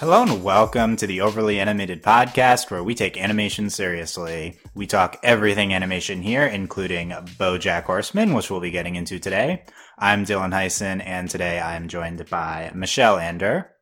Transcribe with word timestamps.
Hello 0.00 0.22
and 0.22 0.44
welcome 0.44 0.94
to 0.96 1.08
the 1.08 1.20
Overly 1.20 1.58
Animated 1.58 2.04
Podcast, 2.04 2.70
where 2.70 2.84
we 2.84 2.94
take 2.94 3.16
animation 3.20 3.68
seriously. 3.68 4.56
We 4.74 4.86
talk 4.86 5.18
everything 5.24 5.74
animation 5.74 6.22
here, 6.22 6.44
including 6.46 7.10
BoJack 7.10 7.82
Horseman, 7.82 8.32
which 8.32 8.48
we'll 8.48 8.60
be 8.60 8.70
getting 8.70 8.94
into 8.94 9.18
today. 9.18 9.64
I'm 9.98 10.24
Dylan 10.24 10.52
Heisen, 10.52 11.02
and 11.04 11.28
today 11.28 11.58
I'm 11.58 11.88
joined 11.88 12.24
by 12.30 12.70
Michelle 12.74 13.18
Ander, 13.18 13.72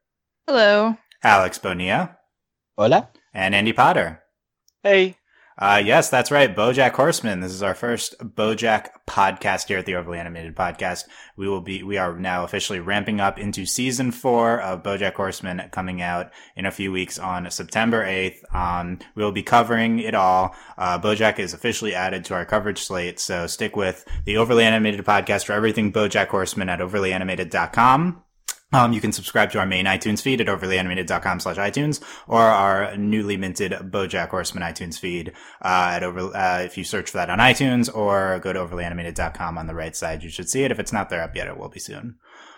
Hello. 0.47 0.97
Alex 1.23 1.59
Bonilla, 1.59 2.17
Hola. 2.79 3.11
and 3.35 3.55
Andy 3.55 3.75
Potter. 3.75 4.23
Hey. 4.83 5.17
Uh, 5.59 5.81
yes, 5.83 6.11
that's 6.11 6.31
right. 6.31 6.55
Bojack 6.55 6.93
Horseman. 6.93 7.41
This 7.41 7.53
is 7.53 7.63
our 7.63 7.75
first 7.75 8.19
Bojack 8.19 8.89
podcast 9.07 9.69
here 9.69 9.79
at 9.79 9.87
the 9.87 9.95
Overly 9.95 10.19
Animated 10.19 10.55
Podcast. 10.55 11.05
We 11.35 11.49
will 11.49 11.63
be, 11.63 11.83
we 11.83 11.97
are 11.97 12.15
now 12.19 12.45
officially 12.45 12.79
ramping 12.79 13.21
up 13.21 13.39
into 13.39 13.65
season 13.65 14.13
four 14.13 14.61
of 14.61 14.83
Bojack 14.83 15.15
Horseman 15.15 15.63
coming 15.73 16.03
out 16.03 16.31
in 16.57 16.67
a 16.67 16.71
few 16.71 16.93
weeks 16.93 17.19
on 17.19 17.51
September 17.51 18.05
8th. 18.05 18.55
Um, 18.55 18.99
we 19.15 19.25
will 19.25 19.33
be 19.33 19.43
covering 19.43 19.99
it 19.99 20.15
all. 20.15 20.55
Uh, 20.77 20.99
Bojack 20.99 21.39
is 21.39 21.55
officially 21.55 21.95
added 21.95 22.27
to 22.27 22.35
our 22.35 22.45
coverage 22.45 22.83
slate. 22.83 23.19
So 23.19 23.47
stick 23.47 23.77
with 23.77 24.05
the 24.27 24.37
Overly 24.37 24.65
Animated 24.65 25.07
Podcast 25.07 25.47
for 25.47 25.55
everything 25.55 25.91
Bojack 25.91 26.29
Horseman 26.29 26.69
at 26.69 26.81
overlyanimated.com. 26.81 28.23
Um, 28.77 28.93
you 28.93 29.01
can 29.01 29.11
subscribe 29.11 29.51
to 29.53 29.59
our 29.59 29.65
main 29.65 29.87
iTunes 29.87 30.21
feed 30.21 30.39
at 30.39 30.49
overlyanimated.com 30.49 31.41
slash 31.41 31.57
iTunes 31.57 32.03
or 32.29 32.43
our 32.43 32.95
newly 32.99 33.39
minted 33.39 33.73
Bojack 33.73 34.29
Horseman 34.29 34.63
iTunes 34.63 34.99
feed, 34.99 35.33
uh, 35.63 35.93
at 35.95 36.03
over, 36.03 36.37
uh, 36.37 36.61
if 36.61 36.77
you 36.77 36.85
search 36.85 37.11
for 37.11 37.17
that 37.17 37.31
on 37.31 37.39
iTunes 37.39 37.89
or 37.95 38.39
go 38.41 38.53
to 38.53 38.59
overlyanimated.com 38.59 39.57
on 39.57 39.67
the 39.67 39.75
right 39.75 39.97
side, 39.97 40.23
you 40.23 40.29
should 40.29 40.51
see 40.51 40.63
it. 40.63 40.71
If 40.71 40.79
it's 40.79 40.93
not 40.93 41.09
there 41.09 41.23
up 41.23 41.35
yet, 41.35 41.49
it 41.49 41.57
will 41.57 41.71
be 41.71 41.81
soon. 41.81 42.17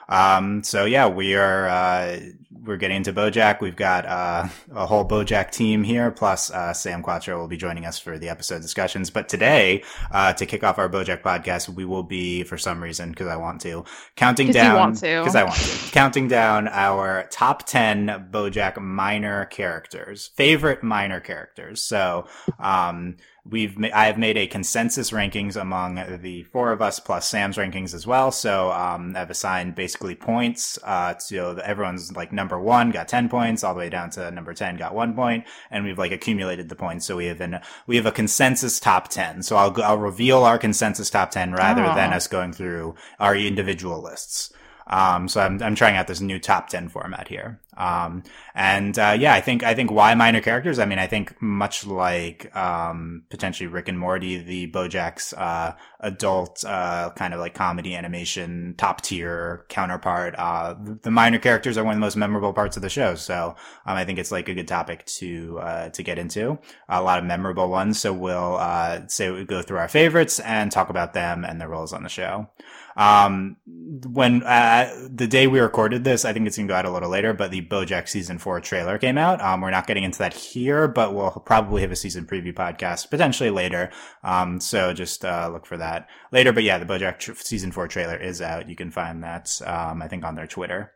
Um, 0.08 0.62
so 0.62 0.84
yeah, 0.84 1.08
we 1.08 1.34
are, 1.34 1.68
uh, 1.68 2.20
we're 2.64 2.76
getting 2.76 2.98
into 2.98 3.12
Bojack. 3.12 3.60
We've 3.60 3.76
got, 3.76 4.04
uh, 4.04 4.48
a 4.74 4.86
whole 4.86 5.06
Bojack 5.06 5.50
team 5.50 5.84
here, 5.84 6.10
plus, 6.10 6.50
uh, 6.50 6.72
Sam 6.74 7.02
Quattro 7.02 7.38
will 7.38 7.48
be 7.48 7.56
joining 7.56 7.86
us 7.86 7.98
for 7.98 8.18
the 8.18 8.28
episode 8.28 8.60
discussions. 8.62 9.10
But 9.10 9.28
today, 9.28 9.84
uh, 10.10 10.32
to 10.34 10.44
kick 10.46 10.64
off 10.64 10.78
our 10.78 10.88
Bojack 10.88 11.22
podcast, 11.22 11.68
we 11.68 11.84
will 11.84 12.02
be, 12.02 12.42
for 12.44 12.58
some 12.58 12.82
reason, 12.82 13.14
cause 13.14 13.26
I 13.26 13.36
want 13.36 13.60
to, 13.62 13.84
counting 14.16 14.50
down, 14.50 14.94
cause 15.24 15.34
I 15.34 15.44
want 15.44 15.56
to, 15.56 15.90
counting 15.92 16.28
down 16.28 16.68
our 16.68 17.26
top 17.30 17.66
10 17.66 18.28
Bojack 18.30 18.78
minor 18.80 19.46
characters, 19.46 20.30
favorite 20.36 20.82
minor 20.82 21.20
characters. 21.20 21.82
So, 21.82 22.26
um, 22.58 23.16
we've 23.50 23.78
ma- 23.78 23.88
I 23.94 24.06
have 24.06 24.18
made 24.18 24.36
a 24.36 24.46
consensus 24.46 25.10
rankings 25.10 25.60
among 25.60 26.20
the 26.22 26.42
four 26.44 26.72
of 26.72 26.82
us 26.82 27.00
plus 27.00 27.28
Sam's 27.28 27.56
rankings 27.56 27.94
as 27.94 28.06
well. 28.06 28.30
So 28.30 28.70
um, 28.72 29.14
I've 29.16 29.30
assigned 29.30 29.74
basically 29.74 30.14
points 30.14 30.78
uh, 30.84 31.14
to 31.28 31.54
the, 31.54 31.62
everyone's 31.66 32.14
like 32.14 32.32
number 32.32 32.58
one 32.60 32.90
got 32.90 33.08
ten 33.08 33.28
points, 33.28 33.64
all 33.64 33.74
the 33.74 33.78
way 33.78 33.88
down 33.88 34.10
to 34.10 34.30
number 34.30 34.54
ten 34.54 34.76
got 34.76 34.94
one 34.94 35.14
point, 35.14 35.44
and 35.70 35.84
we've 35.84 35.98
like 35.98 36.12
accumulated 36.12 36.68
the 36.68 36.76
points. 36.76 37.06
So 37.06 37.16
we 37.16 37.26
have 37.26 37.40
an 37.40 37.60
we 37.86 37.96
have 37.96 38.06
a 38.06 38.12
consensus 38.12 38.78
top 38.78 39.08
ten. 39.08 39.42
So 39.42 39.56
I'll 39.56 39.70
go, 39.70 39.82
I'll 39.82 39.98
reveal 39.98 40.44
our 40.44 40.58
consensus 40.58 41.10
top 41.10 41.30
ten 41.30 41.52
rather 41.52 41.84
Oh. 41.84 41.94
than 41.94 42.12
us 42.12 42.26
going 42.26 42.52
through 42.52 42.94
our 43.18 43.34
individual 43.36 44.02
lists. 44.02 44.52
Um, 44.88 45.28
so 45.28 45.40
I'm, 45.40 45.62
I'm 45.62 45.74
trying 45.74 45.96
out 45.96 46.06
this 46.06 46.20
new 46.20 46.38
top 46.38 46.68
10 46.68 46.88
format 46.88 47.28
here. 47.28 47.60
Um, 47.76 48.24
and, 48.54 48.98
uh, 48.98 49.16
yeah, 49.16 49.34
I 49.34 49.40
think, 49.40 49.62
I 49.62 49.74
think 49.74 49.92
why 49.92 50.12
minor 50.14 50.40
characters? 50.40 50.80
I 50.80 50.84
mean, 50.84 50.98
I 50.98 51.06
think 51.06 51.40
much 51.40 51.86
like, 51.86 52.54
um, 52.56 53.22
potentially 53.30 53.68
Rick 53.68 53.86
and 53.86 53.98
Morty, 53.98 54.38
the 54.38 54.66
Bojack's, 54.72 55.32
uh, 55.32 55.76
adult, 56.00 56.64
uh, 56.64 57.10
kind 57.14 57.34
of 57.34 57.40
like 57.40 57.54
comedy 57.54 57.94
animation 57.94 58.74
top 58.76 59.02
tier 59.02 59.64
counterpart, 59.68 60.34
uh, 60.38 60.74
the, 61.02 61.10
minor 61.10 61.38
characters 61.38 61.78
are 61.78 61.84
one 61.84 61.92
of 61.92 61.98
the 61.98 62.06
most 62.06 62.16
memorable 62.16 62.52
parts 62.52 62.76
of 62.76 62.82
the 62.82 62.90
show. 62.90 63.14
So, 63.14 63.54
um, 63.86 63.96
I 63.96 64.04
think 64.04 64.18
it's 64.18 64.32
like 64.32 64.48
a 64.48 64.54
good 64.54 64.68
topic 64.68 65.04
to, 65.18 65.60
uh, 65.60 65.88
to 65.90 66.02
get 66.02 66.18
into 66.18 66.58
a 66.88 67.00
lot 67.00 67.20
of 67.20 67.26
memorable 67.26 67.68
ones. 67.68 68.00
So 68.00 68.12
we'll, 68.12 68.56
uh, 68.56 69.06
say 69.06 69.30
we 69.30 69.44
go 69.44 69.62
through 69.62 69.78
our 69.78 69.88
favorites 69.88 70.40
and 70.40 70.72
talk 70.72 70.90
about 70.90 71.12
them 71.12 71.44
and 71.44 71.60
their 71.60 71.68
roles 71.68 71.92
on 71.92 72.02
the 72.02 72.08
show. 72.08 72.48
Um, 72.98 73.56
when, 73.64 74.42
uh, 74.42 75.08
the 75.08 75.28
day 75.28 75.46
we 75.46 75.60
recorded 75.60 76.02
this, 76.02 76.24
I 76.24 76.32
think 76.32 76.46
it's 76.48 76.56
gonna 76.56 76.66
go 76.66 76.74
out 76.74 76.84
a 76.84 76.90
little 76.90 77.08
later, 77.08 77.32
but 77.32 77.52
the 77.52 77.62
Bojack 77.62 78.08
season 78.08 78.38
four 78.38 78.60
trailer 78.60 78.98
came 78.98 79.16
out. 79.16 79.40
Um, 79.40 79.60
we're 79.60 79.70
not 79.70 79.86
getting 79.86 80.02
into 80.02 80.18
that 80.18 80.34
here, 80.34 80.88
but 80.88 81.14
we'll 81.14 81.30
probably 81.46 81.82
have 81.82 81.92
a 81.92 81.96
season 81.96 82.26
preview 82.26 82.52
podcast 82.52 83.08
potentially 83.08 83.50
later. 83.50 83.90
Um, 84.24 84.60
so 84.60 84.92
just, 84.92 85.24
uh, 85.24 85.48
look 85.52 85.64
for 85.64 85.76
that 85.76 86.08
later. 86.32 86.52
But 86.52 86.64
yeah, 86.64 86.78
the 86.78 86.86
Bojack 86.86 87.20
tr- 87.20 87.34
season 87.34 87.70
four 87.70 87.86
trailer 87.86 88.16
is 88.16 88.42
out. 88.42 88.68
You 88.68 88.74
can 88.74 88.90
find 88.90 89.22
that, 89.22 89.60
um, 89.64 90.02
I 90.02 90.08
think 90.08 90.24
on 90.24 90.34
their 90.34 90.48
Twitter. 90.48 90.92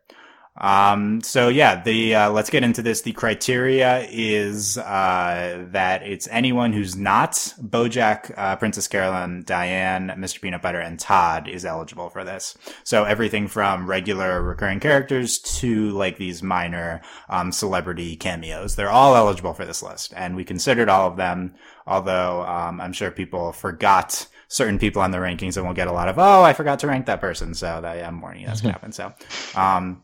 Um, 0.57 1.23
so 1.23 1.49
yeah, 1.49 1.83
the, 1.83 2.15
uh, 2.15 2.31
let's 2.31 2.51
get 2.51 2.63
into 2.63 2.83
this. 2.83 3.01
The 3.01 3.13
criteria 3.13 4.07
is, 4.11 4.77
uh, 4.77 5.67
that 5.71 6.03
it's 6.03 6.29
anyone 6.31 6.73
who's 6.75 6.95
not 6.95 7.33
Bojack, 7.61 8.33
uh, 8.37 8.57
Princess 8.57 8.87
Carolyn, 8.87 9.45
Diane, 9.47 10.13
Mr. 10.19 10.43
Peanut 10.43 10.61
Butter, 10.61 10.81
and 10.81 11.01
Todd 11.01 11.49
is 11.49 11.65
eligible 11.65 12.11
for 12.11 12.23
this. 12.23 12.57
So 12.85 13.05
everything 13.05 13.49
from 13.49 13.89
regular 13.89 14.43
recurring 14.43 14.81
characters 14.81 15.39
to 15.39 15.91
like 15.91 16.19
these 16.19 16.43
minor, 16.43 17.01
um, 17.31 17.51
celebrity 17.51 18.17
cameos. 18.17 18.77
They're 18.77 18.91
all 18.91 19.17
eligible 19.17 19.55
for 19.55 19.65
this 19.65 19.83
list. 19.83 20.13
And 20.15 20.37
we 20.37 20.45
considered 20.45 20.91
all 20.91 21.09
of 21.09 21.17
them, 21.17 21.55
although, 21.87 22.43
um, 22.43 22.79
I'm 22.79 22.93
sure 22.93 23.11
people 23.11 23.53
forgot 23.53 24.27
certain 24.49 24.79
people 24.79 25.01
on 25.01 25.13
the 25.13 25.19
rankings 25.19 25.57
and 25.57 25.65
we'll 25.65 25.75
get 25.75 25.89
a 25.89 25.93
lot 25.93 26.09
of, 26.09 26.19
oh, 26.19 26.43
I 26.43 26.53
forgot 26.53 26.81
to 26.81 26.87
rank 26.87 27.07
that 27.07 27.23
person. 27.23 27.55
So 27.55 27.81
that, 27.81 27.97
yeah, 27.97 28.07
I'm 28.07 28.21
warning 28.21 28.43
you 28.43 28.47
that's 28.49 28.61
gonna 28.61 28.73
happen. 28.75 28.93
So, 28.93 29.15
um, 29.55 30.03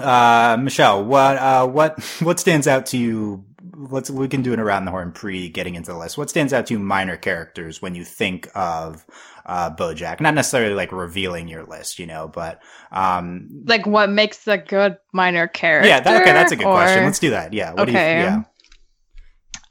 uh, 0.00 0.56
Michelle, 0.60 1.04
what, 1.04 1.36
uh, 1.36 1.66
what, 1.66 2.02
what 2.20 2.38
stands 2.40 2.66
out 2.66 2.86
to 2.86 2.98
you? 2.98 3.44
Let's, 3.74 4.10
we 4.10 4.28
can 4.28 4.42
do 4.42 4.52
it 4.52 4.60
around 4.60 4.84
the 4.84 4.90
horn 4.90 5.12
pre 5.12 5.48
getting 5.48 5.74
into 5.74 5.92
the 5.92 5.98
list. 5.98 6.16
What 6.16 6.30
stands 6.30 6.52
out 6.52 6.66
to 6.66 6.74
you 6.74 6.78
minor 6.78 7.16
characters 7.16 7.82
when 7.82 7.94
you 7.94 8.04
think 8.04 8.48
of, 8.54 9.04
uh, 9.44 9.74
Bojack? 9.74 10.20
Not 10.20 10.34
necessarily 10.34 10.74
like 10.74 10.92
revealing 10.92 11.48
your 11.48 11.64
list, 11.64 11.98
you 11.98 12.06
know, 12.06 12.28
but, 12.28 12.62
um, 12.92 13.48
Like 13.66 13.86
what 13.86 14.08
makes 14.10 14.46
a 14.46 14.58
good 14.58 14.98
minor 15.12 15.48
character? 15.48 15.88
yeah, 15.88 16.00
that, 16.00 16.22
okay, 16.22 16.32
that's 16.32 16.52
a 16.52 16.56
good 16.56 16.64
question. 16.66 17.04
Let's 17.04 17.18
do 17.18 17.30
that. 17.30 17.52
Yeah. 17.52 17.72
What 17.72 17.88
Okay. 17.88 17.92
do 17.92 18.20
you, 18.20 18.24
yeah. 18.24 18.42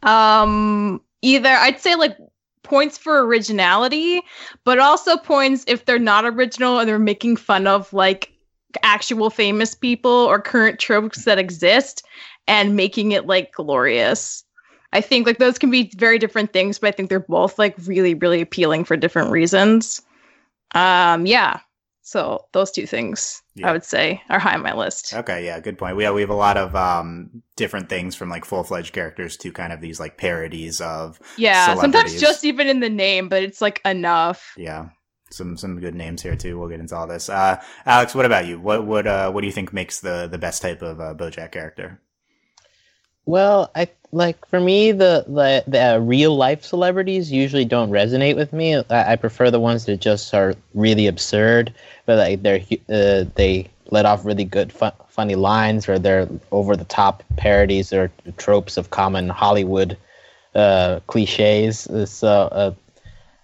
Um 0.03 1.01
either 1.21 1.49
I'd 1.49 1.79
say 1.79 1.95
like 1.95 2.17
points 2.63 2.97
for 2.97 3.23
originality, 3.25 4.21
but 4.63 4.79
also 4.79 5.17
points 5.17 5.63
if 5.67 5.85
they're 5.85 5.99
not 5.99 6.25
original 6.25 6.79
and 6.79 6.89
they're 6.89 6.97
making 6.99 7.35
fun 7.37 7.67
of 7.67 7.91
like 7.93 8.30
actual 8.83 9.29
famous 9.29 9.75
people 9.75 10.11
or 10.11 10.39
current 10.41 10.79
tropes 10.79 11.25
that 11.25 11.39
exist 11.39 12.03
and 12.47 12.75
making 12.75 13.11
it 13.11 13.25
like 13.27 13.53
glorious. 13.53 14.43
I 14.93 15.01
think 15.01 15.25
like 15.25 15.37
those 15.37 15.57
can 15.57 15.71
be 15.71 15.91
very 15.97 16.19
different 16.19 16.51
things, 16.53 16.79
but 16.79 16.87
I 16.87 16.91
think 16.91 17.09
they're 17.09 17.19
both 17.19 17.57
like 17.57 17.75
really, 17.85 18.13
really 18.13 18.41
appealing 18.41 18.83
for 18.83 18.97
different 18.97 19.31
reasons. 19.31 20.01
Um, 20.75 21.25
yeah. 21.25 21.59
So 22.01 22.45
those 22.51 22.71
two 22.71 22.85
things 22.87 23.41
Yeah. 23.55 23.69
I 23.69 23.71
would 23.71 23.85
say 23.85 24.21
are 24.29 24.39
high 24.39 24.55
on 24.55 24.63
my 24.63 24.73
list. 24.73 25.13
Okay, 25.13 25.45
yeah, 25.45 25.59
good 25.59 25.77
point. 25.77 25.95
We 25.95 26.03
have, 26.03 26.15
we 26.15 26.21
have 26.21 26.29
a 26.29 26.35
lot 26.35 26.57
of 26.57 26.75
um 26.75 27.43
different 27.55 27.89
things 27.89 28.15
from 28.15 28.29
like 28.29 28.43
full 28.43 28.63
fledged 28.63 28.93
characters 28.93 29.37
to 29.37 29.51
kind 29.51 29.71
of 29.71 29.81
these 29.81 29.99
like 29.99 30.17
parodies 30.17 30.81
of 30.81 31.19
Yeah, 31.37 31.75
sometimes 31.75 32.19
just 32.19 32.43
even 32.43 32.67
in 32.67 32.79
the 32.79 32.89
name, 32.89 33.29
but 33.29 33.43
it's 33.43 33.61
like 33.61 33.81
enough. 33.85 34.57
yeah. 34.57 34.89
Some 35.31 35.57
some 35.57 35.79
good 35.79 35.95
names 35.95 36.21
here 36.21 36.35
too. 36.35 36.59
We'll 36.59 36.69
get 36.69 36.79
into 36.79 36.95
all 36.95 37.07
this. 37.07 37.29
Uh 37.29 37.61
Alex, 37.85 38.13
what 38.13 38.25
about 38.25 38.45
you? 38.45 38.59
What 38.59 38.85
would 38.85 39.07
uh 39.07 39.31
what 39.31 39.41
do 39.41 39.47
you 39.47 39.53
think 39.53 39.73
makes 39.73 39.99
the 39.99 40.27
the 40.27 40.37
best 40.37 40.61
type 40.61 40.81
of 40.81 40.99
uh, 40.99 41.13
Bojack 41.13 41.51
character? 41.51 41.99
Well, 43.25 43.71
I 43.75 43.87
like 44.11 44.45
for 44.47 44.59
me 44.59 44.91
the 44.91 45.23
the, 45.27 45.63
the 45.67 45.79
uh, 45.79 45.97
real 45.99 46.35
life 46.35 46.65
celebrities 46.65 47.31
usually 47.31 47.65
don't 47.65 47.91
resonate 47.91 48.35
with 48.35 48.51
me. 48.51 48.75
I, 48.75 49.13
I 49.13 49.15
prefer 49.15 49.51
the 49.51 49.59
ones 49.59 49.85
that 49.85 49.97
just 50.01 50.33
are 50.33 50.55
really 50.73 51.07
absurd, 51.07 51.73
but 52.05 52.17
like 52.17 52.41
they're 52.41 52.61
uh, 52.89 53.25
they 53.35 53.69
let 53.91 54.05
off 54.05 54.25
really 54.25 54.45
good 54.45 54.71
fun, 54.71 54.93
funny 55.07 55.35
lines, 55.35 55.87
or 55.87 55.99
they're 55.99 56.27
over 56.51 56.75
the 56.75 56.85
top 56.85 57.23
parodies 57.37 57.93
or 57.93 58.11
tropes 58.37 58.77
of 58.77 58.89
common 58.89 59.29
Hollywood 59.29 59.97
uh, 60.55 60.99
cliches. 61.07 61.87
So 62.05 62.27
uh, 62.29 62.73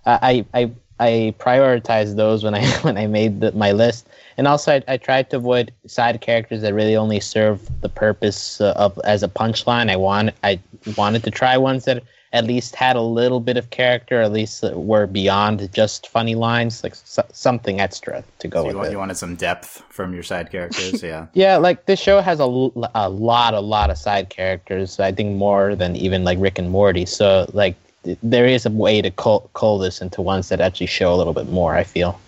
I 0.06 0.45
I 0.54 0.72
I 1.00 1.34
prioritize 1.38 2.16
those 2.16 2.44
when 2.44 2.56
I 2.56 2.66
when 2.82 2.98
I 2.98 3.08
made 3.08 3.42
the, 3.42 3.52
my 3.52 3.72
list, 3.72 4.08
and 4.38 4.48
also 4.48 4.74
I, 4.74 4.84
I 4.88 4.98
tried 4.98 5.30
to 5.32 5.38
avoid 5.38 5.72
side 5.86 6.20
characters 6.22 6.62
that 6.62 6.74
really 6.74 6.96
only 6.96 7.20
serve 7.20 7.68
the 7.82 7.90
purpose 7.90 8.62
uh, 8.62 8.74
of 8.76 9.00
as 9.04 9.24
a 9.24 9.28
punchline. 9.28 9.90
I 9.92 9.96
want 9.96 10.32
I 10.44 10.60
wanted 10.96 11.24
to 11.24 11.32
try 11.32 11.58
ones 11.58 11.86
that 11.86 12.04
at 12.34 12.44
least 12.44 12.76
had 12.76 12.96
a 12.96 13.02
little 13.02 13.40
bit 13.40 13.58
of 13.58 13.70
character, 13.70 14.22
at 14.22 14.32
least 14.32 14.64
were 14.74 15.08
beyond 15.08 15.72
just 15.74 16.10
funny 16.10 16.36
lines, 16.36 16.84
like 16.84 16.94
so, 16.94 17.26
something 17.32 17.80
extra 17.80 18.24
to 18.40 18.48
go 18.48 18.60
So 18.60 18.62
you, 18.64 18.68
with 18.68 18.76
want, 18.76 18.88
it. 18.88 18.92
you 18.92 18.98
wanted 18.98 19.18
some 19.18 19.36
depth 19.36 19.82
from 19.90 20.14
your 20.14 20.24
side 20.24 20.52
characters, 20.52 21.02
yeah. 21.02 21.28
Yeah, 21.34 21.58
like 21.58 21.86
this 21.86 22.00
show 22.00 22.20
has 22.20 22.40
a, 22.40 22.44
a 22.44 23.10
lot, 23.10 23.54
a 23.54 23.60
lot 23.62 23.90
of 23.90 23.98
side 23.98 24.30
characters. 24.30 25.00
I 25.00 25.12
think 25.14 25.38
more 25.38 25.76
than 25.76 25.96
even 25.96 26.26
like 26.26 26.38
Rick 26.40 26.60
and 26.60 26.70
Morty. 26.70 27.06
So 27.06 27.50
like, 27.54 27.76
there 28.04 28.46
is 28.46 28.66
a 28.66 28.70
way 28.70 29.02
to 29.02 29.12
call, 29.12 29.50
cull 29.54 29.78
this 29.78 30.02
into 30.02 30.22
ones 30.22 30.50
that 30.50 30.62
actually 30.62 30.88
show 30.88 31.14
a 31.14 31.18
little 31.18 31.34
bit 31.34 31.50
more. 31.50 31.76
I 31.76 31.84
feel. 31.84 32.20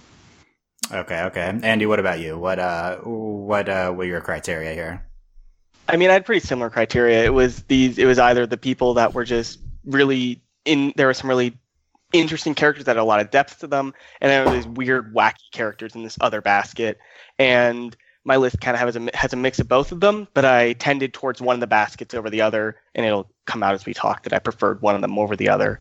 Okay, 0.91 1.21
okay. 1.23 1.59
Andy, 1.63 1.85
what 1.85 1.99
about 1.99 2.19
you? 2.19 2.37
What 2.37 2.59
uh 2.59 2.97
what 2.97 3.69
uh 3.69 3.93
were 3.95 4.05
your 4.05 4.21
criteria 4.21 4.73
here? 4.73 5.05
I 5.87 5.97
mean, 5.97 6.09
I 6.09 6.13
had 6.13 6.25
pretty 6.25 6.45
similar 6.45 6.69
criteria. 6.69 7.23
It 7.23 7.33
was 7.33 7.63
these. 7.63 7.97
It 7.97 8.05
was 8.05 8.19
either 8.19 8.45
the 8.45 8.57
people 8.57 8.93
that 8.95 9.13
were 9.13 9.25
just 9.25 9.59
really 9.85 10.41
in. 10.65 10.93
There 10.95 11.07
were 11.07 11.13
some 11.13 11.29
really 11.29 11.57
interesting 12.13 12.55
characters 12.55 12.85
that 12.85 12.95
had 12.95 13.01
a 13.01 13.03
lot 13.03 13.19
of 13.19 13.31
depth 13.31 13.59
to 13.59 13.67
them, 13.67 13.93
and 14.21 14.29
then 14.29 14.43
there 14.43 14.53
were 14.53 14.57
these 14.57 14.67
weird, 14.67 15.13
wacky 15.13 15.51
characters 15.51 15.95
in 15.95 16.03
this 16.03 16.17
other 16.21 16.41
basket. 16.41 16.99
And 17.37 17.95
my 18.25 18.35
list 18.35 18.59
kind 18.61 18.75
of 18.75 18.81
has 18.81 18.95
a 18.95 19.09
has 19.13 19.33
a 19.33 19.37
mix 19.37 19.59
of 19.59 19.67
both 19.67 19.91
of 19.91 19.99
them, 19.99 20.27
but 20.33 20.45
I 20.45 20.73
tended 20.73 21.13
towards 21.13 21.41
one 21.41 21.55
of 21.55 21.59
the 21.59 21.67
baskets 21.67 22.13
over 22.13 22.29
the 22.29 22.41
other, 22.41 22.75
and 22.95 23.05
it'll 23.05 23.29
come 23.45 23.63
out 23.63 23.73
as 23.73 23.85
we 23.85 23.93
talk 23.93 24.23
that 24.23 24.33
I 24.33 24.39
preferred 24.39 24.81
one 24.81 24.95
of 24.95 25.01
them 25.01 25.17
over 25.17 25.35
the 25.35 25.49
other. 25.49 25.79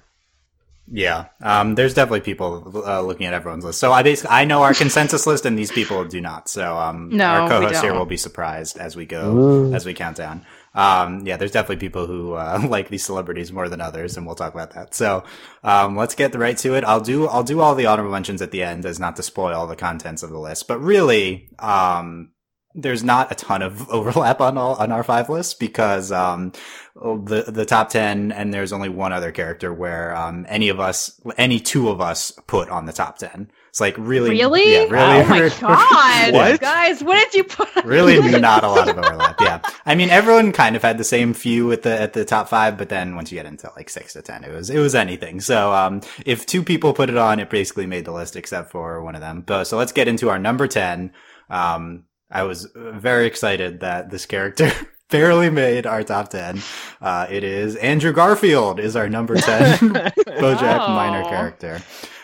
Yeah, 0.91 1.27
um, 1.43 1.75
there's 1.75 1.93
definitely 1.93 2.21
people 2.21 2.83
uh, 2.87 3.03
looking 3.03 3.27
at 3.27 3.35
everyone's 3.35 3.65
list. 3.65 3.79
So 3.79 3.93
I 3.93 4.03
basically 4.03 4.35
I 4.35 4.45
know 4.45 4.63
our 4.63 4.73
consensus 4.73 5.27
list, 5.27 5.45
and 5.45 5.59
these 5.59 5.71
people 5.71 6.05
do 6.05 6.21
not. 6.21 6.49
So 6.49 6.77
um, 6.79 7.11
No, 7.11 7.27
our 7.27 7.49
co-hosts 7.49 7.83
here 7.83 7.93
will 7.93 8.07
be 8.07 8.17
surprised 8.17 8.79
as 8.79 8.97
we 8.97 9.05
go 9.05 9.37
Ooh. 9.37 9.75
as 9.75 9.85
we 9.85 9.93
count 9.93 10.17
down. 10.17 10.47
Um, 10.75 11.27
yeah, 11.27 11.37
there's 11.37 11.53
definitely 11.53 11.77
people 11.77 12.07
who 12.07 12.35
uh, 12.35 12.65
like 12.69 12.89
these 12.89 13.05
celebrities 13.05 13.53
more 13.53 13.69
than 13.69 13.81
others, 13.81 14.17
and 14.17 14.27
we'll 14.27 14.37
talk 14.37 14.55
about 14.55 14.75
that. 14.75 14.95
So 14.95 15.25
um, 15.63 15.97
let's 15.97 16.15
get 16.15 16.35
right 16.35 16.57
to 16.59 16.75
it. 16.75 16.85
I'll 16.85 17.01
do 17.01 17.27
I'll 17.27 17.45
do 17.45 17.61
all 17.61 17.75
the 17.75 17.87
honorable 17.87 18.13
mentions 18.13 18.43
at 18.43 18.51
the 18.51 18.63
end, 18.63 18.85
as 18.87 19.01
not 19.01 19.17
to 19.17 19.23
spoil 19.23 19.67
the 19.67 19.77
contents 19.77 20.23
of 20.23 20.31
the 20.31 20.39
list. 20.39 20.69
But 20.69 20.81
really, 20.81 21.51
um, 21.59 22.33
there's 22.75 23.03
not 23.03 23.33
a 23.33 23.35
ton 23.35 23.63
of 23.63 23.89
overlap 23.91 24.41
on 24.41 24.57
all 24.57 24.75
on 24.77 24.93
our 24.93 25.03
five 25.03 25.29
lists 25.29 25.55
because 25.55 26.13
um, 26.13 26.53
the 26.95 27.45
the 27.49 27.65
top 27.65 27.91
ten 27.91 28.33
and 28.33 28.53
there's 28.53 28.73
only 28.73 28.89
one 28.89 29.13
other 29.13 29.33
character 29.33 29.73
where 29.73 30.15
um, 30.17 30.47
any 30.49 30.69
of 30.69 30.81
us 30.81 31.21
any 31.37 31.61
two 31.61 31.89
of 31.89 32.01
us 32.01 32.33
put 32.47 32.69
on 32.69 32.87
the 32.87 32.93
top 32.93 33.19
ten. 33.19 33.51
It's 33.79 33.81
like 33.81 33.95
really, 33.97 34.31
Really? 34.31 34.73
yeah, 34.73 34.79
really, 34.91 35.23
Oh 35.23 35.29
my 35.29 35.49
god, 35.61 36.35
What? 36.35 36.61
guys! 36.61 37.01
What 37.01 37.15
did 37.15 37.33
you 37.35 37.45
put? 37.45 37.69
really 37.85 38.19
not 38.41 38.65
a 38.65 38.69
lot 38.69 38.89
of 38.89 38.99
overlap. 39.05 39.41
Yeah, 39.41 39.61
I 39.87 39.95
mean 39.95 40.11
everyone 40.11 40.51
kind 40.51 40.75
of 40.75 40.83
had 40.83 40.99
the 40.99 41.05
same 41.05 41.33
few 41.33 41.71
at 41.71 41.83
the 41.83 41.97
at 42.01 42.13
the 42.13 42.25
top 42.25 42.49
five, 42.49 42.77
but 42.77 42.89
then 42.89 43.15
once 43.15 43.31
you 43.31 43.37
get 43.39 43.47
into 43.47 43.71
like 43.77 43.89
six 43.89 44.15
to 44.15 44.23
ten, 44.23 44.43
it 44.43 44.51
was 44.53 44.69
it 44.69 44.81
was 44.81 44.97
anything. 44.97 45.41
So 45.41 45.73
um, 45.73 46.01
if 46.27 46.45
two 46.45 46.65
people 46.65 46.93
put 46.93 47.09
it 47.09 47.17
on, 47.17 47.39
it 47.39 47.51
basically 47.51 47.87
made 47.87 48.05
the 48.05 48.11
list 48.11 48.35
except 48.35 48.73
for 48.73 49.01
one 49.01 49.15
of 49.15 49.21
them. 49.21 49.43
But, 49.47 49.65
so 49.69 49.77
let's 49.77 49.93
get 49.93 50.09
into 50.09 50.29
our 50.29 50.41
number 50.41 50.67
ten. 50.67 51.13
Um, 51.49 52.03
I 52.33 52.43
was 52.43 52.67
very 52.75 53.27
excited 53.29 53.79
that 53.81 54.11
this 54.11 54.27
character. 54.27 54.73
Barely 55.11 55.49
made 55.49 55.87
our 55.87 56.03
top 56.03 56.29
10. 56.29 56.61
Uh, 57.01 57.27
it 57.31 57.43
is 57.43 57.77
Andrew 57.77 58.13
Garfield 58.13 58.79
is 58.79 58.95
our 58.95 59.09
number 59.09 59.37
10 59.37 59.79
Bojack 59.79 60.81
Oh. 60.87 60.93
Minor 60.93 61.25
character. 61.31 61.81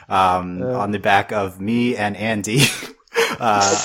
Um, 0.09 0.63
Uh. 0.63 0.79
on 0.79 0.91
the 0.91 0.99
back 0.99 1.33
of 1.33 1.61
me 1.61 1.97
and 1.97 2.17
Andy. 2.17 2.61
uh, 3.41 3.77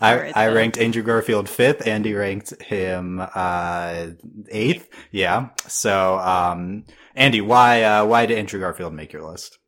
I, 0.00 0.32
I 0.34 0.48
ranked 0.48 0.78
Andrew 0.78 1.02
Garfield 1.02 1.48
fifth. 1.48 1.86
Andy 1.86 2.14
ranked 2.14 2.60
him 2.62 3.20
uh, 3.34 4.06
eighth. 4.50 4.88
Yeah. 5.10 5.48
So, 5.66 6.18
um, 6.18 6.84
Andy, 7.14 7.40
why 7.40 7.82
uh, 7.82 8.04
why 8.06 8.26
did 8.26 8.38
Andrew 8.38 8.60
Garfield 8.60 8.92
make 8.94 9.12
your 9.12 9.22
list? 9.22 9.58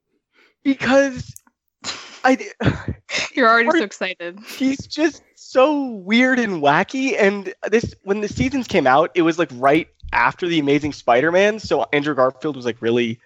Because 0.64 1.34
I 2.25 2.38
You're 3.34 3.49
already 3.49 3.70
so 3.70 3.84
excited. 3.84 4.40
he's 4.56 4.87
just 4.87 5.22
so 5.37 5.87
weird 5.90 6.38
and 6.38 6.62
wacky. 6.62 7.14
And 7.19 7.52
this 7.70 7.94
when 8.02 8.20
the 8.20 8.29
seasons 8.29 8.67
came 8.67 8.87
out, 8.87 9.11
it 9.14 9.22
was 9.22 9.38
like 9.38 9.50
right 9.55 9.88
after 10.12 10.46
the 10.49 10.58
Amazing 10.58 10.93
Spider-Man, 10.93 11.58
so 11.58 11.84
Andrew 11.93 12.14
Garfield 12.14 12.56
was 12.56 12.64
like 12.64 12.81
really 12.81 13.20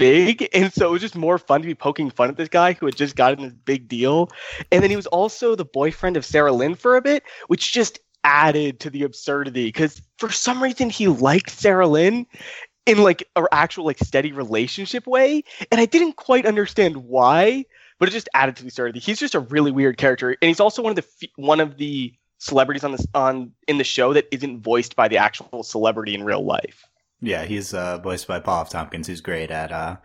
big, 0.00 0.48
and 0.54 0.72
so 0.72 0.88
it 0.88 0.90
was 0.90 1.02
just 1.02 1.14
more 1.14 1.38
fun 1.38 1.60
to 1.60 1.66
be 1.66 1.74
poking 1.74 2.10
fun 2.10 2.30
at 2.30 2.36
this 2.36 2.48
guy 2.48 2.72
who 2.72 2.86
had 2.86 2.96
just 2.96 3.14
gotten 3.14 3.44
this 3.44 3.52
big 3.52 3.86
deal. 3.86 4.30
And 4.72 4.82
then 4.82 4.90
he 4.90 4.96
was 4.96 5.06
also 5.06 5.54
the 5.54 5.64
boyfriend 5.64 6.16
of 6.16 6.24
Sarah 6.24 6.52
Lynn 6.52 6.74
for 6.74 6.96
a 6.96 7.02
bit, 7.02 7.22
which 7.48 7.72
just 7.72 8.00
added 8.24 8.80
to 8.80 8.90
the 8.90 9.02
absurdity 9.02 9.66
because 9.66 10.02
for 10.18 10.30
some 10.30 10.62
reason 10.62 10.90
he 10.90 11.08
liked 11.08 11.50
Sarah 11.50 11.86
Lynn 11.86 12.26
in 12.86 13.02
like 13.02 13.28
an 13.36 13.46
actual 13.52 13.84
like 13.84 13.98
steady 13.98 14.32
relationship 14.32 15.06
way, 15.06 15.44
and 15.70 15.80
I 15.80 15.84
didn't 15.84 16.16
quite 16.16 16.46
understand 16.46 16.96
why 16.96 17.66
but 18.00 18.08
it 18.08 18.12
just 18.12 18.30
added 18.34 18.56
to 18.56 18.62
the 18.62 18.68
absurdity. 18.68 18.98
He's 18.98 19.20
just 19.20 19.34
a 19.34 19.40
really 19.40 19.70
weird 19.70 19.98
character, 19.98 20.30
and 20.30 20.48
he's 20.48 20.58
also 20.58 20.82
one 20.82 20.96
of 20.98 21.04
the 21.04 21.28
one 21.36 21.60
of 21.60 21.76
the 21.76 22.14
celebrities 22.38 22.82
on 22.82 22.92
this 22.92 23.06
on 23.14 23.52
in 23.68 23.76
the 23.76 23.84
show 23.84 24.14
that 24.14 24.26
isn't 24.32 24.62
voiced 24.62 24.96
by 24.96 25.06
the 25.06 25.18
actual 25.18 25.62
celebrity 25.62 26.14
in 26.14 26.24
real 26.24 26.44
life. 26.44 26.88
Yeah, 27.20 27.44
he's 27.44 27.74
uh, 27.74 27.98
voiced 27.98 28.26
by 28.26 28.40
Paul 28.40 28.62
F. 28.62 28.70
Tompkins, 28.70 29.06
who's 29.06 29.20
great 29.20 29.50
at 29.50 29.72
uh, 29.72 29.96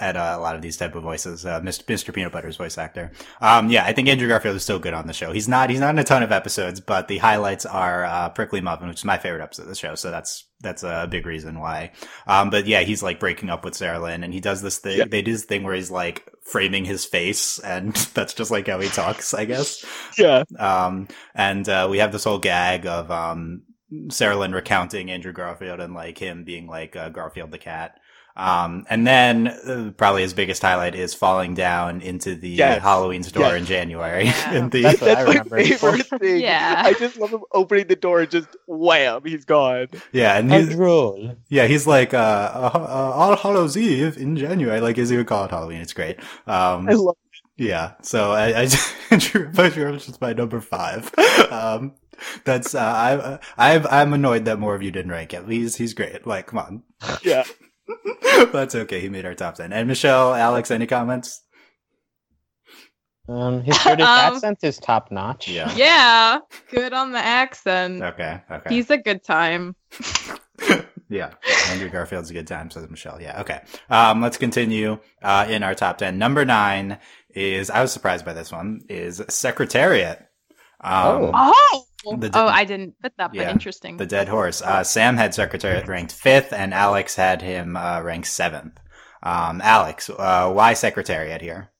at 0.00 0.16
uh, 0.16 0.34
a 0.36 0.40
lot 0.40 0.54
of 0.54 0.62
these 0.62 0.76
type 0.76 0.94
of 0.94 1.02
voices. 1.02 1.44
Uh, 1.44 1.60
Mr. 1.60 1.84
Mr. 1.84 2.14
Peanut 2.14 2.32
Butter's 2.32 2.56
voice 2.56 2.78
actor. 2.78 3.10
Um, 3.40 3.70
yeah, 3.70 3.84
I 3.84 3.92
think 3.92 4.08
Andrew 4.08 4.28
Garfield 4.28 4.56
is 4.56 4.62
still 4.62 4.78
good 4.78 4.94
on 4.94 5.06
the 5.06 5.12
show. 5.12 5.32
He's 5.32 5.48
not 5.48 5.70
he's 5.70 5.80
not 5.80 5.90
in 5.94 5.98
a 5.98 6.04
ton 6.04 6.22
of 6.22 6.32
episodes, 6.32 6.80
but 6.80 7.08
the 7.08 7.18
highlights 7.18 7.66
are 7.66 8.04
uh, 8.04 8.28
Prickly 8.30 8.60
Muffin, 8.60 8.88
which 8.88 8.98
is 8.98 9.04
my 9.04 9.18
favorite 9.18 9.42
episode 9.42 9.62
of 9.62 9.68
the 9.68 9.74
show. 9.74 9.94
So 9.94 10.10
that's 10.10 10.44
that's 10.60 10.82
a 10.82 11.08
big 11.10 11.26
reason 11.26 11.58
why. 11.58 11.92
Um, 12.26 12.50
but 12.50 12.66
yeah, 12.66 12.80
he's 12.80 13.02
like 13.02 13.20
breaking 13.20 13.50
up 13.50 13.64
with 13.64 13.74
Sarah 13.74 14.00
Lynn, 14.00 14.24
and 14.24 14.32
he 14.34 14.40
does 14.40 14.62
this 14.62 14.78
thing. 14.78 14.98
Yeah. 14.98 15.04
They 15.08 15.22
do 15.22 15.32
this 15.32 15.44
thing 15.44 15.62
where 15.64 15.74
he's 15.74 15.90
like 15.90 16.30
framing 16.42 16.84
his 16.84 17.04
face, 17.04 17.58
and 17.58 17.94
that's 18.14 18.34
just 18.34 18.50
like 18.50 18.66
how 18.68 18.80
he 18.80 18.88
talks, 18.88 19.34
I 19.34 19.44
guess. 19.46 19.84
Yeah, 20.18 20.44
Um, 20.58 21.08
and 21.34 21.68
uh, 21.68 21.88
we 21.90 21.98
have 21.98 22.12
this 22.12 22.24
whole 22.24 22.38
gag 22.38 22.86
of 22.86 23.10
um, 23.10 23.62
Sarah 24.10 24.36
Lynn 24.36 24.52
recounting 24.52 25.10
Andrew 25.10 25.32
Garfield 25.32 25.80
and 25.80 25.94
like 25.94 26.18
him 26.18 26.44
being 26.44 26.66
like 26.66 26.96
uh, 26.96 27.08
Garfield 27.08 27.50
the 27.50 27.58
cat. 27.58 27.98
Um, 28.36 28.86
and 28.88 29.04
then 29.04 29.48
uh, 29.48 29.90
probably 29.96 30.22
his 30.22 30.32
biggest 30.32 30.62
highlight 30.62 30.94
is 30.94 31.12
falling 31.12 31.54
down 31.54 32.00
into 32.02 32.36
the 32.36 32.50
Yes. 32.50 32.80
Halloween 32.80 33.24
store 33.24 33.42
Yes. 33.42 33.54
in 33.60 33.64
January. 33.66 34.24
Yeah. 34.26 34.52
in 34.58 34.70
the, 34.70 34.82
That's 34.82 35.02
I 35.02 35.06
that's 35.06 35.20
my 35.26 35.32
remember. 35.32 35.56
favorite 35.64 36.06
thing. 36.20 36.40
Yeah. 36.42 36.82
I 36.84 36.92
just 36.92 37.16
love 37.16 37.30
him 37.30 37.40
opening 37.52 37.88
the 37.88 37.96
door 37.96 38.20
and 38.20 38.30
just 38.30 38.46
wham, 38.68 39.22
he's 39.24 39.44
gone. 39.44 39.88
yeah, 40.12 40.38
and 40.38 40.52
And 40.52 40.68
he's, 40.68 40.76
droll. 40.76 41.34
yeah, 41.48 41.66
he's 41.66 41.88
like 41.88 42.14
uh, 42.14 42.16
uh, 42.54 42.70
uh, 42.74 42.78
All 43.16 43.34
Hallows 43.34 43.76
Eve 43.76 44.16
in 44.16 44.36
January. 44.36 44.80
Like, 44.80 44.98
is 44.98 45.08
he 45.08 45.16
would 45.16 45.26
call 45.26 45.44
it 45.46 45.50
Halloween? 45.50 45.80
It's 45.80 45.92
great. 45.94 46.20
Um, 46.46 46.88
I 46.88 46.92
love. 46.92 47.16
It. 47.32 47.64
Yeah, 47.64 47.94
so 48.02 48.30
I, 48.30 48.62
I 48.62 48.68
Andrew 49.10 49.48
Butcher 49.48 49.88
is 49.92 50.06
just 50.06 50.20
my 50.20 50.32
number 50.32 50.60
five. 50.60 51.12
Um, 51.50 51.94
that's 52.44 52.74
uh, 52.74 53.38
I, 53.58 53.76
I, 53.76 54.00
I'm 54.02 54.12
annoyed 54.12 54.44
that 54.46 54.58
more 54.58 54.74
of 54.74 54.82
you 54.82 54.90
didn't 54.90 55.10
rank 55.10 55.32
him. 55.32 55.48
He's 55.48 55.76
he's 55.76 55.94
great. 55.94 56.26
Like, 56.26 56.46
come 56.48 56.58
on, 56.58 56.82
Yeah, 57.22 57.44
that's 58.52 58.74
okay. 58.74 59.00
He 59.00 59.08
made 59.08 59.26
our 59.26 59.34
top 59.34 59.56
ten. 59.56 59.72
And 59.72 59.88
Michelle, 59.88 60.34
Alex, 60.34 60.70
any 60.70 60.86
comments? 60.86 61.42
Um, 63.28 63.62
his 63.62 63.76
British 63.82 64.06
Um, 64.06 64.34
accent 64.34 64.58
is 64.62 64.78
top 64.78 65.10
notch. 65.10 65.48
Yeah. 65.48 65.70
Yeah, 65.74 66.38
good 66.70 66.92
on 66.94 67.12
the 67.12 67.18
accent. 67.18 68.02
Okay. 68.02 68.40
Okay. 68.50 68.74
He's 68.74 68.90
a 68.90 68.96
good 68.96 69.22
time. 69.22 69.76
yeah. 71.10 71.34
Andrew 71.68 71.90
Garfield's 71.90 72.30
a 72.30 72.34
good 72.34 72.46
time, 72.46 72.70
says 72.70 72.88
Michelle. 72.88 73.20
Yeah. 73.20 73.40
Okay. 73.42 73.60
Um, 73.90 74.22
let's 74.22 74.38
continue 74.38 74.98
uh, 75.22 75.46
in 75.48 75.62
our 75.62 75.74
top 75.74 75.98
ten. 75.98 76.18
Number 76.18 76.44
nine 76.46 76.98
is 77.34 77.68
I 77.68 77.82
was 77.82 77.92
surprised 77.92 78.24
by 78.24 78.32
this 78.32 78.50
one 78.50 78.80
is 78.88 79.22
Secretariat. 79.28 80.18
Um, 80.80 81.30
Oh, 81.34 81.84
The- 82.04 82.30
oh, 82.34 82.46
I 82.46 82.64
didn't 82.64 82.94
put 83.02 83.12
that, 83.16 83.32
but 83.32 83.40
Yeah, 83.40 83.50
interesting. 83.50 83.96
The 83.96 84.06
Dead 84.06 84.28
Horse. 84.28 84.62
Uh, 84.62 84.84
Sam 84.84 85.16
had 85.16 85.34
Secretariat 85.34 85.88
ranked 85.88 86.12
fifth, 86.12 86.52
and 86.52 86.72
Alex 86.72 87.16
had 87.16 87.42
him 87.42 87.76
uh, 87.76 88.00
ranked 88.02 88.28
seventh. 88.28 88.78
Um, 89.22 89.60
Alex, 89.62 90.08
uh, 90.10 90.50
why 90.52 90.74
Secretariat 90.74 91.40
here? 91.40 91.70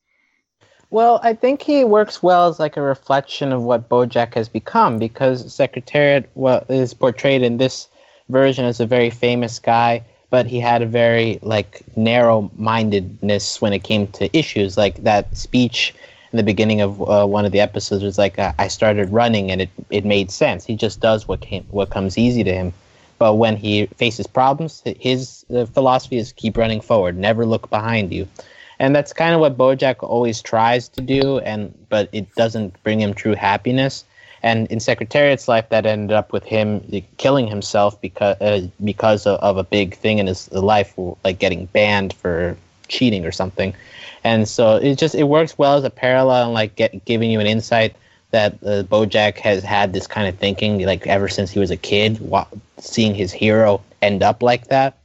Well, 0.90 1.20
I 1.22 1.34
think 1.34 1.62
he 1.62 1.84
works 1.84 2.22
well 2.22 2.48
as 2.48 2.58
like 2.58 2.76
a 2.76 2.82
reflection 2.82 3.52
of 3.52 3.62
what 3.62 3.88
BoJack 3.88 4.34
has 4.34 4.48
become 4.48 4.98
because 4.98 5.52
Secretariat 5.54 6.30
well, 6.34 6.64
is 6.68 6.94
portrayed 6.94 7.42
in 7.42 7.58
this 7.58 7.88
version 8.28 8.64
as 8.64 8.80
a 8.80 8.86
very 8.86 9.10
famous 9.10 9.58
guy, 9.58 10.04
but 10.30 10.46
he 10.46 10.58
had 10.58 10.82
a 10.82 10.86
very 10.86 11.38
like 11.42 11.82
narrow-mindedness 11.96 13.60
when 13.60 13.72
it 13.72 13.84
came 13.84 14.06
to 14.08 14.36
issues. 14.36 14.76
Like 14.76 15.02
that 15.04 15.36
speech 15.36 15.94
in 16.32 16.36
the 16.36 16.42
beginning 16.42 16.80
of 16.80 17.00
uh, 17.02 17.26
one 17.26 17.44
of 17.44 17.52
the 17.52 17.60
episodes 17.60 18.02
was 18.02 18.18
like, 18.18 18.38
uh, 18.38 18.52
"I 18.58 18.68
started 18.68 19.10
running 19.10 19.50
and 19.50 19.62
it 19.62 19.70
it 19.90 20.04
made 20.04 20.30
sense." 20.30 20.64
He 20.64 20.76
just 20.76 21.00
does 21.00 21.28
what 21.28 21.40
came 21.40 21.64
what 21.70 21.90
comes 21.90 22.18
easy 22.18 22.44
to 22.44 22.52
him. 22.52 22.72
But 23.18 23.34
when 23.34 23.56
he 23.56 23.86
faces 23.96 24.28
problems, 24.28 24.82
his 25.00 25.44
uh, 25.52 25.64
philosophy 25.64 26.18
is 26.18 26.32
keep 26.32 26.56
running 26.56 26.80
forward, 26.80 27.18
never 27.18 27.44
look 27.44 27.68
behind 27.68 28.12
you 28.12 28.28
and 28.78 28.94
that's 28.94 29.12
kind 29.12 29.34
of 29.34 29.40
what 29.40 29.58
Bojack 29.58 30.02
always 30.02 30.40
tries 30.40 30.88
to 30.90 31.00
do, 31.00 31.38
and 31.40 31.74
but 31.88 32.08
it 32.12 32.32
doesn't 32.34 32.80
bring 32.82 33.00
him 33.00 33.14
true 33.14 33.34
happiness. 33.34 34.04
And 34.42 34.68
in 34.68 34.78
Secretariat's 34.78 35.48
life, 35.48 35.68
that 35.70 35.84
ended 35.84 36.12
up 36.12 36.32
with 36.32 36.44
him 36.44 36.80
killing 37.16 37.48
himself 37.48 38.00
because 38.00 38.40
uh, 38.40 38.68
because 38.84 39.26
of, 39.26 39.40
of 39.40 39.56
a 39.56 39.64
big 39.64 39.94
thing 39.96 40.18
in 40.18 40.28
his 40.28 40.50
life, 40.52 40.94
like 41.24 41.38
getting 41.40 41.66
banned 41.66 42.12
for 42.14 42.56
cheating 42.86 43.26
or 43.26 43.32
something. 43.32 43.74
And 44.28 44.46
so 44.46 44.76
it 44.76 44.96
just 44.98 45.14
it 45.14 45.24
works 45.24 45.56
well 45.56 45.78
as 45.78 45.84
a 45.84 45.90
parallel 45.90 46.44
and 46.44 46.52
like 46.60 46.76
get, 46.76 47.04
giving 47.06 47.30
you 47.30 47.40
an 47.40 47.46
insight 47.46 47.96
that 48.30 48.52
uh, 48.62 48.82
BoJack 48.92 49.38
has 49.38 49.62
had 49.64 49.94
this 49.94 50.06
kind 50.06 50.28
of 50.28 50.36
thinking 50.38 50.84
like 50.84 51.06
ever 51.06 51.28
since 51.28 51.50
he 51.50 51.58
was 51.58 51.70
a 51.70 51.78
kid, 51.78 52.20
wa- 52.20 52.46
seeing 52.78 53.14
his 53.14 53.32
hero 53.32 53.80
end 54.02 54.22
up 54.22 54.42
like 54.42 54.66
that. 54.68 54.98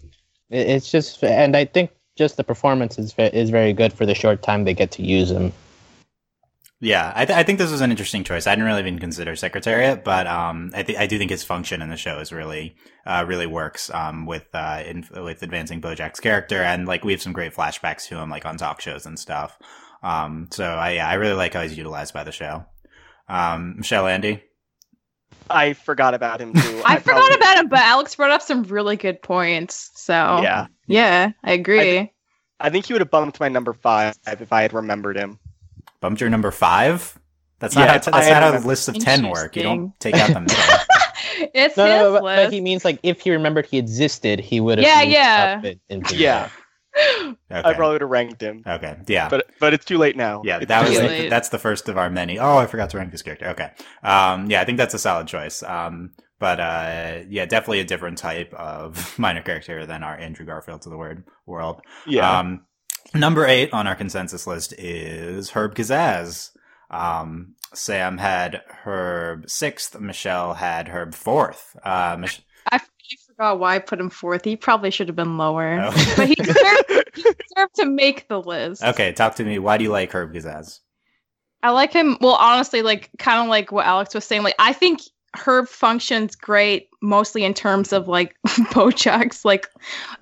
It- 0.50 0.68
It's 0.68 0.92
just, 0.92 1.24
and 1.24 1.56
I 1.56 1.64
think 1.66 1.92
just 2.18 2.36
the 2.36 2.44
performance 2.44 3.00
is 3.00 3.16
is 3.18 3.50
very 3.50 3.72
good 3.72 3.94
for 3.94 4.06
the 4.06 4.14
short 4.14 4.42
time 4.44 4.66
they 4.66 4.74
get 4.74 4.92
to 4.92 5.02
use 5.02 5.32
him. 5.32 5.54
Yeah, 6.84 7.14
I, 7.16 7.26
th- 7.26 7.38
I 7.38 7.44
think 7.44 7.60
this 7.60 7.72
was 7.72 7.80
an 7.80 7.92
interesting 7.92 8.26
choice. 8.26 8.46
I 8.46 8.52
didn't 8.56 8.66
really 8.66 8.82
even 8.82 9.00
consider 9.00 9.38
Secretariat, 9.38 10.04
but 10.04 10.28
um, 10.28 10.72
I, 10.76 10.84
th- 10.84 10.98
I 11.00 11.08
do 11.08 11.18
think 11.18 11.32
his 11.32 11.42
function 11.44 11.82
in 11.82 11.90
the 11.90 11.96
show 11.96 12.20
is 12.20 12.34
really 12.34 12.76
uh, 13.06 13.24
really 13.26 13.48
works 13.48 13.90
um, 13.94 14.26
with 14.26 14.46
uh, 14.54 14.84
in- 14.86 15.08
with 15.16 15.42
advancing 15.44 15.80
Bojack's 15.82 16.20
character, 16.20 16.62
and 16.62 16.86
like 16.86 17.06
we 17.06 17.14
have 17.14 17.22
some 17.22 17.32
great 17.32 17.54
flashbacks 17.54 18.08
to 18.10 18.18
him, 18.18 18.30
like 18.30 18.46
on 18.46 18.58
talk 18.58 18.82
shows 18.82 19.06
and 19.06 19.18
stuff. 19.18 19.58
Um, 20.04 20.50
so 20.52 20.66
I 20.66 20.92
yeah, 20.96 21.08
I 21.08 21.14
really 21.14 21.36
like 21.36 21.54
how 21.54 21.62
he's 21.62 21.78
utilized 21.78 22.14
by 22.14 22.26
the 22.26 22.34
show. 22.34 22.66
Um, 23.30 23.76
Michelle 23.78 24.06
Andy. 24.08 24.44
I 25.50 25.74
forgot 25.74 26.14
about 26.14 26.42
him 26.42 26.54
too. 26.54 26.82
I, 26.86 27.00
forgot 27.00 27.20
probably- 27.20 27.36
about 27.36 27.58
him, 27.60 27.68
but 27.70 27.80
Alex 27.80 28.16
brought 28.16 28.32
up 28.32 28.42
some 28.42 28.64
really 28.64 28.98
good 28.98 29.22
points. 29.22 29.90
So 29.96 30.14
Yeah, 30.14 30.68
yeah, 30.88 31.32
I 31.44 31.54
agree. 31.54 32.12
I 32.60 32.70
think 32.70 32.86
he 32.88 32.94
would 32.94 33.02
have 33.02 33.10
bumped 33.12 33.40
my 33.40 33.48
number 33.48 33.72
five 33.74 34.18
if 34.28 34.52
I 34.52 34.62
had 34.64 34.74
remembered 34.74 35.16
him. 35.18 35.40
Bumped 36.04 36.20
your 36.22 36.30
number 36.30 36.52
five. 36.52 37.18
That's 37.60 37.76
not 37.76 37.82
Yeah, 37.84 37.88
how 37.88 37.94
that's 37.94 38.08
I 38.10 38.12
not 38.12 38.24
how 38.28 38.40
remember. 38.48 38.60
the 38.62 38.68
list 38.68 38.90
of 38.90 39.00
ten 39.00 39.30
work. 39.30 39.56
You 39.56 39.64
don't 39.64 39.98
take 40.02 40.16
out 40.16 40.34
the 40.34 40.42
middle. 40.42 40.58
it's 41.54 41.78
No, 41.78 41.86
his 41.86 41.94
no, 42.02 42.12
but, 42.14 42.22
but 42.24 42.52
he 42.54 42.60
means 42.60 42.84
like 42.84 43.00
if 43.04 43.22
he 43.22 43.32
remembered 43.32 43.66
he 43.66 43.78
existed, 43.78 44.42
he 44.42 44.60
would 44.60 44.80
have. 44.80 44.86
Yeah, 44.86 45.00
moved 45.00 45.12
yeah. 45.14 45.56
up 45.60 45.66
it 45.66 45.80
into 45.88 46.18
Yeah, 46.18 46.50
Okay. 47.26 47.36
I 47.50 47.74
probably 47.74 47.94
would 47.94 48.02
have 48.02 48.10
ranked 48.10 48.42
him, 48.42 48.64
okay. 48.68 48.98
Yeah. 49.08 49.30
but 49.30 49.48
but 49.62 49.74
it's 49.74 49.86
too 49.86 49.98
late 49.98 50.18
now. 50.18 50.42
Yeah, 50.44 50.58
It's 50.58 50.68
that 50.68 50.82
was 50.88 50.98
too 50.98 51.04
late. 51.06 51.20
late. 51.22 51.30
that's 51.30 51.48
the 51.50 51.58
first 51.58 51.88
of 51.88 51.98
our 51.98 52.10
many. 52.10 52.38
Oh, 52.38 52.58
I 52.58 52.66
forgot 52.68 52.90
to 52.90 52.98
rank 52.98 53.12
this 53.14 53.22
character. 53.22 53.48
Okay, 53.52 53.72
um, 54.04 54.52
yeah, 54.52 54.60
I 54.60 54.66
think 54.66 54.78
that's 54.78 54.94
a 54.94 55.00
solid 55.00 55.28
choice. 55.28 55.64
Um, 55.64 56.12
but 56.40 56.60
uh, 56.60 57.20
yeah, 57.30 57.46
definitely 57.46 57.80
a 57.80 57.86
different 57.86 58.18
type 58.18 58.54
of 58.56 59.18
minor 59.18 59.42
character 59.42 59.86
than 59.86 60.04
our 60.04 60.18
Andrew 60.18 60.46
Garfield 60.46 60.82
to 60.82 60.90
the 60.90 60.98
word 60.98 61.24
world. 61.46 61.80
yeah. 62.06 62.40
Um, 62.40 62.66
number 63.14 63.46
eight 63.46 63.74
on 63.74 63.88
our 63.88 63.96
consensus 63.96 64.46
list 64.48 64.74
is 64.78 65.50
Herb 65.52 65.76
Kazzaz. 65.76 66.52
Um, 66.90 67.56
Sam 67.74 68.18
had 68.18 68.62
Herb 68.84 69.50
sixth. 69.50 70.00
Michelle 70.00 70.54
had 70.54 70.88
Herb 70.88 71.14
fourth. 71.14 71.76
Uh, 71.84 72.18
Mich- 72.20 72.42
I, 72.72 72.76
I 72.78 72.80
forgot 73.28 73.60
why 73.60 73.76
I 73.76 73.80
put 73.80 74.00
him 74.00 74.10
fourth. 74.10 74.46
He 74.46 74.56
probably 74.56 74.92
should 74.92 75.08
have 75.08 75.16
been 75.16 75.38
lower, 75.38 75.80
Oh. 75.82 75.92
but 76.18 76.28
he 76.28 76.36
deserved, 76.36 77.10
he 77.16 77.24
deserved 77.24 77.76
to 77.76 77.86
make 77.86 78.28
the 78.28 78.40
list. 78.42 78.84
okay, 78.84 79.12
talk 79.12 79.36
to 79.36 79.44
me. 79.44 79.58
Why 79.60 79.78
do 79.78 79.84
you 79.84 79.90
like 79.92 80.12
Herb 80.12 80.34
Kazzaz? 80.34 80.80
I 81.64 81.70
like 81.72 81.94
him. 81.94 82.18
Well, 82.22 82.36
honestly, 82.36 82.82
like 82.82 83.10
kind 83.18 83.42
of 83.42 83.48
like 83.48 83.72
what 83.72 83.86
Alex 83.86 84.14
was 84.14 84.26
saying. 84.26 84.44
Like 84.44 84.56
I 84.60 84.74
think 84.74 85.00
Herb 85.36 85.68
functions 85.68 86.36
great, 86.36 86.90
mostly 87.02 87.44
in 87.44 87.54
terms 87.56 87.92
of 87.94 88.08
like 88.08 88.36
Bojack's 88.48 89.44
like 89.46 89.68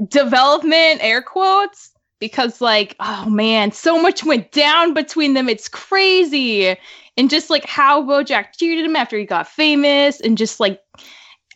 development, 0.07 0.99
air 1.03 1.21
quotes, 1.21 1.90
because 2.21 2.61
like 2.61 2.95
oh 3.01 3.29
man, 3.29 3.73
so 3.73 4.01
much 4.01 4.23
went 4.23 4.53
down 4.53 4.93
between 4.93 5.33
them. 5.33 5.49
It's 5.49 5.67
crazy, 5.67 6.77
and 7.17 7.29
just 7.29 7.49
like 7.49 7.65
how 7.65 8.01
Bojack 8.01 8.55
treated 8.57 8.85
him 8.85 8.95
after 8.95 9.17
he 9.17 9.25
got 9.25 9.45
famous, 9.49 10.21
and 10.21 10.37
just 10.37 10.61
like 10.61 10.81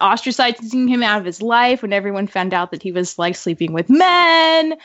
ostracizing 0.01 0.89
him 0.89 1.01
out 1.01 1.19
of 1.19 1.25
his 1.25 1.41
life 1.41 1.81
when 1.81 1.93
everyone 1.93 2.27
found 2.27 2.53
out 2.53 2.71
that 2.71 2.83
he 2.83 2.91
was 2.91 3.17
like 3.17 3.35
sleeping 3.35 3.71
with 3.71 3.89
men. 3.89 4.75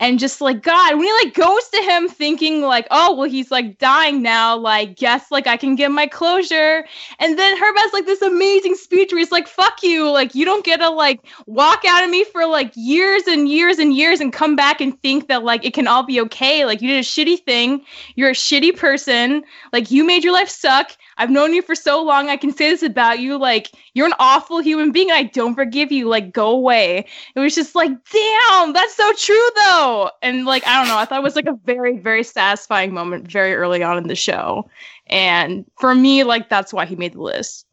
And 0.00 0.18
just 0.18 0.40
like 0.40 0.62
god 0.62 0.94
when 0.94 1.04
he 1.04 1.12
like 1.24 1.34
goes 1.34 1.68
to 1.68 1.82
him 1.82 2.08
thinking 2.08 2.62
like 2.62 2.86
oh 2.90 3.14
well 3.14 3.28
he's 3.28 3.50
like 3.50 3.78
dying 3.78 4.22
now 4.22 4.56
like 4.56 4.96
guess 4.96 5.30
like 5.30 5.46
i 5.46 5.56
can 5.56 5.74
get 5.74 5.90
my 5.90 6.06
closure. 6.06 6.84
And 7.18 7.38
then 7.38 7.56
herb 7.56 7.76
has 7.78 7.92
like 7.92 8.06
this 8.06 8.22
amazing 8.22 8.74
speech 8.74 9.12
where 9.12 9.18
he's 9.18 9.32
like 9.32 9.48
fuck 9.48 9.82
you 9.82 10.10
like 10.10 10.34
you 10.34 10.44
don't 10.44 10.64
get 10.64 10.80
to 10.80 10.90
like 10.90 11.20
walk 11.46 11.84
out 11.86 12.04
of 12.04 12.10
me 12.10 12.24
for 12.24 12.46
like 12.46 12.72
years 12.74 13.22
and 13.26 13.48
years 13.48 13.78
and 13.78 13.94
years 13.94 14.20
and 14.20 14.32
come 14.32 14.54
back 14.54 14.80
and 14.80 15.00
think 15.02 15.28
that 15.28 15.44
like 15.44 15.64
it 15.64 15.74
can 15.74 15.86
all 15.86 16.02
be 16.02 16.20
okay. 16.20 16.64
Like 16.64 16.82
you 16.82 16.88
did 16.88 16.98
a 16.98 17.02
shitty 17.02 17.42
thing. 17.44 17.82
You're 18.16 18.30
a 18.30 18.34
shitty 18.34 18.76
person. 18.76 19.44
Like 19.72 19.90
you 19.90 20.04
made 20.04 20.24
your 20.24 20.32
life 20.32 20.48
suck 20.48 20.96
I've 21.18 21.30
known 21.30 21.52
you 21.52 21.62
for 21.62 21.74
so 21.74 22.02
long. 22.02 22.28
I 22.28 22.36
can 22.36 22.52
say 22.52 22.70
this 22.70 22.82
about 22.82 23.18
you. 23.18 23.38
Like, 23.38 23.70
you're 23.94 24.06
an 24.06 24.14
awful 24.18 24.60
human 24.60 24.92
being. 24.92 25.10
I 25.10 25.24
don't 25.24 25.54
forgive 25.54 25.92
you. 25.92 26.08
Like, 26.08 26.32
go 26.32 26.50
away. 26.50 27.06
It 27.34 27.40
was 27.40 27.54
just 27.54 27.74
like, 27.74 27.90
damn, 28.10 28.72
that's 28.72 28.94
so 28.94 29.12
true, 29.14 29.48
though. 29.56 30.10
And 30.22 30.46
like, 30.46 30.66
I 30.66 30.78
don't 30.78 30.88
know. 30.88 30.98
I 30.98 31.04
thought 31.04 31.20
it 31.20 31.24
was 31.24 31.36
like 31.36 31.48
a 31.48 31.58
very, 31.64 31.98
very 31.98 32.22
satisfying 32.22 32.94
moment 32.94 33.30
very 33.30 33.54
early 33.54 33.82
on 33.82 33.98
in 33.98 34.08
the 34.08 34.14
show. 34.14 34.70
And 35.08 35.64
for 35.78 35.94
me, 35.94 36.24
like, 36.24 36.48
that's 36.48 36.72
why 36.72 36.86
he 36.86 36.96
made 36.96 37.14
the 37.14 37.22
list. 37.22 37.66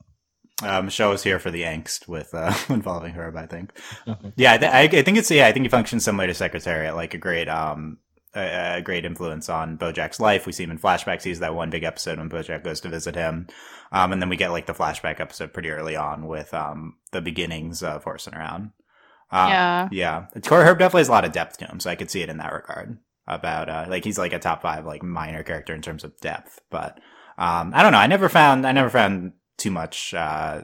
Uh, 0.63 0.81
Michelle 0.81 1.09
was 1.09 1.21
here 1.21 1.37
for 1.37 1.51
the 1.51 1.63
angst 1.63 2.07
with 2.07 2.33
uh, 2.33 2.53
involving 2.73 3.13
Herb. 3.13 3.35
I 3.35 3.45
think. 3.45 3.77
Yeah, 4.37 4.53
I, 4.53 4.57
th- 4.57 4.71
I 4.71 4.81
I 4.83 5.01
think 5.03 5.17
it's 5.17 5.29
yeah. 5.29 5.47
I 5.47 5.51
think 5.51 5.65
he 5.65 5.69
functions 5.69 6.05
similar 6.05 6.27
to 6.27 6.33
Secretariat, 6.33 6.95
like 6.95 7.13
a 7.13 7.17
great 7.17 7.49
um 7.49 7.97
a, 8.35 8.77
a 8.77 8.81
great 8.81 9.05
influence 9.05 9.49
on 9.49 9.77
BoJack's 9.77 10.19
life. 10.19 10.45
We 10.45 10.51
see 10.51 10.63
him 10.63 10.71
in 10.71 10.79
flashbacks. 10.79 11.23
He's 11.23 11.39
that 11.39 11.55
one 11.55 11.69
big 11.69 11.83
episode 11.83 12.17
when 12.17 12.29
BoJack 12.29 12.63
goes 12.63 12.81
to 12.81 12.89
visit 12.89 13.15
him, 13.15 13.47
um, 13.91 14.11
and 14.11 14.21
then 14.21 14.29
we 14.29 14.35
get 14.37 14.51
like 14.51 14.65
the 14.65 14.73
flashback 14.73 15.19
episode 15.19 15.53
pretty 15.53 15.69
early 15.69 15.95
on 15.95 16.27
with 16.27 16.53
um 16.53 16.95
the 17.11 17.21
beginnings 17.21 17.81
of 17.83 18.03
horsing 18.03 18.35
around. 18.35 18.71
Um, 19.31 19.49
Yeah. 19.49 19.89
yeah. 19.91 20.25
Corey 20.45 20.65
Herb 20.65 20.79
definitely 20.79 21.01
has 21.01 21.07
a 21.09 21.11
lot 21.11 21.25
of 21.25 21.31
depth 21.31 21.57
to 21.57 21.65
him, 21.65 21.79
so 21.79 21.89
I 21.89 21.95
could 21.95 22.11
see 22.11 22.21
it 22.21 22.29
in 22.29 22.37
that 22.37 22.53
regard. 22.53 22.97
About 23.27 23.69
uh, 23.69 23.85
like 23.89 24.03
he's 24.03 24.19
like 24.19 24.33
a 24.33 24.39
top 24.39 24.61
five 24.61 24.85
like 24.85 25.01
minor 25.01 25.41
character 25.41 25.73
in 25.73 25.81
terms 25.81 26.03
of 26.03 26.15
depth, 26.19 26.59
but 26.69 26.99
um, 27.39 27.71
I 27.73 27.81
don't 27.81 27.91
know. 27.91 27.97
I 27.97 28.05
never 28.05 28.29
found 28.29 28.67
I 28.67 28.71
never 28.71 28.89
found 28.91 29.33
too 29.57 29.71
much 29.71 30.13
uh 30.13 30.61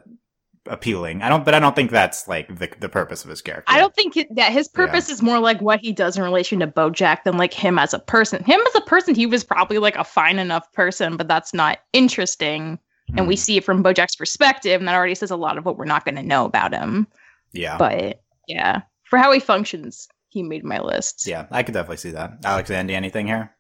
appealing. 0.68 1.22
I 1.22 1.30
don't, 1.30 1.44
but 1.44 1.53
I 1.53 1.60
don't 1.60 1.75
think 1.75 1.91
that's 1.91 2.27
like 2.27 2.48
the 2.48 2.70
the 2.80 2.89
purpose 2.89 3.24
of 3.24 3.30
his 3.30 3.41
character. 3.41 3.72
I 3.72 3.80
don't 3.80 3.94
think 3.96 4.18
it- 4.18 4.36
that 4.36 4.51
his 4.51 4.68
purpose 4.68 5.10
is 5.10 5.22
more 5.22 5.39
like 5.39 5.62
what 5.62 5.80
he 5.80 5.91
does 5.91 6.18
in 6.18 6.24
relation 6.24 6.60
to 6.60 6.68
Bojack 6.68 7.24
than 7.24 7.38
like 7.38 7.53
him 7.53 7.80
as 7.80 7.94
a 7.94 8.00
person. 8.00 8.44
Him 8.44 8.60
as 8.68 8.75
a 8.75 8.82
person, 8.82 9.15
he 9.15 9.25
was 9.25 9.44
probably 9.44 9.77
like 9.77 9.96
a 9.96 10.03
fine 10.03 10.39
enough 10.39 10.72
person, 10.74 11.18
but 11.18 11.27
that's 11.27 11.53
not 11.53 11.80
interesting. 11.94 12.80
And 13.18 13.27
we 13.27 13.36
hmm. 13.36 13.39
see 13.39 13.58
it 13.58 13.65
from 13.65 13.84
Bojack's 13.84 14.15
perspective, 14.15 14.80
and 14.80 14.88
that 14.88 14.96
already 14.96 15.15
says 15.15 15.32
a 15.32 15.36
lot 15.36 15.58
of 15.58 15.65
what 15.65 15.77
we're 15.77 15.86
not 15.86 16.06
going 16.06 16.15
to 16.15 16.24
know 16.24 16.46
about 16.46 16.74
him. 16.74 17.08
Yeah. 17.51 17.77
But 17.77 18.22
yeah, 18.48 18.82
for 19.03 19.18
how 19.18 19.32
he 19.32 19.39
functions, 19.39 20.08
he 20.30 20.44
made 20.44 20.63
my 20.63 20.80
list. 20.80 21.27
Yeah, 21.27 21.48
I 21.51 21.63
could 21.63 21.74
definitely 21.74 21.98
see 21.98 22.12
that. 22.12 22.38
Alex, 22.46 22.72
Andy, 22.72 22.96
anything 22.96 23.27
here? 23.27 23.53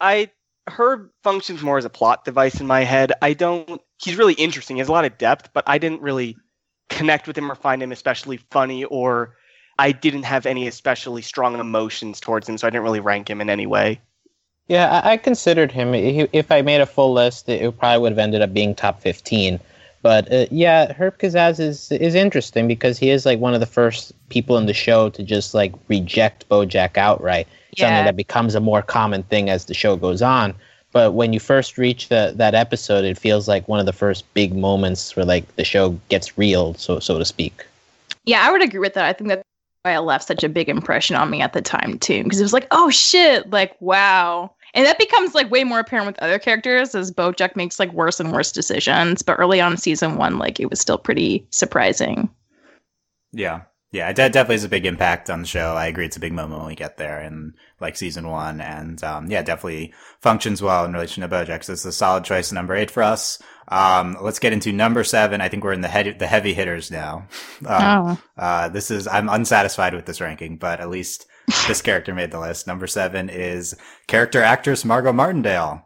I 0.00 0.30
Herb 0.68 1.10
functions 1.22 1.62
more 1.62 1.78
as 1.78 1.84
a 1.84 1.90
plot 1.90 2.24
device 2.24 2.60
in 2.60 2.66
my 2.66 2.82
head. 2.82 3.12
I 3.22 3.34
don't. 3.34 3.80
He's 4.02 4.16
really 4.16 4.34
interesting. 4.34 4.76
He 4.76 4.80
has 4.80 4.88
a 4.88 4.92
lot 4.92 5.04
of 5.04 5.16
depth, 5.18 5.50
but 5.52 5.64
I 5.66 5.78
didn't 5.78 6.02
really 6.02 6.36
connect 6.88 7.26
with 7.26 7.36
him 7.38 7.50
or 7.50 7.54
find 7.54 7.82
him 7.82 7.92
especially 7.92 8.38
funny, 8.50 8.84
or 8.84 9.36
I 9.78 9.92
didn't 9.92 10.24
have 10.24 10.46
any 10.46 10.66
especially 10.66 11.22
strong 11.22 11.58
emotions 11.58 12.20
towards 12.20 12.48
him, 12.48 12.58
so 12.58 12.66
I 12.66 12.70
didn't 12.70 12.84
really 12.84 13.00
rank 13.00 13.28
him 13.30 13.40
in 13.40 13.50
any 13.50 13.66
way. 13.66 14.00
Yeah, 14.68 15.00
I, 15.04 15.12
I 15.12 15.16
considered 15.16 15.70
him. 15.70 15.94
If 15.94 16.50
I 16.50 16.62
made 16.62 16.80
a 16.80 16.86
full 16.86 17.12
list, 17.12 17.48
it, 17.48 17.62
it 17.62 17.78
probably 17.78 18.00
would 18.00 18.12
have 18.12 18.18
ended 18.18 18.42
up 18.42 18.52
being 18.52 18.74
top 18.74 19.00
fifteen. 19.00 19.60
But 20.02 20.32
uh, 20.32 20.46
yeah, 20.50 20.92
Herb 20.92 21.18
Kazzaz 21.18 21.58
is 21.58 21.90
is 21.92 22.14
interesting 22.14 22.68
because 22.68 22.98
he 22.98 23.10
is 23.10 23.26
like 23.26 23.38
one 23.38 23.54
of 23.54 23.60
the 23.60 23.66
first 23.66 24.12
people 24.28 24.56
in 24.56 24.66
the 24.66 24.74
show 24.74 25.10
to 25.10 25.22
just 25.22 25.54
like 25.54 25.72
reject 25.88 26.48
BoJack 26.48 26.96
outright. 26.96 27.48
Something 27.76 28.04
that 28.04 28.16
becomes 28.16 28.54
a 28.54 28.60
more 28.60 28.82
common 28.82 29.22
thing 29.24 29.50
as 29.50 29.66
the 29.66 29.74
show 29.74 29.96
goes 29.96 30.22
on. 30.22 30.54
But 30.92 31.12
when 31.12 31.32
you 31.32 31.40
first 31.40 31.76
reach 31.76 32.08
the, 32.08 32.32
that 32.36 32.54
episode, 32.54 33.04
it 33.04 33.18
feels 33.18 33.48
like 33.48 33.68
one 33.68 33.80
of 33.80 33.86
the 33.86 33.92
first 33.92 34.24
big 34.32 34.54
moments 34.54 35.14
where 35.14 35.26
like 35.26 35.56
the 35.56 35.64
show 35.64 35.90
gets 36.08 36.38
real, 36.38 36.74
so 36.74 37.00
so 37.00 37.18
to 37.18 37.24
speak. 37.24 37.66
Yeah, 38.24 38.46
I 38.46 38.50
would 38.50 38.62
agree 38.62 38.80
with 38.80 38.94
that. 38.94 39.04
I 39.04 39.12
think 39.12 39.28
that's 39.28 39.42
why 39.82 39.94
it 39.94 40.00
left 40.00 40.26
such 40.26 40.42
a 40.42 40.48
big 40.48 40.68
impression 40.68 41.14
on 41.14 41.30
me 41.30 41.42
at 41.42 41.52
the 41.52 41.60
time 41.60 41.98
too, 41.98 42.24
because 42.24 42.40
it 42.40 42.44
was 42.44 42.52
like, 42.52 42.66
oh 42.70 42.88
shit, 42.90 43.50
like 43.50 43.76
wow. 43.80 44.50
And 44.74 44.84
that 44.86 44.98
becomes 44.98 45.34
like 45.34 45.50
way 45.50 45.64
more 45.64 45.80
apparent 45.80 46.06
with 46.06 46.18
other 46.22 46.38
characters 46.38 46.94
as 46.94 47.12
Bojack 47.12 47.56
makes 47.56 47.78
like 47.78 47.92
worse 47.92 48.18
and 48.18 48.32
worse 48.32 48.50
decisions. 48.50 49.22
But 49.22 49.38
early 49.38 49.60
on 49.60 49.76
season 49.76 50.16
one, 50.16 50.38
like 50.38 50.60
it 50.60 50.70
was 50.70 50.80
still 50.80 50.98
pretty 50.98 51.46
surprising. 51.50 52.28
Yeah. 53.32 53.62
Yeah, 53.92 54.10
it 54.10 54.16
definitely 54.16 54.56
has 54.56 54.64
a 54.64 54.68
big 54.68 54.84
impact 54.84 55.30
on 55.30 55.42
the 55.42 55.46
show. 55.46 55.74
I 55.74 55.86
agree 55.86 56.06
it's 56.06 56.16
a 56.16 56.20
big 56.20 56.32
moment 56.32 56.58
when 56.58 56.68
we 56.68 56.74
get 56.74 56.96
there 56.96 57.22
in 57.22 57.54
like 57.80 57.96
season 57.96 58.28
one. 58.28 58.60
And 58.60 59.02
um, 59.04 59.30
yeah, 59.30 59.42
definitely 59.42 59.94
functions 60.20 60.60
well 60.60 60.84
in 60.84 60.92
relation 60.92 61.22
to 61.22 61.28
Bojack. 61.28 61.64
So 61.64 61.72
it's 61.72 61.84
a 61.84 61.92
solid 61.92 62.24
choice 62.24 62.50
number 62.50 62.74
eight 62.74 62.90
for 62.90 63.02
us. 63.02 63.40
Um, 63.68 64.16
let's 64.20 64.40
get 64.40 64.52
into 64.52 64.72
number 64.72 65.04
seven. 65.04 65.40
I 65.40 65.48
think 65.48 65.62
we're 65.62 65.72
in 65.72 65.80
the 65.82 65.88
head, 65.88 66.18
the 66.18 66.26
heavy 66.26 66.52
hitters 66.52 66.90
now. 66.90 67.28
Um, 67.66 68.18
oh. 68.18 68.22
Uh, 68.36 68.68
this 68.68 68.90
is, 68.90 69.08
I'm 69.08 69.28
unsatisfied 69.30 69.94
with 69.94 70.04
this 70.04 70.20
ranking, 70.20 70.56
but 70.56 70.78
at 70.80 70.90
least 70.90 71.26
this 71.66 71.80
character 71.80 72.14
made 72.14 72.30
the 72.30 72.38
list. 72.38 72.66
Number 72.66 72.86
seven 72.86 73.28
is 73.28 73.74
character 74.06 74.42
actress 74.42 74.84
Margo 74.84 75.12
Martindale. 75.12 75.85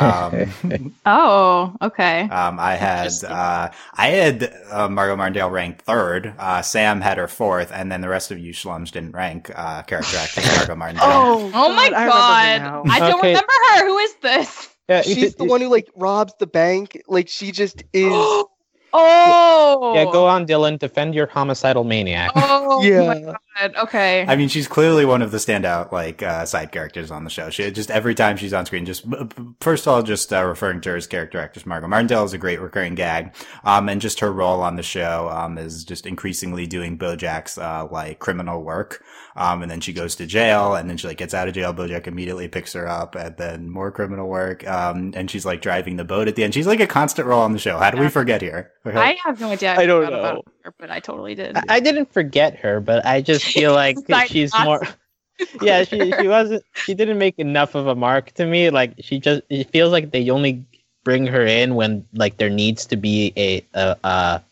Um, 0.00 0.94
Oh, 1.06 1.74
okay. 1.82 2.22
um, 2.22 2.58
I 2.58 2.74
had, 2.74 3.12
uh, 3.24 3.70
I 3.94 4.08
had 4.08 4.52
uh, 4.70 4.88
Margo 4.88 5.16
Martindale 5.16 5.50
ranked 5.50 5.82
third. 5.82 6.34
Uh, 6.38 6.62
Sam 6.62 7.00
had 7.00 7.18
her 7.18 7.28
fourth, 7.28 7.70
and 7.72 7.90
then 7.90 8.00
the 8.00 8.08
rest 8.08 8.30
of 8.30 8.38
you 8.38 8.52
schlums 8.52 8.90
didn't 8.90 9.12
rank 9.12 9.50
uh, 9.54 9.82
character 9.82 10.16
actress 10.16 10.56
Margo 10.58 10.74
Martindale. 10.76 11.06
Oh 11.54 11.72
my 11.74 11.86
I 11.86 11.90
god. 11.90 12.44
remember 12.60 12.88
now. 12.88 12.92
I 12.94 12.98
don't 12.98 13.18
Okay. 13.20 13.28
remember 13.28 13.52
her. 13.70 13.86
Who 13.86 13.98
is 13.98 14.14
this? 14.22 14.68
Yeah, 14.88 15.02
She's 15.02 15.18
it- 15.22 15.38
the 15.38 15.44
it- 15.44 15.50
one 15.50 15.60
who 15.60 15.68
like 15.68 15.88
robs 15.96 16.34
the 16.40 16.46
bank. 16.46 17.00
Like 17.06 17.28
she 17.28 17.52
just 17.52 17.84
is. 17.92 18.12
Oh, 18.94 19.92
Yeah, 19.94 20.04
go 20.04 20.26
on, 20.26 20.46
Dylan. 20.46 20.78
Defend 20.78 21.14
your 21.14 21.26
homicidal 21.26 21.84
maniac. 21.84 22.30
Oh 22.34 22.80
my 22.80 22.86
Yeah. 22.86 23.20
god. 23.60 23.74
Okay. 23.76 24.24
I 24.26 24.34
mean, 24.36 24.48
she's 24.48 24.66
clearly 24.66 25.04
one 25.04 25.20
of 25.20 25.30
the 25.30 25.36
standout 25.38 25.92
like 25.92 26.22
uh, 26.22 26.44
side 26.46 26.72
characters 26.72 27.10
on 27.10 27.24
the 27.24 27.30
show. 27.30 27.50
She 27.50 27.70
just 27.70 27.90
every 27.90 28.14
time 28.14 28.36
she's 28.36 28.52
on 28.54 28.64
screen, 28.66 28.86
just 28.86 29.08
b- 29.08 29.16
b- 29.24 29.42
first 29.60 29.86
of 29.86 29.92
all, 29.92 30.02
just 30.02 30.32
uh, 30.32 30.44
referring 30.44 30.80
to 30.82 30.90
her 30.90 30.96
as 30.96 31.06
character 31.06 31.38
actress 31.38 31.66
Margo 31.66 31.86
Martindale 31.86 32.24
is 32.24 32.32
a 32.32 32.38
great 32.38 32.60
recurring 32.60 32.94
gag, 32.94 33.34
um, 33.64 33.88
and 33.88 34.00
just 34.00 34.20
her 34.20 34.32
role 34.32 34.62
on 34.62 34.76
the 34.76 34.82
show 34.82 35.28
um, 35.30 35.58
is 35.58 35.84
just 35.84 36.06
increasingly 36.06 36.66
doing 36.66 36.96
BoJack's 36.96 37.58
uh, 37.58 37.86
like 37.90 38.18
criminal 38.20 38.62
work. 38.62 39.02
Um, 39.34 39.62
and 39.62 39.70
then 39.70 39.80
she 39.80 39.92
goes 39.92 40.14
to 40.16 40.26
jail, 40.26 40.74
and 40.74 40.88
then 40.90 40.96
she 40.96 41.06
like 41.08 41.16
gets 41.16 41.32
out 41.32 41.48
of 41.48 41.54
jail. 41.54 41.72
BoJack 41.72 42.06
immediately 42.06 42.48
picks 42.48 42.72
her 42.74 42.86
up, 42.86 43.14
and 43.14 43.36
then 43.36 43.70
more 43.70 43.90
criminal 43.90 44.28
work. 44.28 44.66
Um, 44.68 45.12
and 45.16 45.30
she's 45.30 45.46
like 45.46 45.62
driving 45.62 45.96
the 45.96 46.04
boat 46.04 46.28
at 46.28 46.36
the 46.36 46.44
end. 46.44 46.54
She's 46.54 46.66
like 46.66 46.80
a 46.80 46.86
constant 46.86 47.26
role 47.26 47.40
on 47.40 47.52
the 47.52 47.58
show. 47.58 47.78
How 47.78 47.90
do 47.90 47.98
we 47.98 48.08
forget 48.08 48.42
here? 48.42 48.72
Okay. 48.86 48.98
I 48.98 49.16
have 49.24 49.40
no 49.40 49.50
idea. 49.50 49.74
I 49.74 49.86
don't 49.86 50.04
forgot 50.04 50.18
about 50.18 50.34
know. 50.34 50.42
her, 50.64 50.74
but 50.78 50.90
I 50.90 51.00
totally 51.00 51.34
did. 51.34 51.56
I, 51.56 51.62
I 51.68 51.80
didn't 51.80 52.12
forget 52.12 52.56
her, 52.56 52.80
but 52.80 53.06
I 53.06 53.22
just 53.22 53.44
feel 53.44 53.72
like 53.74 53.96
she's 54.26 54.52
hustle. 54.52 54.64
more. 54.64 54.82
yeah, 55.62 55.84
she 55.84 56.12
she 56.12 56.28
wasn't. 56.28 56.62
She 56.74 56.94
didn't 56.94 57.18
make 57.18 57.38
enough 57.38 57.74
of 57.74 57.86
a 57.86 57.94
mark 57.94 58.32
to 58.32 58.46
me. 58.46 58.70
Like 58.70 58.94
she 59.00 59.18
just. 59.18 59.42
It 59.48 59.70
feels 59.70 59.92
like 59.92 60.10
they 60.12 60.28
only 60.30 60.66
bring 61.04 61.26
her 61.26 61.44
in 61.44 61.74
when 61.74 62.06
like 62.12 62.36
there 62.36 62.50
needs 62.50 62.86
to 62.86 62.96
be 62.96 63.32
a 63.36 63.66
a, 63.74 63.96
a 64.04 64.42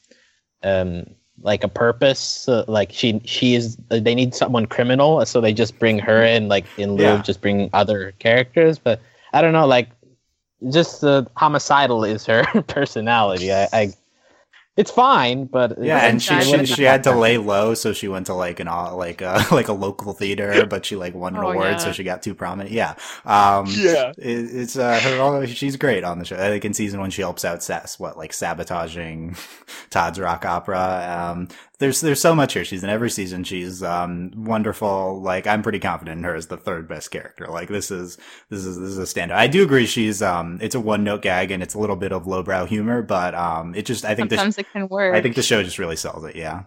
um 0.63 1.05
like 1.43 1.65
a 1.65 1.69
purpose. 1.69 2.49
Like 2.69 2.93
she 2.93 3.21
she 3.25 3.55
is. 3.55 3.77
They 3.89 4.15
need 4.15 4.35
someone 4.35 4.67
criminal, 4.67 5.25
so 5.27 5.41
they 5.41 5.53
just 5.53 5.79
bring 5.79 5.99
her 5.99 6.23
in 6.23 6.49
like 6.49 6.67
in 6.77 6.93
lieu 6.95 7.05
Yeah. 7.05 7.15
of 7.15 7.23
just 7.23 7.41
bringing 7.41 7.71
other 7.73 8.13
characters. 8.19 8.79
But 8.79 9.01
I 9.33 9.41
don't 9.43 9.53
know. 9.53 9.67
Like 9.67 9.91
just 10.71 11.01
the 11.01 11.27
homicidal 11.37 12.05
is 12.05 12.27
her 12.27 12.45
personality. 12.67 13.53
I. 13.53 13.69
I 13.73 13.93
it's 14.81 14.91
fine, 14.91 15.45
but 15.45 15.79
Yeah, 15.83 15.99
and 15.99 16.23
she, 16.23 16.41
she 16.41 16.65
she 16.67 16.83
had 16.85 17.05
to 17.05 17.13
lay 17.13 17.37
low, 17.39 17.75
so 17.75 17.93
she 17.93 18.09
went 18.09 18.27
to 18.27 18.35
like 18.35 18.59
an 18.61 18.69
all 18.69 18.97
like 18.97 19.21
a 19.21 19.45
like 19.53 19.69
a 19.69 19.73
local 19.73 20.13
theater, 20.15 20.67
but 20.71 20.87
she 20.87 20.97
like 20.97 21.15
won 21.15 21.37
an 21.37 21.45
Oh, 21.45 21.51
award, 21.51 21.73
yeah. 21.73 21.77
so 21.77 21.93
she 21.93 22.03
got 22.03 22.23
too 22.23 22.35
prominent. 22.35 22.71
Yeah, 22.71 22.95
um, 23.25 23.67
Yeah. 23.69 24.13
it, 24.19 24.55
it's 24.55 24.77
uh, 24.77 24.99
her. 24.99 25.47
She's 25.47 25.77
great 25.77 26.03
on 26.03 26.19
the 26.19 26.25
show. 26.25 26.37
I 26.37 26.49
think 26.49 26.65
in 26.65 26.75
season 26.75 26.99
one 27.01 27.11
she 27.11 27.23
helps 27.23 27.45
out 27.45 27.63
Sass, 27.63 27.99
what 28.01 28.17
like 28.17 28.33
sabotaging 28.33 29.37
Todd's 29.91 30.19
rock 30.19 30.45
opera. 30.47 31.33
Um, 31.33 31.49
there's 31.81 32.01
there's 32.01 32.21
so 32.21 32.35
much 32.35 32.53
here. 32.53 32.65
She's 32.65 32.85
in 32.85 32.91
every 32.91 33.11
season. 33.11 33.43
She's 33.43 33.83
um 33.83 34.31
wonderful. 34.37 35.21
Like 35.21 35.47
I'm 35.49 35.63
pretty 35.63 35.81
confident 35.81 36.19
in 36.19 36.25
her 36.25 36.35
as 36.37 36.47
the 36.47 36.57
third 36.57 36.87
best 36.87 37.11
character. 37.11 37.47
Like 37.49 37.69
this 37.69 37.91
is 37.91 38.17
this 38.51 38.65
is 38.65 38.79
this 38.79 38.91
is 38.91 38.99
a 38.99 39.03
standout. 39.03 39.33
I 39.33 39.49
do 39.49 39.63
agree. 39.65 39.87
She's 39.87 40.23
um 40.23 40.59
it's 40.63 40.75
a 40.77 40.81
one 40.81 41.03
note 41.03 41.23
gag 41.23 41.51
and 41.51 41.63
it's 41.63 41.75
a 41.75 41.79
little 41.79 41.97
bit 41.97 42.13
of 42.13 42.27
lowbrow 42.27 42.67
humor, 42.67 43.03
but 43.03 43.35
um 43.35 43.75
it 43.75 43.87
just 43.87 44.05
I 44.05 44.15
think 44.15 44.31
this 44.31 44.39
Sometimes 44.39 44.59
it 44.59 44.71
can 44.73 44.87
work. 44.89 45.15
I 45.15 45.21
think 45.21 45.35
the 45.35 45.43
show 45.43 45.63
just 45.63 45.79
really 45.79 45.97
sells 45.97 46.23
it. 46.25 46.37
Yeah. 46.37 46.63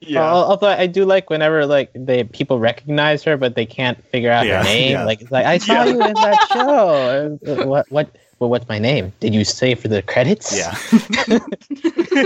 Yeah. 0.00 0.22
Al- 0.22 0.44
Although 0.52 0.68
I 0.68 0.86
do 0.86 1.04
like 1.04 1.28
whenever 1.28 1.66
like 1.66 1.90
they 1.94 2.24
people 2.24 2.58
recognize 2.58 3.22
her, 3.24 3.36
but 3.36 3.54
they 3.54 3.66
can't 3.66 4.02
figure 4.06 4.30
out 4.32 4.46
Yeah, 4.46 4.58
her 4.58 4.64
name. 4.72 4.92
yeah. 4.92 5.04
Like 5.04 5.20
it's 5.20 5.30
like 5.30 5.44
I 5.46 5.58
saw 5.58 5.84
Yeah. 5.84 5.84
you 5.84 6.02
in 6.02 6.14
that 6.14 6.48
show. 6.52 7.46
Uh, 7.46 7.66
What 7.66 7.86
what 7.92 8.16
well, 8.38 8.48
what's 8.48 8.66
my 8.70 8.78
name? 8.78 9.12
Did 9.20 9.34
you 9.34 9.44
say 9.44 9.74
for 9.74 9.88
the 9.88 10.00
credits? 10.00 10.56
Yeah. 10.56 10.74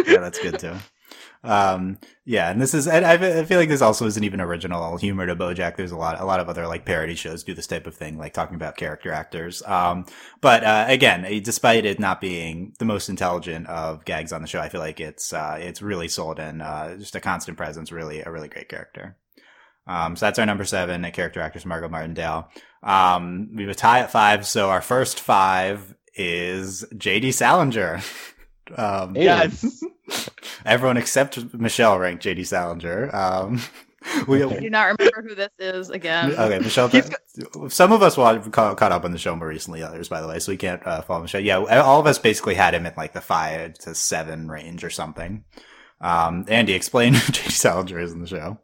yeah, 0.06 0.20
that's 0.20 0.38
good 0.38 0.60
too. 0.60 0.74
Um, 1.44 1.98
yeah, 2.24 2.50
and 2.50 2.60
this 2.60 2.72
is, 2.72 2.88
and 2.88 3.04
I, 3.04 3.12
I 3.40 3.44
feel 3.44 3.58
like 3.58 3.68
this 3.68 3.82
also 3.82 4.06
isn't 4.06 4.24
even 4.24 4.40
original 4.40 4.96
humor 4.96 5.26
to 5.26 5.36
BoJack. 5.36 5.76
There's 5.76 5.92
a 5.92 5.96
lot, 5.96 6.18
a 6.18 6.24
lot 6.24 6.40
of 6.40 6.48
other 6.48 6.66
like 6.66 6.86
parody 6.86 7.14
shows 7.14 7.44
do 7.44 7.52
this 7.52 7.66
type 7.66 7.86
of 7.86 7.94
thing, 7.94 8.16
like 8.16 8.32
talking 8.32 8.56
about 8.56 8.78
character 8.78 9.12
actors. 9.12 9.62
Um, 9.66 10.06
but, 10.40 10.64
uh, 10.64 10.86
again, 10.88 11.26
eh, 11.26 11.40
despite 11.44 11.84
it 11.84 12.00
not 12.00 12.20
being 12.22 12.72
the 12.78 12.86
most 12.86 13.10
intelligent 13.10 13.66
of 13.68 14.06
gags 14.06 14.32
on 14.32 14.40
the 14.40 14.48
show, 14.48 14.60
I 14.60 14.70
feel 14.70 14.80
like 14.80 15.00
it's, 15.00 15.34
uh, 15.34 15.58
it's 15.60 15.82
really 15.82 16.08
sold 16.08 16.38
and 16.38 16.62
uh, 16.62 16.96
just 16.96 17.14
a 17.14 17.20
constant 17.20 17.58
presence, 17.58 17.92
really, 17.92 18.22
a 18.22 18.30
really 18.30 18.48
great 18.48 18.70
character. 18.70 19.16
Um, 19.86 20.16
so 20.16 20.24
that's 20.24 20.38
our 20.38 20.46
number 20.46 20.64
seven, 20.64 21.04
a 21.04 21.10
character 21.10 21.40
actress, 21.40 21.66
Margo 21.66 21.90
Martindale. 21.90 22.48
Um, 22.82 23.50
we 23.54 23.64
have 23.64 23.70
a 23.70 23.74
tie 23.74 24.00
at 24.00 24.10
five. 24.10 24.46
So 24.46 24.70
our 24.70 24.80
first 24.80 25.20
five 25.20 25.94
is 26.14 26.84
JD 26.94 27.34
Salinger. 27.34 28.00
Um, 28.76 29.16
Ew. 29.16 29.22
yes. 29.22 29.84
Everyone 30.64 30.96
except 30.96 31.54
Michelle 31.54 31.98
ranked 31.98 32.24
JD 32.24 32.46
Salinger. 32.46 33.14
Um, 33.14 33.60
we, 34.28 34.42
I 34.42 34.60
do 34.60 34.70
not 34.70 34.96
remember 34.98 35.22
who 35.28 35.34
this 35.34 35.50
is 35.58 35.90
again. 35.90 36.32
okay, 36.32 36.58
Michelle. 36.58 36.88
He's 36.88 37.10
some 37.68 37.92
of 37.92 38.02
us 38.02 38.16
wa- 38.16 38.38
caught, 38.50 38.76
caught 38.76 38.92
up 38.92 39.04
on 39.04 39.12
the 39.12 39.18
show 39.18 39.34
more 39.36 39.48
recently, 39.48 39.82
others, 39.82 40.08
by 40.08 40.20
the 40.20 40.28
way, 40.28 40.38
so 40.38 40.52
we 40.52 40.56
can't 40.56 40.86
uh, 40.86 41.02
follow 41.02 41.22
Michelle. 41.22 41.40
Yeah, 41.40 41.58
all 41.58 42.00
of 42.00 42.06
us 42.06 42.18
basically 42.18 42.54
had 42.54 42.74
him 42.74 42.86
at 42.86 42.96
like 42.96 43.12
the 43.12 43.20
five 43.20 43.74
to 43.80 43.94
seven 43.94 44.48
range 44.48 44.84
or 44.84 44.90
something. 44.90 45.44
Um, 46.00 46.44
Andy, 46.48 46.74
explain 46.74 47.14
who 47.14 47.20
JD 47.32 47.50
Salinger 47.50 47.98
is 47.98 48.12
in 48.12 48.20
the 48.20 48.26
show. 48.26 48.58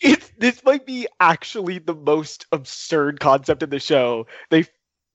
It's 0.00 0.30
this 0.38 0.62
might 0.64 0.84
be 0.84 1.06
actually 1.20 1.78
the 1.78 1.94
most 1.94 2.46
absurd 2.52 3.18
concept 3.20 3.62
in 3.62 3.70
the 3.70 3.78
show. 3.80 4.26
They 4.50 4.66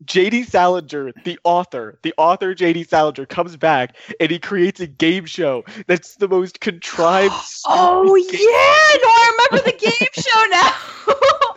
JD 0.05 0.47
Salinger, 0.47 1.11
the 1.23 1.39
author, 1.43 1.97
the 2.01 2.13
author 2.17 2.55
JD 2.55 2.87
Salinger 2.87 3.25
comes 3.25 3.55
back 3.55 3.95
and 4.19 4.31
he 4.31 4.39
creates 4.39 4.79
a 4.79 4.87
game 4.87 5.25
show 5.25 5.63
that's 5.87 6.15
the 6.15 6.27
most 6.27 6.59
contrived. 6.59 7.33
Oh 7.67 8.15
yeah, 8.15 8.27
no, 8.31 9.07
I 9.07 9.47
remember 9.51 9.71
the 9.71 9.77
game 9.77 10.09
show 10.13 10.45
now. 10.49 11.47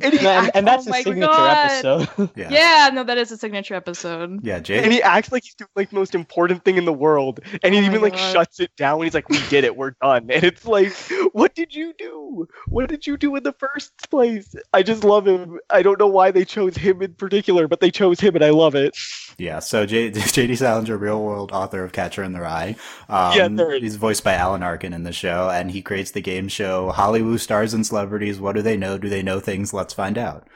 And 0.00 0.14
he, 0.14 0.22
No, 0.22 0.30
and, 0.30 0.50
and 0.54 0.66
that's 0.66 0.86
Oh 0.86 0.90
the 0.92 1.02
signature 1.02 1.26
God. 1.26 1.66
episode. 1.84 2.30
Yeah, 2.36 2.48
yeah, 2.50 2.90
no, 2.92 3.02
that 3.04 3.18
is 3.18 3.30
a 3.32 3.36
signature 3.36 3.74
episode. 3.74 4.40
yeah, 4.44 4.58
Jay. 4.60 4.82
and 4.82 4.92
he 4.92 5.02
acts 5.02 5.32
like 5.32 5.42
he's 5.44 5.54
doing 5.54 5.68
like 5.74 5.90
the 5.90 5.96
most 5.96 6.14
important 6.14 6.64
thing 6.64 6.76
in 6.76 6.84
the 6.84 6.92
world, 6.92 7.40
and 7.62 7.74
he 7.74 7.80
Oh 7.80 7.84
even 7.84 8.00
like 8.02 8.12
God. 8.14 8.32
shuts 8.32 8.60
it 8.60 8.70
down. 8.76 8.98
When 8.98 9.06
he's 9.06 9.14
like, 9.14 9.28
"We 9.28 9.40
did 9.48 9.64
it, 9.64 9.76
we're 9.76 9.92
done." 10.02 10.30
And 10.30 10.44
it's 10.44 10.64
like, 10.66 10.92
"What 11.32 11.54
did 11.54 11.74
you 11.74 11.92
do? 11.98 12.46
What 12.68 12.88
did 12.88 13.06
you 13.06 13.16
do 13.16 13.34
in 13.36 13.42
the 13.42 13.52
first 13.54 13.92
place?" 14.10 14.54
I 14.72 14.82
just 14.82 15.02
love 15.04 15.26
him. 15.26 15.58
I 15.70 15.82
don't 15.82 15.98
know 15.98 16.06
why 16.06 16.30
they 16.30 16.44
chose 16.44 16.76
him 16.76 17.02
in 17.02 17.14
particular, 17.14 17.66
but 17.66 17.80
they 17.80 17.90
chose 17.90 18.20
him, 18.20 18.34
and 18.36 18.44
I 18.44 18.50
love 18.50 18.74
it. 18.74 18.96
Yeah, 19.38 19.58
so 19.60 19.86
J- 19.86 20.10
JD 20.12 20.58
Salinger, 20.58 20.96
real 20.96 21.22
world 21.24 21.50
author 21.52 21.82
of 21.84 21.92
Catcher 21.92 22.22
in 22.22 22.32
the 22.32 22.40
Rye. 22.40 22.76
Um, 23.08 23.32
Yeah, 23.36 23.48
there 23.48 23.78
he's 23.78 23.96
voiced 23.96 24.22
by 24.24 24.34
Alan 24.34 24.62
Arkin 24.62 24.92
in 24.92 25.02
the 25.04 25.12
show, 25.12 25.48
and 25.50 25.70
he 25.70 25.82
creates 25.82 26.10
the 26.12 26.20
game 26.20 26.48
show 26.48 26.90
Hollywood 26.90 27.40
Stars 27.40 27.74
and 27.74 27.86
Celebrities. 27.86 28.38
What 28.40 28.54
do 28.54 28.62
they 28.62 28.76
know? 28.76 28.98
Do 28.98 29.08
they 29.08 29.22
know 29.22 29.40
things? 29.40 29.72
Let's 29.72 29.87
find 29.94 30.18
out. 30.18 30.48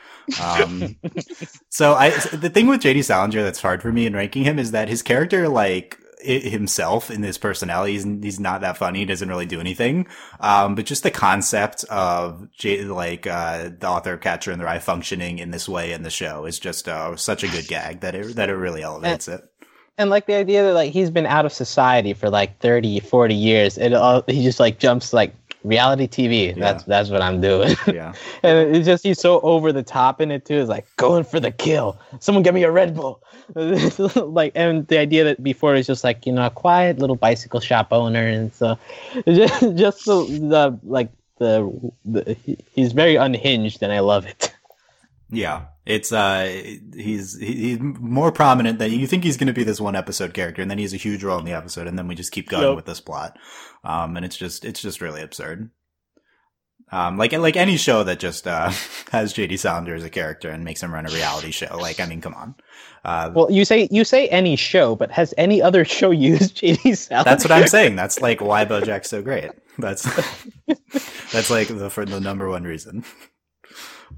Um, 0.42 0.96
so 1.68 1.94
I, 1.94 2.10
the 2.10 2.50
thing 2.50 2.66
with 2.66 2.80
JD 2.82 3.04
Salinger 3.04 3.42
that's 3.42 3.60
hard 3.60 3.82
for 3.82 3.92
me 3.92 4.06
in 4.06 4.14
ranking 4.14 4.44
him 4.44 4.58
is 4.58 4.70
that 4.70 4.88
his 4.88 5.02
character, 5.02 5.48
like, 5.48 5.98
himself 6.22 7.10
in 7.10 7.22
his 7.24 7.36
personality, 7.36 7.94
he's, 7.94 8.04
he's 8.04 8.40
not 8.40 8.60
that 8.60 8.76
funny. 8.76 9.00
He 9.00 9.04
doesn't 9.04 9.28
really 9.28 9.46
do 9.46 9.58
anything. 9.58 10.06
Um, 10.38 10.76
but 10.76 10.86
just 10.86 11.02
the 11.02 11.10
concept 11.10 11.82
of 11.84 12.48
J, 12.52 12.84
like, 12.84 13.26
uh, 13.26 13.70
the 13.76 13.88
author 13.88 14.12
of 14.12 14.20
Catcher 14.20 14.52
in 14.52 14.60
the 14.60 14.64
Rye 14.64 14.78
functioning 14.78 15.40
in 15.40 15.50
this 15.50 15.68
way 15.68 15.92
in 15.92 16.02
the 16.04 16.10
show 16.10 16.44
is 16.44 16.60
just, 16.60 16.88
uh, 16.88 17.16
such 17.16 17.42
a 17.42 17.48
good 17.48 17.66
gag 17.66 18.00
that 18.00 18.14
it, 18.14 18.36
that 18.36 18.48
it 18.48 18.54
really 18.54 18.82
elevates 18.82 19.26
it. 19.26 19.42
and 19.98 20.08
like 20.10 20.26
the 20.26 20.34
idea 20.34 20.62
that 20.62 20.72
like 20.74 20.92
he's 20.92 21.10
been 21.10 21.26
out 21.26 21.44
of 21.44 21.52
society 21.52 22.14
for 22.14 22.30
like 22.30 22.58
30 22.60 23.00
40 23.00 23.34
years 23.34 23.76
and 23.76 23.94
all, 23.94 24.24
he 24.26 24.42
just 24.42 24.58
like 24.58 24.78
jumps 24.78 25.12
like 25.12 25.34
reality 25.64 26.08
tv 26.08 26.54
that's 26.58 26.84
that's 26.84 27.08
what 27.10 27.22
i'm 27.22 27.40
doing. 27.40 27.76
Yeah. 27.86 28.14
and 28.42 28.74
it's 28.74 28.86
just 28.86 29.04
he's 29.04 29.20
so 29.20 29.40
over 29.40 29.72
the 29.72 29.82
top 29.82 30.20
in 30.20 30.30
it 30.30 30.44
too. 30.44 30.54
It's 30.54 30.68
like 30.68 30.86
going 30.96 31.24
for 31.24 31.40
the 31.40 31.50
kill. 31.50 31.98
Someone 32.20 32.42
get 32.42 32.54
me 32.54 32.62
a 32.62 32.70
red 32.70 32.94
bull. 32.94 33.22
Like 34.16 34.52
and 34.54 34.86
the 34.88 34.98
idea 34.98 35.24
that 35.24 35.42
before 35.42 35.74
is 35.74 35.86
just 35.86 36.04
like 36.04 36.24
you 36.26 36.32
know 36.32 36.46
a 36.46 36.50
quiet 36.50 36.98
little 36.98 37.16
bicycle 37.16 37.60
shop 37.60 37.88
owner. 37.92 38.26
And 38.26 38.52
so 38.54 38.78
just 39.26 39.76
just 39.76 40.04
the, 40.06 40.24
the 40.24 40.78
like 40.84 41.10
the, 41.38 41.70
the 42.04 42.36
he's 42.72 42.92
very 42.92 43.16
unhinged 43.16 43.82
and 43.82 43.92
i 43.92 44.00
love 44.00 44.26
it. 44.26 44.54
Yeah, 45.30 45.62
it's 45.84 46.12
uh, 46.12 46.44
he's 46.94 47.38
he's 47.38 47.78
more 47.80 48.30
prominent 48.32 48.78
than 48.78 48.92
you 48.92 49.06
think 49.06 49.24
he's 49.24 49.36
going 49.36 49.48
to 49.48 49.52
be 49.52 49.64
this 49.64 49.80
one 49.80 49.96
episode 49.96 50.32
character, 50.34 50.62
and 50.62 50.70
then 50.70 50.78
he 50.78 50.84
has 50.84 50.94
a 50.94 50.98
huge 50.98 51.24
role 51.24 51.38
in 51.38 51.44
the 51.44 51.52
episode, 51.52 51.86
and 51.86 51.98
then 51.98 52.06
we 52.08 52.14
just 52.14 52.32
keep 52.32 52.48
going 52.48 52.62
Yep. 52.68 52.76
with 52.76 52.84
this 52.86 53.00
plot, 53.00 53.36
um, 53.84 54.16
and 54.16 54.24
it's 54.24 54.36
just 54.36 54.64
it's 54.64 54.80
just 54.82 55.00
really 55.00 55.22
absurd. 55.22 55.70
Um, 56.90 57.16
like 57.16 57.32
like 57.32 57.56
any 57.56 57.78
show 57.78 58.04
that 58.04 58.18
just 58.20 58.46
uh 58.46 58.70
has 59.12 59.32
JD 59.32 59.58
Salinger 59.58 59.94
as 59.94 60.04
a 60.04 60.10
character 60.10 60.50
and 60.50 60.62
makes 60.62 60.82
him 60.82 60.92
run 60.92 61.06
a 61.06 61.10
reality 61.10 61.50
show. 61.50 61.78
Like, 61.78 61.98
I 62.00 62.06
mean, 62.06 62.20
come 62.20 62.34
on. 62.34 62.54
Uh, 63.04 63.30
well 63.34 63.50
you 63.50 63.64
say 63.64 63.88
you 63.90 64.04
say 64.04 64.28
any 64.28 64.54
show 64.56 64.94
but 64.94 65.10
has 65.10 65.32
any 65.38 65.60
other 65.62 65.84
show 65.86 66.10
used 66.10 66.56
jd 66.60 66.96
Salinger? 66.96 67.24
that's 67.24 67.44
what 67.44 67.50
I'm 67.52 67.66
saying. 67.66 67.96
That's 67.96 68.20
like 68.20 68.40
why 68.42 68.64
BoJack's 68.66 69.08
so 69.08 69.22
great. 69.22 69.50
That's 69.78 70.02
that's 71.32 71.50
like 71.50 71.68
the 71.68 71.88
for 71.88 72.04
the 72.04 72.20
number 72.20 72.48
one 72.48 72.64
reason. 72.64 73.04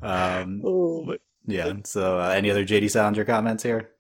Um, 0.02 0.60
Oh, 0.64 1.04
but, 1.06 1.20
yeah. 1.46 1.72
So, 1.84 2.20
uh, 2.20 2.28
any 2.28 2.50
other 2.50 2.64
JD 2.64 2.90
Salinger 2.90 3.24
comments 3.24 3.62
here? 3.62 3.90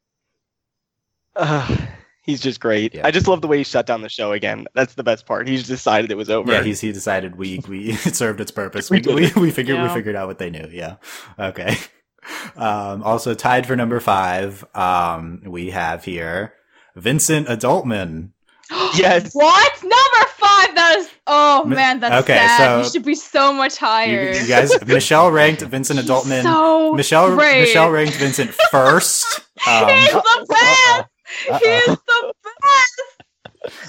uh, 1.36 1.76
he's 2.22 2.40
just 2.40 2.60
great. 2.60 2.94
Yeah. 2.94 3.06
I 3.06 3.10
just 3.10 3.26
love 3.28 3.40
the 3.40 3.48
way 3.48 3.58
he 3.58 3.64
shut 3.64 3.86
down 3.86 4.02
the 4.02 4.08
show 4.08 4.32
again. 4.32 4.66
That's 4.74 4.94
the 4.94 5.02
best 5.04 5.26
part. 5.26 5.48
He's 5.48 5.66
decided 5.66 6.10
it 6.10 6.16
was 6.16 6.30
over. 6.30 6.52
Yeah, 6.52 6.62
he's 6.62 6.80
he 6.80 6.92
decided 6.92 7.36
we 7.36 7.60
we 7.68 7.90
it 8.04 8.14
served 8.16 8.40
its 8.40 8.50
purpose. 8.50 8.90
We 8.90 9.00
We 9.00 9.14
we, 9.14 9.32
we 9.36 9.50
figured 9.50 9.80
we 9.82 9.88
figured 9.88 10.16
out 10.16 10.28
what 10.28 10.38
they 10.38 10.50
knew. 10.50 10.68
Yeah. 10.70 10.96
Okay. 11.38 11.76
Um, 12.56 13.02
also 13.02 13.34
tied 13.34 13.66
for 13.66 13.76
number 13.76 14.00
five, 14.00 14.64
um, 14.74 15.42
we 15.44 15.70
have 15.70 16.04
here 16.04 16.54
Vincent 16.96 17.48
Adultman. 17.48 18.30
Yes. 18.96 19.34
What? 19.34 19.82
Number 19.82 19.94
five. 19.94 20.13
That 20.74 20.96
is. 20.98 21.08
Oh 21.26 21.64
man, 21.64 22.00
that's 22.00 22.24
okay, 22.24 22.36
sad. 22.36 22.58
so- 22.58 22.78
you 22.86 22.90
should 22.92 23.04
be 23.04 23.14
so 23.14 23.52
much 23.52 23.76
higher. 23.76 24.32
you 24.32 24.46
guys, 24.46 24.72
Michelle 24.86 25.30
ranked 25.30 25.62
Vincent 25.62 25.98
Adultman. 26.00 26.42
So 26.42 26.94
Michelle 26.94 27.34
great. 27.34 27.60
Michelle 27.60 27.90
ranked 27.90 28.14
Vincent 28.16 28.50
first. 28.70 29.24
Um, 29.66 29.88
He's 29.88 30.10
the 30.12 30.46
best. 30.50 31.08
He's 31.62 31.86
the 31.86 32.32
best. 32.44 33.00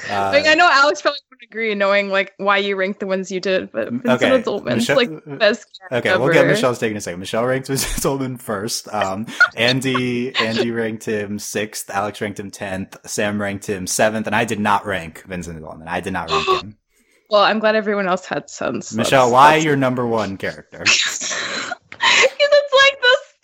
Uh, 0.10 0.30
like, 0.34 0.46
I 0.48 0.54
know 0.54 0.70
Alex 0.72 1.02
probably 1.02 1.20
wouldn't 1.30 1.44
agree, 1.50 1.76
knowing 1.76 2.10
like 2.10 2.34
why 2.38 2.58
you 2.58 2.76
ranked 2.76 3.00
the 3.00 3.08
ones 3.08 3.32
you 3.32 3.40
did, 3.40 3.72
but 3.72 3.92
Vincent 3.92 4.24
okay, 4.48 4.76
Michelle- 4.76 4.96
like 4.96 5.10
best. 5.40 5.68
character 5.90 6.10
Okay, 6.12 6.18
we'll 6.18 6.34
get. 6.34 6.48
Michelle's 6.48 6.80
taking 6.80 6.98
a 6.98 7.02
second. 7.02 7.20
Michelle 7.20 7.46
ranked 7.46 7.68
Vincent 7.70 7.92
Adultman 8.04 8.40
first. 8.42 8.88
Um, 8.94 9.26
Andy 9.56 10.36
Andy 10.36 10.72
ranked 10.72 11.06
him 11.06 11.40
sixth. 11.40 11.90
Alex 11.90 12.22
ranked 12.22 12.40
him 12.40 12.52
tenth. 12.52 12.98
Sam 13.06 13.42
ranked 13.42 13.68
him 13.68 13.88
seventh, 13.88 14.28
and 14.28 14.36
I 14.36 14.46
did 14.46 14.60
not 14.60 14.86
rank 14.86 15.24
Vincent 15.28 15.62
Adultman. 15.62 15.88
I 15.88 16.00
did 16.02 16.14
not 16.14 16.30
rank 16.32 16.64
him. 16.64 16.78
Well, 17.28 17.42
I'm 17.42 17.58
glad 17.58 17.76
everyone 17.76 18.08
else 18.08 18.24
had 18.28 18.52
sense. 18.52 18.94
Michelle, 18.94 19.32
That's- 19.32 19.34
why 19.34 19.48
that's- 19.54 19.66
your 19.66 19.76
number 19.76 20.06
one 20.06 20.38
character? 20.38 20.84
Because 21.90 22.50
it's 22.52 22.74
like 22.74 22.95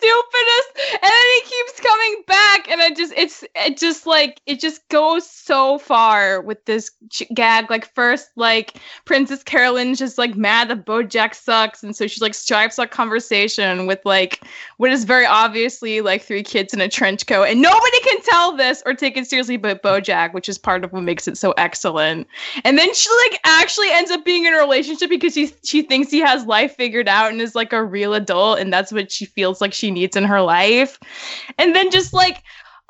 stupidest, 0.02 0.98
and 1.02 1.10
then 1.10 1.26
he 1.34 1.40
keeps 1.42 1.80
coming 1.80 2.22
back, 2.26 2.68
and 2.68 2.80
it 2.80 2.96
just 2.96 3.12
it's 3.16 3.44
it 3.54 3.76
just 3.76 4.06
like 4.06 4.40
it 4.46 4.60
just 4.60 4.86
goes 4.88 5.28
so 5.28 5.78
far 5.78 6.40
with 6.42 6.64
this 6.64 6.90
ch- 7.10 7.22
gag. 7.34 7.70
Like 7.70 7.92
first, 7.94 8.30
like 8.36 8.78
Princess 9.04 9.42
Carolyn's 9.42 9.98
just 9.98 10.18
like 10.18 10.36
mad 10.36 10.68
that 10.68 10.84
BoJack 10.84 11.34
sucks, 11.34 11.82
and 11.82 11.94
so 11.94 12.06
she 12.06 12.20
like 12.20 12.34
strikes 12.34 12.78
up 12.78 12.90
conversation 12.90 13.86
with 13.86 14.00
like 14.04 14.42
what 14.78 14.90
is 14.90 15.04
very 15.04 15.26
obviously 15.26 16.00
like 16.00 16.22
three 16.22 16.42
kids 16.42 16.74
in 16.74 16.80
a 16.80 16.88
trench 16.88 17.26
coat, 17.26 17.44
and 17.44 17.62
nobody 17.62 18.00
can 18.00 18.20
tell 18.22 18.56
this 18.56 18.82
or 18.84 18.94
take 18.94 19.16
it 19.16 19.26
seriously 19.26 19.56
but 19.56 19.82
BoJack, 19.82 20.32
which 20.34 20.48
is 20.48 20.58
part 20.58 20.84
of 20.84 20.92
what 20.92 21.02
makes 21.02 21.28
it 21.28 21.38
so 21.38 21.52
excellent. 21.52 22.26
And 22.64 22.78
then 22.78 22.92
she 22.94 23.08
like 23.28 23.40
actually 23.44 23.88
ends 23.90 24.10
up 24.10 24.24
being 24.24 24.46
in 24.46 24.54
a 24.54 24.58
relationship 24.58 25.08
because 25.08 25.34
she 25.34 25.52
she 25.64 25.82
thinks 25.82 26.10
he 26.10 26.20
has 26.20 26.44
life 26.46 26.74
figured 26.74 27.08
out 27.08 27.30
and 27.30 27.40
is 27.40 27.54
like 27.54 27.72
a 27.72 27.84
real 27.84 28.14
adult 28.14 28.58
and 28.58 28.72
that's 28.72 28.92
what 28.92 29.12
she 29.12 29.24
feels 29.24 29.60
like 29.60 29.72
she 29.72 29.91
needs 29.92 30.16
in 30.16 30.24
her 30.24 30.40
life. 30.40 30.98
And 31.58 31.74
then 31.74 31.90
just 31.90 32.12
like 32.12 32.42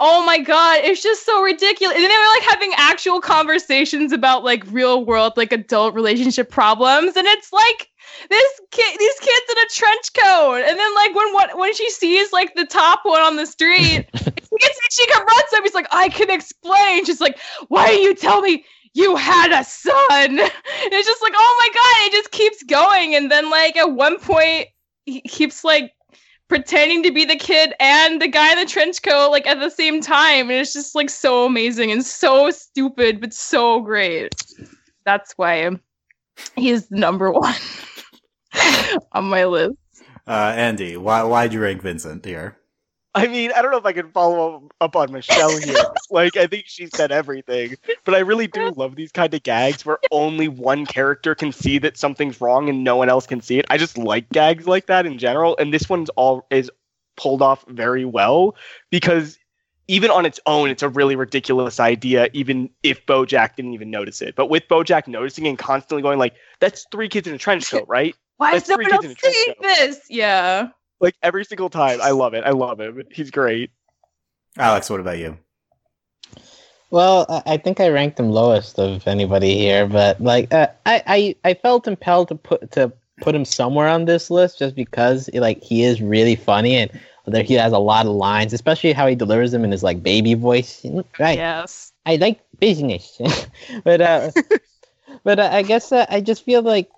oh 0.05 0.25
my 0.27 0.39
god, 0.39 0.81
it's 0.83 1.01
just 1.01 1.25
so 1.25 1.43
ridiculous. 1.43 1.95
And 1.95 2.03
then 2.03 2.11
they 2.11 2.17
were 2.17 2.35
like 2.35 2.51
having 2.51 2.73
actual 2.77 3.21
conversations 3.21 4.13
about 4.13 4.43
like 4.43 4.65
real 4.73 5.05
world 5.05 5.35
like 5.37 5.53
adult 5.53 5.95
relationship 5.95 6.51
problems. 6.51 7.17
And 7.17 7.27
it's 7.29 7.53
like 7.53 7.89
this 8.29 8.61
kid 8.73 8.99
these 8.99 9.19
kids 9.21 9.47
in 9.51 9.59
a 9.59 9.69
trench 9.71 10.13
coat. 10.15 10.65
And 10.67 10.77
then 10.77 10.95
like 10.97 11.15
when 11.15 11.33
what 11.33 11.57
when 11.57 11.73
she 11.75 11.89
sees 11.91 12.33
like 12.33 12.55
the 12.57 12.67
top 12.67 13.01
one 13.05 13.23
on 13.23 13.37
the 13.37 13.47
street 13.47 14.09
it's, 14.13 14.97
she 14.97 15.07
confronts 15.07 15.53
him 15.53 15.63
he's 15.63 15.75
like 15.75 15.87
i 15.93 16.09
can 16.09 16.31
explain. 16.31 17.05
She's 17.05 17.21
like 17.21 17.39
why 17.69 17.87
didn't 17.87 18.03
you 18.03 18.15
tell 18.17 18.41
me 18.41 18.65
you 18.95 19.15
had 19.15 19.53
a 19.53 19.65
son? 19.65 19.95
And 20.21 20.41
it's 20.93 21.07
just 21.07 21.23
like 21.23 21.35
oh 21.37 21.57
my 21.61 21.69
god 21.75 22.07
it 22.09 22.13
just 22.13 22.33
keeps 22.33 22.63
going. 22.65 23.15
And 23.15 23.31
then 23.31 23.51
like 23.51 23.77
at 23.77 23.93
one 23.93 24.19
point 24.19 24.67
he 25.05 25.21
keeps 25.21 25.63
like 25.63 25.93
pretending 26.53 27.03
to 27.03 27.11
be 27.11 27.25
the 27.25 27.35
kid 27.35 27.73
and 27.81 28.21
the 28.21 28.29
guy 28.29 28.53
in 28.53 28.59
the 28.59 28.67
trench 28.67 29.03
coat 29.03 29.31
like 29.31 29.47
at 29.47 29.59
the 29.59 29.71
same 29.71 30.03
time. 30.03 30.51
And 30.51 30.61
it's 30.61 30.75
just 30.75 30.95
like 30.95 31.09
so 31.09 31.47
amazing 31.47 31.91
and 31.91 32.05
so 32.05 32.51
stupid 32.51 33.23
but 33.23 33.33
so 33.33 33.81
great. 33.81 34.35
That's 35.07 35.33
why 35.39 35.71
he's 36.55 36.91
number 36.91 37.33
one 37.33 37.55
on 39.13 39.25
my 39.25 39.47
list. 39.47 39.77
Uh, 40.27 40.53
Andy, 40.55 40.99
why 40.99 41.23
why'd 41.23 41.55
you 41.55 41.63
rank 41.63 41.81
Vincent 41.81 42.23
here? 42.23 42.59
I 43.15 43.27
mean, 43.27 43.53
I 43.55 43.61
don't 43.61 43.71
know 43.71 43.79
if 43.79 43.85
I 43.85 43.93
can 43.93 44.11
follow 44.11 44.69
up- 44.81 44.97
on 44.97 45.13
Michelle 45.13 45.59
here. 45.59 45.77
like, 46.11 46.37
I 46.37 46.47
think 46.47 46.65
she 46.67 46.87
said 46.87 47.13
everything, 47.13 47.77
but 48.05 48.15
I 48.15 48.21
really 48.21 48.47
do 48.47 48.71
love 48.71 48.97
these 48.97 49.13
kind 49.13 49.33
of 49.35 49.43
gags 49.43 49.85
where 49.85 49.99
only 50.11 50.49
one 50.49 50.87
character 50.87 51.35
can 51.35 51.53
see 51.53 51.79
that 51.79 51.99
something's 51.99 52.41
wrong 52.41 52.69
and 52.69 52.85
no 52.85 52.97
one 52.97 53.09
else 53.09 53.27
can 53.27 53.41
see 53.41 53.59
it. 53.59 53.67
I 53.69 53.77
just 53.77 53.99
like 53.99 54.31
gags 54.31 54.67
like 54.67 54.87
that 54.87 55.05
in 55.05 55.19
general, 55.19 55.57
and 55.59 55.75
this 55.75 55.89
one's 55.89 56.09
all 56.11 56.47
is 56.51 56.71
pulled 57.17 57.43
off 57.43 57.65
very 57.69 58.07
well 58.07 58.57
because 58.91 59.39
even 59.89 60.11
on 60.11 60.25
its 60.25 60.41
own, 60.47 60.71
it's 60.71 60.83
a 60.83 60.89
really 60.89 61.17
ridiculous 61.17 61.81
idea. 61.81 62.29
Even 62.33 62.71
if 62.83 63.05
BoJack 63.05 63.57
didn't 63.57 63.75
even 63.75 63.91
notice 63.91 64.23
it, 64.23 64.35
but 64.37 64.49
with 64.49 64.67
BoJack 64.69 65.07
noticing 65.07 65.47
and 65.47 65.59
constantly 65.59 66.03
going 66.03 66.19
like, 66.19 66.35
"That's 66.61 66.87
three 66.91 67.09
kids 67.09 67.29
in 67.29 67.35
a 67.35 67.39
trench 67.39 67.71
coat, 67.71 67.85
right?" 67.89 68.17
why 68.39 68.53
That's 68.53 68.65
is 68.65 68.71
no 68.71 68.77
one 68.77 68.93
else 68.93 69.15
seeing 69.23 69.55
this 69.61 70.01
yeah 70.09 70.71
Like 71.03 71.17
every 71.23 71.45
single 71.45 71.69
time, 71.69 72.01
I 72.01 72.13
love 72.13 72.33
it. 72.33 72.45
I 72.45 72.51
love 72.51 72.81
him. 72.81 73.03
He's 73.11 73.31
great. 73.31 73.71
Alex, 74.57 74.89
what 74.89 75.01
about 75.01 75.19
you? 75.19 75.37
Well, 76.91 77.27
I- 77.29 77.55
I 77.55 77.57
think 77.57 77.81
I 77.81 77.89
ranked 77.89 78.21
him 78.21 78.31
lowest 78.31 78.79
of 78.79 79.07
anybody 79.09 79.57
here, 79.59 79.87
but 79.87 80.21
like 80.21 80.53
uh, 80.55 80.69
I, 80.87 81.03
I 81.07 81.37
I 81.51 81.55
felt 81.55 81.89
impelled 81.89 82.29
to 82.29 82.35
put 82.37 82.71
to 82.73 82.93
put 83.21 83.35
him 83.35 83.45
somewhere 83.45 83.89
on 83.89 84.05
this 84.05 84.31
list 84.31 84.59
just 84.59 84.75
because 84.77 85.29
like 85.35 85.63
he 85.63 85.83
is 85.85 86.01
really 86.01 86.37
funny 86.37 86.77
and 86.77 86.91
there 87.27 87.43
he 87.43 87.55
has 87.55 87.73
a 87.73 87.79
lot 87.79 88.07
of 88.07 88.13
lines, 88.13 88.53
especially 88.53 88.93
how 88.93 89.07
he 89.07 89.15
delivers 89.15 89.53
them 89.53 89.65
in 89.65 89.71
his 89.73 89.83
like 89.83 90.03
baby 90.03 90.35
voice. 90.35 90.85
Right. 91.19 91.39
yes 91.39 91.93
I 92.07 92.17
like 92.17 92.41
business, 92.61 93.21
but 93.85 94.01
uh, 94.01 94.31
but 95.25 95.39
uh, 95.41 95.49
I 95.51 95.63
guess 95.63 95.91
uh, 95.93 96.07
I 96.09 96.21
just 96.21 96.45
feel 96.45 96.63
like 96.63 96.91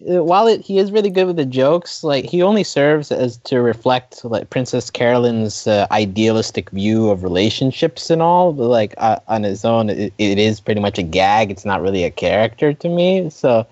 while 0.00 0.46
it, 0.46 0.60
he 0.60 0.78
is 0.78 0.92
really 0.92 1.10
good 1.10 1.26
with 1.26 1.36
the 1.36 1.44
jokes, 1.44 2.02
like 2.02 2.24
he 2.24 2.42
only 2.42 2.64
serves 2.64 3.12
as 3.12 3.36
to 3.38 3.60
reflect 3.60 4.24
like 4.24 4.50
Princess 4.50 4.90
Carolyn's 4.90 5.66
uh, 5.66 5.86
idealistic 5.90 6.70
view 6.70 7.10
of 7.10 7.22
relationships 7.22 8.10
and 8.10 8.22
all. 8.22 8.52
But 8.52 8.68
like 8.68 8.94
uh, 8.98 9.20
on 9.28 9.42
his 9.42 9.64
own, 9.64 9.90
it, 9.90 10.12
it 10.18 10.38
is 10.38 10.60
pretty 10.60 10.80
much 10.80 10.98
a 10.98 11.02
gag. 11.02 11.50
It's 11.50 11.64
not 11.64 11.82
really 11.82 12.04
a 12.04 12.10
character 12.10 12.72
to 12.72 12.88
me. 12.88 13.30
So, 13.30 13.66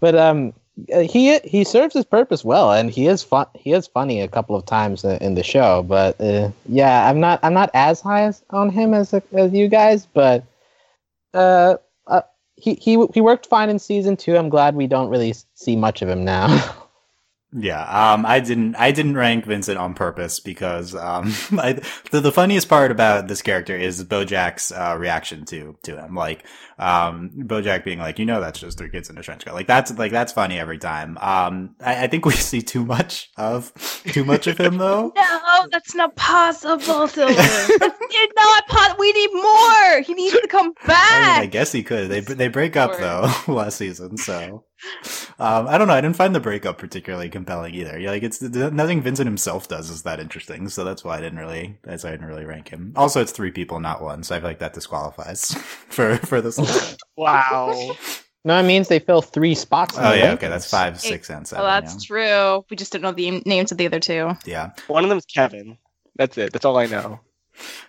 but 0.00 0.14
um. 0.14 0.52
He 0.88 1.38
he 1.40 1.62
serves 1.64 1.92
his 1.92 2.06
purpose 2.06 2.42
well, 2.42 2.72
and 2.72 2.88
he 2.88 3.06
is 3.06 3.22
fun. 3.22 3.44
He 3.54 3.72
is 3.72 3.86
funny 3.86 4.22
a 4.22 4.28
couple 4.28 4.56
of 4.56 4.64
times 4.64 5.04
in 5.04 5.34
the 5.34 5.42
show, 5.42 5.82
but 5.82 6.18
uh, 6.18 6.50
yeah, 6.70 7.06
I'm 7.10 7.20
not 7.20 7.38
I'm 7.42 7.52
not 7.52 7.68
as 7.74 8.00
high 8.00 8.22
as, 8.22 8.42
on 8.48 8.70
him 8.70 8.94
as 8.94 9.12
as 9.12 9.52
you 9.52 9.68
guys, 9.68 10.06
but 10.06 10.42
uh, 11.34 11.76
he 12.60 13.06
he 13.12 13.20
worked 13.20 13.46
fine 13.46 13.70
in 13.70 13.78
season 13.78 14.16
two. 14.16 14.36
I'm 14.36 14.48
glad 14.48 14.74
we 14.74 14.86
don't 14.86 15.08
really 15.08 15.34
see 15.54 15.76
much 15.76 16.02
of 16.02 16.08
him 16.08 16.24
now. 16.24 16.74
Yeah, 17.52 17.82
um, 17.82 18.24
I 18.24 18.38
didn't, 18.38 18.76
I 18.76 18.92
didn't 18.92 19.16
rank 19.16 19.44
Vincent 19.44 19.76
on 19.76 19.94
purpose 19.94 20.38
because, 20.38 20.94
um, 20.94 21.32
I, 21.58 21.80
the, 22.12 22.20
the 22.20 22.30
funniest 22.30 22.68
part 22.68 22.92
about 22.92 23.26
this 23.26 23.42
character 23.42 23.76
is 23.76 24.04
Bojack's, 24.04 24.70
uh, 24.70 24.96
reaction 24.98 25.44
to, 25.46 25.76
to 25.82 25.96
him. 25.96 26.14
Like, 26.14 26.46
um, 26.78 27.32
Bojack 27.36 27.84
being 27.84 27.98
like, 27.98 28.20
you 28.20 28.24
know, 28.24 28.40
that's 28.40 28.60
just 28.60 28.78
three 28.78 28.88
kids 28.88 29.10
in 29.10 29.18
a 29.18 29.22
trench 29.22 29.44
coat. 29.44 29.54
Like, 29.54 29.66
that's, 29.66 29.90
like, 29.98 30.12
that's 30.12 30.32
funny 30.32 30.60
every 30.60 30.78
time. 30.78 31.18
Um, 31.18 31.74
I, 31.80 32.04
I 32.04 32.06
think 32.06 32.24
we 32.24 32.32
see 32.34 32.62
too 32.62 32.84
much 32.84 33.30
of, 33.36 33.72
too 34.06 34.24
much 34.24 34.46
of 34.46 34.58
him 34.58 34.78
though. 34.78 35.12
no 35.16 35.66
that's 35.70 35.94
not 35.94 36.14
possible 36.16 37.08
Silver. 37.08 37.34
it's 37.36 38.34
not 38.36 38.98
we 38.98 39.12
need 39.12 39.32
more 39.32 40.00
he 40.02 40.14
needs 40.14 40.38
to 40.38 40.46
come 40.48 40.72
I 40.84 40.86
back 40.86 41.36
mean, 41.38 41.42
I 41.42 41.46
guess 41.46 41.72
he 41.72 41.82
could. 41.82 42.08
They, 42.08 42.20
they 42.20 42.48
break 42.48 42.76
up 42.76 42.96
though 42.98 43.32
last 43.52 43.76
season, 43.76 44.16
so. 44.16 44.64
Um, 45.38 45.66
I 45.68 45.78
don't 45.78 45.88
know. 45.88 45.94
I 45.94 46.00
didn't 46.00 46.16
find 46.16 46.34
the 46.34 46.40
breakup 46.40 46.78
particularly 46.78 47.28
compelling 47.28 47.74
either. 47.74 47.98
Yeah, 47.98 48.10
like 48.10 48.22
it's 48.22 48.40
nothing 48.42 49.00
Vincent 49.00 49.26
himself 49.26 49.68
does 49.68 49.88
is 49.90 50.02
that 50.02 50.20
interesting. 50.20 50.68
So 50.68 50.84
that's 50.84 51.02
why 51.02 51.16
I 51.16 51.20
didn't 51.20 51.38
really, 51.38 51.78
that's 51.82 52.04
why 52.04 52.10
I 52.10 52.12
didn't 52.12 52.26
really 52.26 52.44
rank 52.44 52.68
him. 52.68 52.92
Also, 52.96 53.20
it's 53.20 53.32
three 53.32 53.50
people, 53.50 53.80
not 53.80 54.02
one. 54.02 54.22
So 54.22 54.36
I 54.36 54.40
feel 54.40 54.48
like 54.48 54.58
that 54.58 54.74
disqualifies 54.74 55.54
for 55.88 56.16
for 56.18 56.40
this. 56.40 56.58
Wow. 57.16 57.96
no, 58.46 58.58
it 58.58 58.62
means 58.62 58.88
they 58.88 58.98
fill 58.98 59.20
three 59.20 59.54
spots. 59.54 59.96
oh 59.98 60.14
yeah, 60.14 60.32
okay, 60.32 60.48
that's 60.48 60.70
five, 60.70 60.98
six, 60.98 61.28
and 61.28 61.46
seven. 61.46 61.64
well 61.64 61.80
that's 61.80 62.02
true 62.02 62.64
we 62.70 62.76
just 62.76 62.92
didn't 62.92 63.02
know 63.02 63.12
the 63.12 63.42
names 63.44 63.72
of 63.72 63.76
the 63.78 63.84
other 63.84 64.00
two. 64.00 64.30
yeah. 64.46 64.70
One 64.86 65.04
of 65.04 65.10
them 65.10 65.18
is 65.18 65.26
Kevin. 65.26 65.76
That's 66.16 66.38
it. 66.38 66.52
That's 66.54 66.64
all 66.64 66.78
I 66.78 66.86
know. 66.86 67.20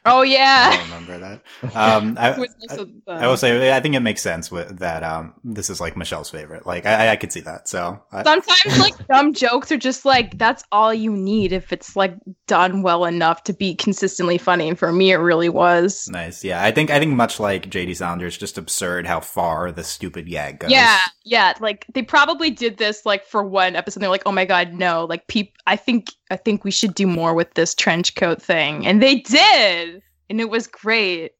Oh 0.05 0.23
yeah, 0.23 0.71
I 0.73 0.84
remember 0.84 1.17
that. 1.19 1.75
Um, 1.75 2.17
I, 2.19 2.34
Who 2.34 2.43
is 2.43 2.55
also 2.69 2.86
the- 2.86 3.12
I 3.12 3.27
will 3.27 3.38
say, 3.38 3.71
I 3.75 3.79
think 3.79 3.95
it 3.95 3.99
makes 3.99 4.21
sense 4.21 4.51
with 4.51 4.79
that. 4.79 5.03
Um, 5.03 5.34
this 5.43 5.69
is 5.69 5.79
like 5.79 5.95
Michelle's 5.95 6.29
favorite. 6.29 6.65
Like, 6.65 6.86
I, 6.86 7.10
I 7.10 7.15
could 7.15 7.31
see 7.31 7.41
that. 7.41 7.67
So, 7.67 8.01
I, 8.12 8.23
Sometimes 8.23 8.79
like 8.79 9.07
dumb 9.07 9.34
jokes 9.34 9.71
are 9.71 9.77
just 9.77 10.05
like 10.05 10.38
that's 10.38 10.63
all 10.71 10.93
you 10.93 11.12
need 11.15 11.51
if 11.51 11.71
it's 11.71 11.95
like 11.95 12.15
done 12.47 12.81
well 12.81 13.05
enough 13.05 13.43
to 13.43 13.53
be 13.53 13.75
consistently 13.75 14.38
funny. 14.38 14.69
And 14.69 14.79
for 14.79 14.91
me, 14.91 15.12
it 15.12 15.17
really 15.17 15.49
was. 15.49 16.07
nice. 16.10 16.43
Yeah, 16.43 16.63
I 16.63 16.71
think 16.71 16.89
I 16.89 16.99
think 16.99 17.13
much 17.13 17.39
like 17.39 17.69
JD 17.69 17.95
Salinger, 17.95 18.29
just 18.29 18.57
absurd 18.57 19.05
how 19.05 19.19
far 19.19 19.71
the 19.71 19.84
stupid 19.84 20.27
gag 20.27 20.60
goes. 20.60 20.71
Yeah, 20.71 20.99
yeah. 21.23 21.53
Like 21.60 21.86
they 21.93 22.01
probably 22.01 22.49
did 22.49 22.77
this 22.77 23.05
like 23.05 23.25
for 23.25 23.43
one 23.43 23.75
episode. 23.75 23.99
They're 23.99 24.10
like, 24.10 24.23
oh 24.25 24.31
my 24.31 24.45
god, 24.45 24.73
no. 24.73 25.05
Like 25.05 25.27
peep. 25.27 25.53
I 25.67 25.75
think 25.75 26.07
I 26.31 26.37
think 26.37 26.63
we 26.63 26.71
should 26.71 26.95
do 26.95 27.05
more 27.05 27.33
with 27.35 27.53
this 27.53 27.75
trench 27.75 28.15
coat 28.15 28.41
thing, 28.41 28.87
and 28.87 29.01
they 29.03 29.17
did, 29.17 30.01
and 30.29 30.39
it 30.41 30.49
was 30.49 30.65
great. 30.67 31.33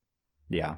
Yeah. 0.50 0.76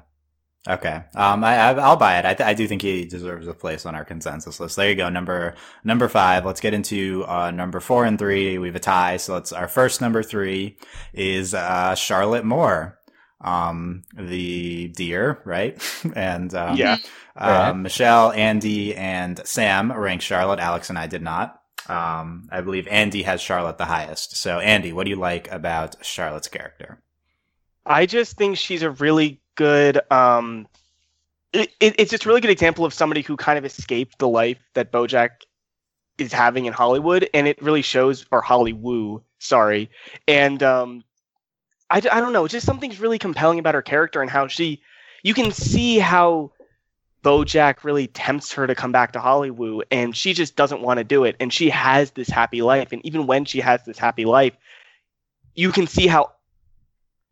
Okay. 0.66 1.02
Um, 1.14 1.44
I, 1.44 1.56
I 1.56 1.72
I'll 1.74 1.96
buy 1.96 2.18
it. 2.18 2.24
I, 2.24 2.32
th- 2.32 2.46
I 2.48 2.54
do 2.54 2.66
think 2.66 2.80
he 2.80 3.04
deserves 3.04 3.46
a 3.46 3.52
place 3.52 3.84
on 3.84 3.94
our 3.94 4.04
consensus 4.04 4.58
list. 4.60 4.76
There 4.76 4.88
you 4.88 4.94
go. 4.94 5.10
Number 5.10 5.56
number 5.84 6.08
five. 6.08 6.46
Let's 6.46 6.60
get 6.62 6.72
into 6.72 7.22
uh 7.26 7.50
number 7.50 7.80
four 7.80 8.06
and 8.06 8.18
three. 8.18 8.56
We 8.56 8.68
have 8.68 8.76
a 8.76 8.80
tie. 8.80 9.18
So 9.18 9.34
let's 9.34 9.52
our 9.52 9.68
first 9.68 10.00
number 10.00 10.22
three 10.22 10.78
is 11.12 11.52
uh 11.52 11.94
Charlotte 11.96 12.46
Moore. 12.46 12.98
um, 13.42 14.04
the 14.16 14.88
deer, 14.88 15.42
right? 15.44 15.76
and 16.16 16.54
um, 16.54 16.76
Yeah. 16.78 16.96
Right. 17.38 17.68
um, 17.68 17.82
Michelle, 17.82 18.32
Andy, 18.32 18.94
and 18.94 19.46
Sam 19.46 19.92
ranked 19.92 20.24
Charlotte. 20.24 20.60
Alex 20.60 20.88
and 20.88 20.98
I 20.98 21.08
did 21.08 21.20
not. 21.20 21.60
Um, 21.88 22.48
I 22.50 22.60
believe 22.60 22.86
Andy 22.88 23.22
has 23.22 23.40
Charlotte 23.40 23.78
the 23.78 23.84
highest. 23.84 24.36
So, 24.36 24.58
Andy, 24.58 24.92
what 24.92 25.04
do 25.04 25.10
you 25.10 25.16
like 25.16 25.50
about 25.50 26.04
Charlotte's 26.04 26.48
character? 26.48 26.98
I 27.86 28.06
just 28.06 28.36
think 28.36 28.56
she's 28.56 28.82
a 28.82 28.90
really 28.90 29.40
good. 29.54 30.00
Um, 30.10 30.66
it, 31.52 31.70
it, 31.80 31.94
it's 31.98 32.10
just 32.10 32.24
a 32.24 32.28
really 32.28 32.40
good 32.40 32.50
example 32.50 32.84
of 32.84 32.94
somebody 32.94 33.22
who 33.22 33.36
kind 33.36 33.58
of 33.58 33.64
escaped 33.64 34.18
the 34.18 34.28
life 34.28 34.58
that 34.74 34.90
BoJack 34.90 35.30
is 36.18 36.32
having 36.32 36.66
in 36.66 36.72
Hollywood, 36.72 37.28
and 37.34 37.46
it 37.46 37.60
really 37.62 37.82
shows, 37.82 38.26
or 38.30 38.42
Hollywoo, 38.42 39.22
sorry. 39.38 39.90
And 40.26 40.62
um, 40.62 41.04
I, 41.90 41.96
I 41.98 42.20
don't 42.20 42.32
know, 42.32 42.44
it's 42.44 42.52
just 42.52 42.66
something's 42.66 43.00
really 43.00 43.18
compelling 43.18 43.58
about 43.58 43.74
her 43.74 43.82
character 43.82 44.22
and 44.22 44.30
how 44.30 44.46
she, 44.48 44.82
you 45.22 45.34
can 45.34 45.50
see 45.52 45.98
how 45.98 46.52
BoJack 47.24 47.84
really 47.84 48.06
tempts 48.08 48.52
her 48.52 48.66
to 48.66 48.74
come 48.74 48.92
back 48.92 49.12
to 49.12 49.20
Hollywood, 49.20 49.86
and 49.90 50.14
she 50.14 50.34
just 50.34 50.56
doesn't 50.56 50.82
want 50.82 50.98
to 50.98 51.04
do 51.04 51.24
it. 51.24 51.36
And 51.40 51.52
she 51.52 51.70
has 51.70 52.10
this 52.10 52.28
happy 52.28 52.60
life, 52.60 52.92
and 52.92 53.04
even 53.04 53.26
when 53.26 53.46
she 53.46 53.60
has 53.60 53.82
this 53.84 53.98
happy 53.98 54.26
life, 54.26 54.54
you 55.54 55.72
can 55.72 55.86
see 55.86 56.06
how 56.06 56.32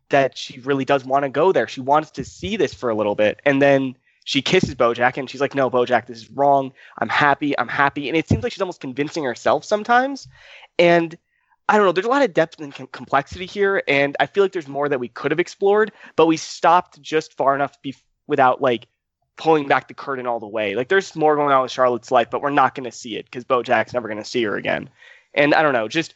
that 0.08 0.36
she 0.36 0.60
really 0.60 0.86
does 0.86 1.04
want 1.04 1.24
to 1.24 1.28
go 1.28 1.52
there. 1.52 1.68
She 1.68 1.82
wants 1.82 2.10
to 2.12 2.24
see 2.24 2.56
this 2.56 2.72
for 2.72 2.88
a 2.88 2.94
little 2.94 3.14
bit, 3.14 3.40
and 3.44 3.60
then 3.60 3.94
she 4.24 4.40
kisses 4.40 4.74
Bojack, 4.74 5.18
and 5.18 5.28
she's 5.28 5.42
like, 5.42 5.54
"No, 5.54 5.70
Bojack, 5.70 6.06
this 6.06 6.18
is 6.18 6.30
wrong. 6.30 6.72
I'm 6.98 7.10
happy. 7.10 7.58
I'm 7.58 7.68
happy." 7.68 8.08
And 8.08 8.16
it 8.16 8.28
seems 8.28 8.42
like 8.42 8.52
she's 8.52 8.62
almost 8.62 8.80
convincing 8.80 9.24
herself 9.24 9.62
sometimes. 9.62 10.26
And 10.78 11.16
I 11.68 11.76
don't 11.76 11.84
know. 11.84 11.92
There's 11.92 12.06
a 12.06 12.10
lot 12.10 12.22
of 12.22 12.32
depth 12.32 12.60
and 12.60 12.74
com- 12.74 12.88
complexity 12.92 13.46
here, 13.46 13.82
and 13.86 14.16
I 14.20 14.26
feel 14.26 14.42
like 14.42 14.52
there's 14.52 14.68
more 14.68 14.88
that 14.88 15.00
we 15.00 15.08
could 15.08 15.32
have 15.32 15.40
explored, 15.40 15.92
but 16.16 16.26
we 16.26 16.38
stopped 16.38 17.02
just 17.02 17.34
far 17.36 17.54
enough 17.54 17.76
bef- 17.82 18.02
without 18.26 18.62
like 18.62 18.86
pulling 19.36 19.66
back 19.66 19.88
the 19.88 19.94
curtain 19.94 20.26
all 20.26 20.40
the 20.40 20.46
way. 20.46 20.74
Like 20.74 20.88
there's 20.88 21.14
more 21.16 21.36
going 21.36 21.52
on 21.52 21.62
with 21.62 21.72
Charlotte's 21.72 22.10
life, 22.10 22.28
but 22.30 22.42
we're 22.42 22.50
not 22.50 22.74
going 22.74 22.84
to 22.84 22.96
see 22.96 23.16
it 23.16 23.24
because 23.26 23.44
Bojack's 23.44 23.94
never 23.94 24.08
going 24.08 24.22
to 24.22 24.28
see 24.28 24.42
her 24.44 24.56
again. 24.56 24.88
And 25.34 25.54
I 25.54 25.62
don't 25.62 25.72
know, 25.72 25.88
just 25.88 26.14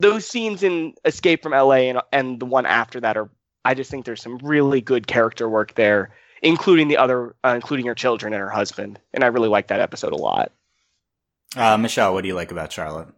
those 0.00 0.26
scenes 0.26 0.62
in 0.62 0.94
Escape 1.04 1.42
from 1.42 1.52
LA 1.52 1.88
and 1.88 2.00
and 2.12 2.40
the 2.40 2.46
one 2.46 2.66
after 2.66 3.00
that 3.00 3.16
are 3.16 3.30
I 3.64 3.74
just 3.74 3.90
think 3.90 4.04
there's 4.04 4.22
some 4.22 4.38
really 4.38 4.80
good 4.80 5.06
character 5.06 5.48
work 5.48 5.74
there, 5.74 6.14
including 6.42 6.88
the 6.88 6.96
other, 6.96 7.34
uh, 7.44 7.52
including 7.54 7.86
her 7.86 7.94
children 7.94 8.32
and 8.32 8.40
her 8.40 8.48
husband. 8.48 8.98
And 9.12 9.24
I 9.24 9.26
really 9.26 9.48
like 9.48 9.68
that 9.68 9.80
episode 9.80 10.12
a 10.12 10.16
lot. 10.16 10.52
Uh, 11.56 11.76
Michelle, 11.76 12.14
what 12.14 12.22
do 12.22 12.28
you 12.28 12.34
like 12.34 12.50
about 12.50 12.72
Charlotte? 12.72 13.08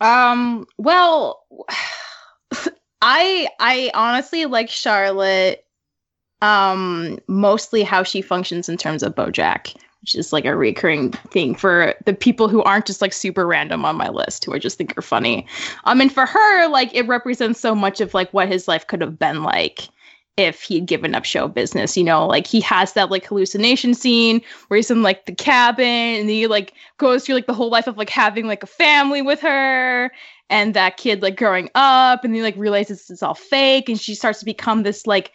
Um, 0.00 0.66
well, 0.78 1.44
I 3.02 3.48
I 3.58 3.90
honestly 3.94 4.46
like 4.46 4.70
Charlotte 4.70 5.66
um 6.42 7.18
mostly 7.28 7.82
how 7.82 8.02
she 8.02 8.20
functions 8.20 8.68
in 8.68 8.76
terms 8.76 9.02
of 9.02 9.14
Bojack, 9.14 9.74
which 10.02 10.14
is 10.14 10.32
like 10.32 10.44
a 10.44 10.56
recurring 10.56 11.12
thing 11.30 11.54
for 11.54 11.94
the 12.04 12.12
people 12.12 12.48
who 12.48 12.62
aren't 12.62 12.86
just 12.86 13.00
like 13.00 13.12
super 13.12 13.46
random 13.46 13.84
on 13.84 13.96
my 13.96 14.08
list 14.08 14.44
who 14.44 14.52
I 14.52 14.58
just 14.58 14.76
think 14.76 14.96
are 14.98 15.02
funny. 15.02 15.46
Um 15.84 16.00
and 16.00 16.12
for 16.12 16.26
her 16.26 16.68
like 16.68 16.94
it 16.94 17.06
represents 17.06 17.60
so 17.60 17.74
much 17.74 18.00
of 18.00 18.12
like 18.12 18.30
what 18.32 18.48
his 18.48 18.68
life 18.68 18.86
could 18.86 19.00
have 19.00 19.18
been 19.18 19.42
like 19.42 19.88
if 20.36 20.62
he'd 20.62 20.86
given 20.86 21.14
up 21.14 21.24
show 21.24 21.46
business, 21.46 21.96
you 21.96 22.02
know, 22.02 22.26
like 22.26 22.46
he 22.46 22.60
has 22.62 22.94
that 22.94 23.10
like 23.10 23.26
hallucination 23.26 23.92
scene 23.92 24.40
where 24.68 24.76
he's 24.76 24.90
in 24.90 25.02
like 25.02 25.26
the 25.26 25.34
cabin 25.34 25.84
and 25.84 26.30
he 26.30 26.46
like 26.46 26.72
goes 26.96 27.24
through 27.24 27.34
like 27.34 27.46
the 27.46 27.54
whole 27.54 27.70
life 27.70 27.86
of 27.86 27.98
like 27.98 28.08
having 28.08 28.46
like 28.46 28.62
a 28.62 28.66
family 28.66 29.20
with 29.20 29.40
her 29.40 30.10
and 30.48 30.74
that 30.74 30.96
kid 30.96 31.22
like 31.22 31.36
growing 31.36 31.68
up 31.74 32.24
and 32.24 32.34
he 32.34 32.42
like 32.42 32.56
realizes 32.56 33.10
it's 33.10 33.22
all 33.22 33.34
fake 33.34 33.88
and 33.88 34.00
she 34.00 34.14
starts 34.14 34.38
to 34.38 34.44
become 34.44 34.82
this 34.82 35.06
like 35.06 35.32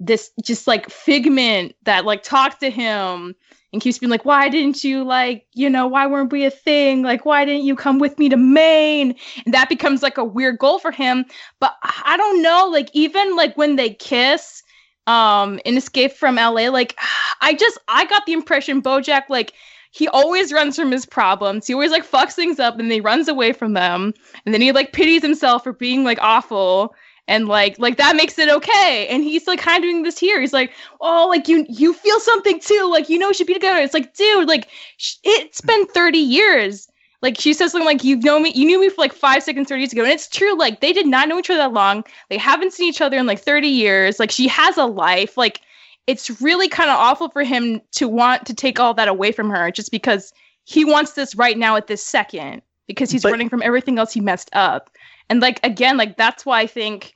this 0.00 0.30
just 0.42 0.66
like 0.66 0.88
figment 0.90 1.74
that 1.84 2.04
like 2.04 2.22
talks 2.22 2.56
to 2.56 2.70
him 2.70 3.34
and 3.72 3.82
keeps 3.82 3.98
being 3.98 4.10
like 4.10 4.24
why 4.24 4.48
didn't 4.48 4.84
you 4.84 5.04
like 5.04 5.46
you 5.54 5.68
know 5.68 5.86
why 5.86 6.06
weren't 6.06 6.32
we 6.32 6.44
a 6.44 6.50
thing? 6.50 7.02
Like 7.02 7.24
why 7.24 7.44
didn't 7.44 7.64
you 7.64 7.74
come 7.74 7.98
with 7.98 8.18
me 8.18 8.28
to 8.28 8.36
maine? 8.36 9.14
And 9.44 9.54
that 9.54 9.68
becomes 9.68 10.02
like 10.02 10.18
a 10.18 10.24
weird 10.24 10.58
goal 10.58 10.78
for 10.78 10.90
him. 10.90 11.24
But 11.60 11.74
i 11.82 12.16
don't 12.16 12.42
know 12.42 12.68
like 12.70 12.90
even 12.92 13.36
like 13.36 13.56
when 13.56 13.76
they 13.76 13.90
kiss 13.94 14.62
um 15.06 15.58
in 15.64 15.76
escape 15.76 16.12
from 16.12 16.36
la 16.36 16.50
like 16.50 16.94
i 17.40 17.54
just 17.54 17.78
i 17.88 18.04
got 18.04 18.26
the 18.26 18.32
impression 18.32 18.82
bojack 18.82 19.22
like 19.28 19.54
he 19.90 20.06
always 20.08 20.52
runs 20.52 20.76
from 20.76 20.90
his 20.90 21.06
problems. 21.06 21.66
He 21.66 21.72
always 21.74 21.90
like 21.90 22.06
fucks 22.06 22.34
things 22.34 22.60
up 22.60 22.74
and 22.74 22.82
then 22.82 22.90
he 22.90 23.00
runs 23.00 23.28
away 23.28 23.52
from 23.52 23.72
them. 23.72 24.12
And 24.44 24.54
then 24.54 24.60
he 24.60 24.72
like 24.72 24.92
pities 24.92 25.22
himself 25.22 25.64
for 25.64 25.72
being 25.72 26.04
like 26.04 26.18
awful 26.20 26.94
and 27.28 27.46
like 27.46 27.78
like 27.78 27.98
that 27.98 28.16
makes 28.16 28.38
it 28.38 28.48
okay. 28.48 29.06
And 29.08 29.22
he's 29.22 29.46
like 29.46 29.60
kind 29.60 29.76
of 29.76 29.88
doing 29.88 30.02
this 30.02 30.18
here. 30.18 30.40
He's 30.40 30.52
like 30.52 30.72
oh 31.00 31.28
like 31.28 31.46
you 31.46 31.64
you 31.68 31.92
feel 31.92 32.18
something 32.18 32.58
too. 32.58 32.88
Like 32.90 33.08
you 33.08 33.18
know 33.18 33.28
we 33.28 33.34
should 33.34 33.46
be 33.46 33.54
together. 33.54 33.78
It's 33.80 33.94
like 33.94 34.14
dude 34.14 34.48
like 34.48 34.68
sh- 34.96 35.16
it's 35.22 35.60
been 35.60 35.86
30 35.86 36.18
years. 36.18 36.88
Like 37.20 37.38
she 37.38 37.52
says 37.52 37.72
something 37.72 37.86
like 37.86 38.02
you 38.02 38.16
know 38.16 38.40
me 38.40 38.52
you 38.54 38.64
knew 38.66 38.80
me 38.80 38.88
for 38.88 39.00
like 39.00 39.12
five 39.12 39.42
seconds 39.42 39.68
30 39.68 39.80
years 39.80 39.92
ago. 39.92 40.02
And 40.02 40.10
it's 40.12 40.28
true. 40.28 40.58
Like 40.58 40.80
they 40.80 40.92
did 40.92 41.06
not 41.06 41.28
know 41.28 41.38
each 41.38 41.50
other 41.50 41.58
that 41.58 41.72
long. 41.72 42.02
They 42.30 42.38
haven't 42.38 42.72
seen 42.72 42.88
each 42.88 43.00
other 43.00 43.16
in 43.18 43.26
like 43.26 43.40
30 43.40 43.68
years. 43.68 44.18
Like 44.18 44.30
she 44.30 44.48
has 44.48 44.76
a 44.76 44.86
life. 44.86 45.36
Like 45.36 45.60
it's 46.06 46.40
really 46.40 46.68
kind 46.68 46.90
of 46.90 46.96
awful 46.96 47.28
for 47.28 47.44
him 47.44 47.82
to 47.92 48.08
want 48.08 48.46
to 48.46 48.54
take 48.54 48.80
all 48.80 48.94
that 48.94 49.08
away 49.08 49.30
from 49.32 49.50
her 49.50 49.70
just 49.70 49.90
because 49.90 50.32
he 50.64 50.84
wants 50.84 51.12
this 51.12 51.34
right 51.34 51.58
now 51.58 51.76
at 51.76 51.86
this 51.88 52.02
second 52.04 52.62
because 52.86 53.10
he's 53.10 53.22
But- 53.22 53.32
running 53.32 53.50
from 53.50 53.62
everything 53.62 53.98
else 53.98 54.14
he 54.14 54.20
messed 54.22 54.48
up. 54.54 54.90
And 55.28 55.42
like 55.42 55.60
again 55.62 55.98
like 55.98 56.16
that's 56.16 56.46
why 56.46 56.60
i 56.60 56.66
think 56.66 57.12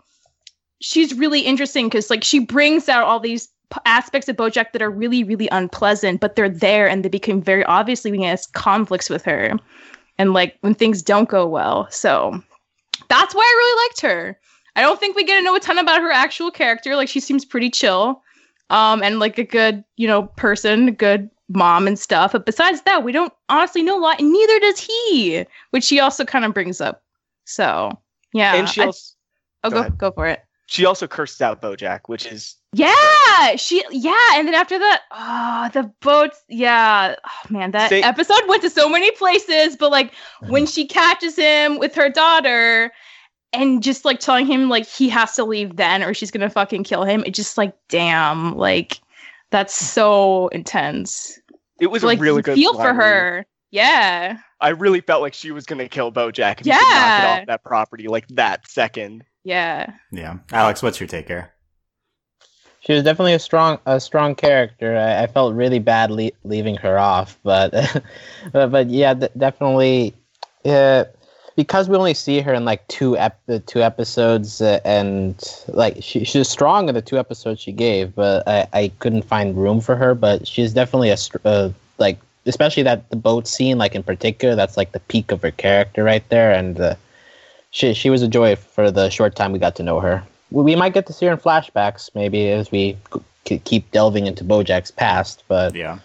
she's 0.83 1.14
really 1.14 1.40
interesting 1.40 1.87
because 1.87 2.11
like 2.11 2.23
she 2.25 2.38
brings 2.38 2.88
out 2.88 3.05
all 3.05 3.21
these 3.21 3.49
p- 3.73 3.81
aspects 3.87 4.29
of 4.29 4.37
bojack 4.37 4.73
that 4.73 4.83
are 4.83 4.90
really 4.90 5.25
really 5.25 5.49
unpleasant 5.51 6.21
but 6.21 6.37
they're 6.37 6.49
there 6.49 6.88
and 6.88 7.05
they 7.05 7.09
become 7.09 7.40
very 7.40 7.64
obviously 7.64 8.11
when 8.11 8.21
he 8.21 8.27
has 8.27 8.47
conflicts 8.49 9.09
with 9.09 9.25
her 9.25 9.59
and 10.18 10.33
like 10.33 10.57
when 10.61 10.75
things 10.75 11.03
don't 11.03 11.29
go 11.29 11.47
well. 11.47 11.88
So 11.90 12.42
that's 13.09 13.35
why 13.35 13.42
i 13.42 13.57
really 13.59 13.88
liked 13.88 14.01
her. 14.03 14.38
I 14.77 14.81
don't 14.81 14.99
think 14.99 15.16
we 15.16 15.25
get 15.25 15.37
to 15.37 15.42
know 15.42 15.55
a 15.55 15.61
ton 15.61 15.79
about 15.79 16.01
her 16.01 16.11
actual 16.11 16.51
character. 16.51 16.97
Like 16.97 17.09
she 17.09 17.21
seems 17.21 17.45
pretty 17.45 17.71
chill 17.71 18.23
um 18.71 19.03
and 19.03 19.18
like 19.18 19.37
a 19.38 19.45
good 19.45 19.85
you 19.97 20.07
know 20.07 20.25
person 20.37 20.88
a 20.88 20.92
good 20.92 21.31
mom 21.49 21.87
and 21.87 21.99
stuff. 21.99 22.33
But 22.33 22.47
besides 22.47 22.83
that 22.83 23.05
we 23.05 23.12
don't 23.12 23.33
honestly 23.49 23.83
know 23.83 23.99
a 23.99 24.01
lot 24.03 24.21
and 24.21 24.33
neither 24.33 24.61
does 24.61 24.79
he 24.81 25.45
which 25.71 25.85
she 25.85 26.01
also 26.01 26.25
kind 26.25 26.45
of 26.45 26.55
brings 26.55 26.81
up. 26.81 27.03
So 27.45 27.99
yeah 28.33 28.55
and 28.55 28.68
she 28.68 28.83
I- 28.83 28.87
also 28.87 29.14
oh 29.64 29.71
go 29.71 29.83
go, 29.83 29.90
go 29.90 30.11
for 30.12 30.27
it 30.27 30.42
she 30.72 30.87
also 30.87 31.06
curses 31.06 31.42
out 31.42 31.61
Bojack, 31.61 32.00
which 32.06 32.24
is 32.24 32.56
yeah, 32.72 33.56
she 33.56 33.85
yeah, 33.90 34.30
and 34.37 34.48
then 34.48 34.54
after 34.54 34.78
that, 34.78 35.02
oh, 35.11 35.68
the 35.74 35.92
boats. 36.00 36.42
Yeah, 36.48 37.14
oh, 37.22 37.52
man, 37.52 37.72
that 37.72 37.90
Say- 37.90 38.00
episode 38.02 38.40
went 38.48 38.62
to 38.62 38.70
so 38.70 38.88
many 38.88 39.11
places. 39.11 39.76
But 39.76 39.90
like 39.90 40.14
when 40.48 40.64
she 40.64 40.87
catches 40.87 41.37
him 41.37 41.78
with 41.78 41.94
her 41.94 42.08
daughter, 42.08 42.90
and 43.52 43.82
just 43.82 44.06
like 44.06 44.18
telling 44.20 44.46
him 44.46 44.70
like 44.70 44.87
he 44.87 45.11
has 45.11 45.35
to 45.37 45.44
leave 45.44 45.76
then, 45.76 46.02
or 46.02 46.14
she's 46.14 46.30
gonna 46.30 46.48
fucking 46.48 46.85
kill 46.85 47.04
him. 47.04 47.22
It 47.26 47.35
just 47.35 47.58
like 47.58 47.74
damn, 47.90 48.56
like 48.56 48.98
that's 49.50 49.74
so 49.74 50.48
intense. 50.48 51.38
it 51.80 51.88
was 51.88 52.02
like 52.02 52.18
a 52.18 52.22
really 52.22 52.38
you 52.38 52.42
good 52.42 52.54
feel 52.54 52.72
for 52.72 52.78
line 52.78 52.96
read. 52.96 53.04
her. 53.04 53.46
Yeah, 53.70 54.38
I 54.62 54.70
really 54.70 55.02
felt 55.02 55.20
like 55.20 55.35
she 55.35 55.50
was 55.50 55.66
gonna 55.66 55.88
kill 55.90 56.11
Bojack 56.11 56.61
if 56.61 56.64
he 56.64 56.70
could 56.70 56.78
knock 56.78 56.80
it 56.80 56.94
Yeah. 56.94 57.38
off 57.40 57.46
that 57.48 57.62
property 57.62 58.08
like 58.08 58.26
that 58.28 58.66
second. 58.70 59.24
Yeah. 59.44 59.92
Yeah. 60.11 60.38
Alex, 60.52 60.83
what's 60.83 61.00
your 61.00 61.09
take 61.09 61.28
here? 61.28 61.52
She 62.81 62.92
was 62.92 63.05
definitely 63.05 63.35
a 63.35 63.38
strong 63.38 63.78
a 63.87 64.00
strong 64.00 64.35
character. 64.35 64.96
I, 64.96 65.22
I 65.22 65.26
felt 65.28 65.55
really 65.55 65.78
bad 65.78 66.11
le- 66.11 66.33
leaving 66.44 66.76
her 66.76 66.98
off, 66.98 67.38
but 67.44 67.70
but, 68.52 68.72
but 68.72 68.90
yeah, 68.90 69.14
d- 69.14 69.28
definitely. 69.38 70.14
Uh, 70.64 71.05
because 71.55 71.88
we 71.88 71.96
only 71.96 72.14
see 72.14 72.40
her 72.40 72.55
in 72.55 72.64
like 72.64 72.87
two 72.88 73.16
ep- 73.18 73.40
uh, 73.48 73.61
two 73.66 73.83
episodes, 73.83 74.61
uh, 74.61 74.81
and 74.85 75.37
like 75.68 75.98
she 76.00 76.24
she 76.24 76.38
was 76.38 76.48
strong 76.48 76.88
in 76.88 76.94
the 76.94 77.02
two 77.02 77.18
episodes 77.18 77.61
she 77.61 77.72
gave, 77.72 78.14
but 78.14 78.46
I, 78.48 78.66
I 78.72 78.92
couldn't 78.98 79.22
find 79.22 79.57
room 79.57 79.81
for 79.81 79.94
her. 79.94 80.14
But 80.14 80.46
she's 80.48 80.72
definitely 80.72 81.11
a 81.11 81.16
str- 81.16 81.38
uh, 81.44 81.70
like 81.98 82.18
especially 82.46 82.83
that 82.85 83.09
the 83.11 83.16
boat 83.16 83.46
scene, 83.46 83.78
like 83.78 83.94
in 83.94 84.02
particular, 84.02 84.57
that's 84.57 84.76
like 84.76 84.92
the 84.92 85.00
peak 85.00 85.31
of 85.31 85.42
her 85.42 85.50
character 85.52 86.02
right 86.02 86.26
there, 86.31 86.52
and 86.52 86.81
uh, 86.81 86.94
she 87.72 87.92
she 87.94 88.08
was 88.11 88.22
a 88.22 88.28
joy 88.28 88.54
for 88.56 88.90
the 88.92 89.11
short 89.11 89.35
time 89.35 89.50
we 89.52 89.58
got 89.58 89.74
to 89.76 89.82
know 89.82 89.98
her. 90.00 90.22
We, 90.52 90.62
we 90.62 90.76
might 90.76 90.94
get 90.94 91.06
to 91.06 91.12
see 91.12 91.26
her 91.26 91.32
in 91.32 91.38
flashbacks 91.38 92.11
maybe 92.14 92.48
as 92.50 92.70
we 92.70 92.96
c- 93.48 93.58
keep 93.58 93.90
delving 93.90 94.26
into 94.26 94.44
Bojack's 94.44 94.90
past, 94.92 95.42
but 95.48 95.74
Yeah. 95.74 95.98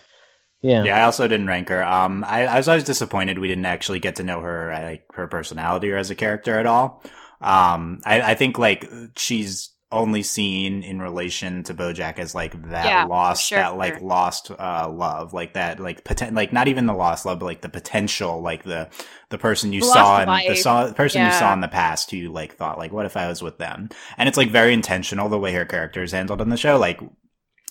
yeah, 0.62 0.84
Yeah, 0.84 0.98
I 0.98 1.04
also 1.04 1.28
didn't 1.28 1.48
rank 1.48 1.70
her. 1.70 1.84
Um, 1.84 2.24
I, 2.28 2.48
I 2.48 2.58
was 2.58 2.68
always 2.68 2.84
disappointed 2.84 3.38
we 3.38 3.48
didn't 3.48 3.66
actually 3.68 4.00
get 4.00 4.16
to 4.16 4.24
know 4.24 4.42
her, 4.42 4.72
like 4.74 5.06
her 5.14 5.28
personality 5.28 5.92
or 5.92 5.98
as 5.98 6.10
a 6.10 6.16
character 6.16 6.58
at 6.60 6.66
all. 6.66 7.04
Um, 7.42 8.02
I, 8.06 8.32
I 8.32 8.36
think 8.36 8.58
like 8.58 8.90
she's 9.16 9.70
only 9.92 10.22
seen 10.24 10.84
in 10.84 11.02
relation 11.02 11.64
to 11.64 11.74
BoJack 11.74 12.20
as 12.20 12.36
like 12.36 12.70
that 12.70 12.86
Yeah, 12.86 13.02
lost, 13.02 13.48
sure, 13.48 13.58
that 13.58 13.78
like 13.78 14.00
sure. 14.00 14.02
lost 14.02 14.52
uh, 14.52 14.90
love, 14.92 15.34
like 15.34 15.54
that, 15.54 15.80
like 15.80 16.04
poten- 16.04 16.36
like 16.36 16.52
not 16.52 16.68
even 16.68 16.86
the 16.88 16.94
lost 16.94 17.26
love, 17.26 17.40
but 17.40 17.46
like 17.46 17.62
the 17.62 17.70
potential, 17.70 18.42
like 18.42 18.64
the 18.64 18.90
the 19.30 19.38
person 19.38 19.72
you 19.74 19.82
The 19.82 19.86
saw 19.86 20.22
in 20.22 20.44
the 20.46 20.56
saw 20.56 20.88
the 20.88 20.94
person 20.94 21.24
you 21.24 21.32
saw 21.32 21.54
in 21.54 21.62
the 21.62 21.68
past 21.70 22.12
who 22.12 22.30
like 22.30 22.56
thought 22.56 22.78
like, 22.78 22.92
what 22.92 23.06
if 23.06 23.16
I 23.18 23.28
was 23.28 23.42
with 23.42 23.58
them? 23.60 23.90
And 24.18 24.28
it's 24.28 24.38
like 24.38 24.52
very 24.52 24.74
intentional 24.74 25.30
the 25.30 25.40
way 25.40 25.54
her 25.54 25.66
character 25.66 26.04
is 26.04 26.12
handled 26.12 26.42
in 26.42 26.50
the 26.50 26.58
show, 26.58 26.78
like. 26.78 27.00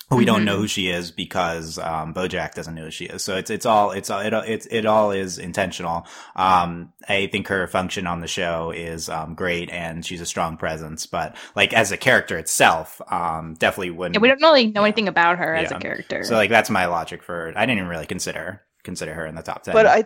We 0.09 0.25
don't 0.25 0.45
know 0.45 0.57
who 0.59 0.69
she 0.69 0.89
is 0.89 1.11
because 1.11 1.79
um, 1.79 2.15
BoJack 2.15 2.55
doesn't 2.55 2.77
know 2.77 2.85
who 2.85 2.91
she 2.93 3.07
is. 3.07 3.25
So 3.25 3.37
it's 3.37 3.51
it's 3.51 3.67
all 3.67 3.91
it's 3.91 4.09
all 4.09 4.21
it, 4.21 4.33
it's 4.47 4.67
it 4.67 4.87
all 4.87 5.11
is 5.11 5.37
intentional. 5.39 6.07
Um, 6.37 6.93
I 7.09 7.27
think 7.27 7.49
her 7.49 7.67
function 7.67 8.07
on 8.07 8.21
the 8.21 8.29
show 8.29 8.71
is 8.71 9.09
um, 9.09 9.35
great, 9.35 9.69
and 9.71 10.07
she's 10.07 10.21
a 10.21 10.27
strong 10.27 10.59
presence. 10.59 11.07
But 11.07 11.37
like 11.57 11.73
as 11.73 11.91
a 11.91 11.97
character 11.97 12.39
itself, 12.39 13.01
um, 13.11 13.55
definitely 13.55 13.91
wouldn't. 13.91 14.15
Yeah, 14.15 14.21
we 14.21 14.29
don't 14.29 14.41
really 14.43 14.69
know 14.69 14.83
Yeah. 14.83 14.87
anything 14.87 15.09
about 15.09 15.39
her 15.39 15.57
as 15.57 15.73
a 15.73 15.79
character. 15.79 16.23
So 16.23 16.37
like 16.37 16.51
that's 16.51 16.71
my 16.71 16.87
logic 16.87 17.25
for. 17.25 17.53
I 17.57 17.67
didn't 17.67 17.79
even 17.79 17.89
really 17.91 18.07
consider 18.07 18.63
consider 18.85 19.13
her 19.13 19.27
in 19.27 19.35
the 19.35 19.43
top 19.43 19.65
ten. 19.65 19.75
But 19.75 19.87
I, 19.87 20.05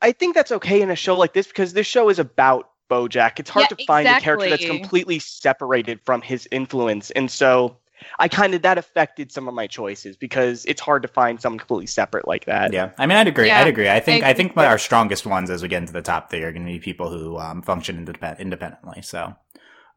I 0.00 0.12
think 0.12 0.34
that's 0.34 0.52
okay 0.52 0.80
in 0.80 0.90
a 0.90 0.96
show 0.96 1.16
like 1.16 1.34
this 1.34 1.46
because 1.46 1.74
this 1.74 1.86
show 1.86 2.08
is 2.08 2.18
about 2.18 2.70
BoJack. 2.90 3.38
It's 3.38 3.50
hard 3.50 3.64
Yeah, 3.70 3.76
to 3.76 3.84
find 3.84 4.06
a 4.08 4.18
character 4.18 4.48
that's 4.48 4.64
completely 4.64 5.18
separated 5.18 6.00
from 6.06 6.22
his 6.22 6.48
influence, 6.50 7.10
and 7.10 7.30
so 7.30 7.76
I 8.18 8.28
kind 8.28 8.54
of 8.54 8.62
that 8.62 8.78
affected 8.78 9.32
some 9.32 9.48
of 9.48 9.54
my 9.54 9.66
choices 9.66 10.16
because 10.16 10.64
it's 10.66 10.80
hard 10.80 11.02
to 11.02 11.08
find 11.08 11.40
someone 11.40 11.58
completely 11.58 11.86
separate 11.86 12.26
like 12.26 12.44
that. 12.46 12.72
yeah, 12.72 12.90
I 12.98 13.06
mean, 13.06 13.18
I'd 13.18 13.28
agree. 13.28 13.48
Yeah, 13.48 13.60
I'd 13.60 13.68
agree. 13.68 13.88
I 13.88 14.00
think 14.00 14.24
I, 14.24 14.30
I 14.30 14.34
think 14.34 14.52
agree. 14.52 14.64
our 14.64 14.78
strongest 14.78 15.26
ones 15.26 15.50
as 15.50 15.62
we 15.62 15.68
get 15.68 15.78
into 15.78 15.92
the 15.92 16.02
top 16.02 16.30
three 16.30 16.42
are 16.42 16.52
going 16.52 16.66
to 16.66 16.72
be 16.72 16.78
people 16.78 17.10
who 17.10 17.38
um, 17.38 17.62
function 17.62 18.04
independ- 18.04 18.38
independently. 18.38 19.02
So. 19.02 19.34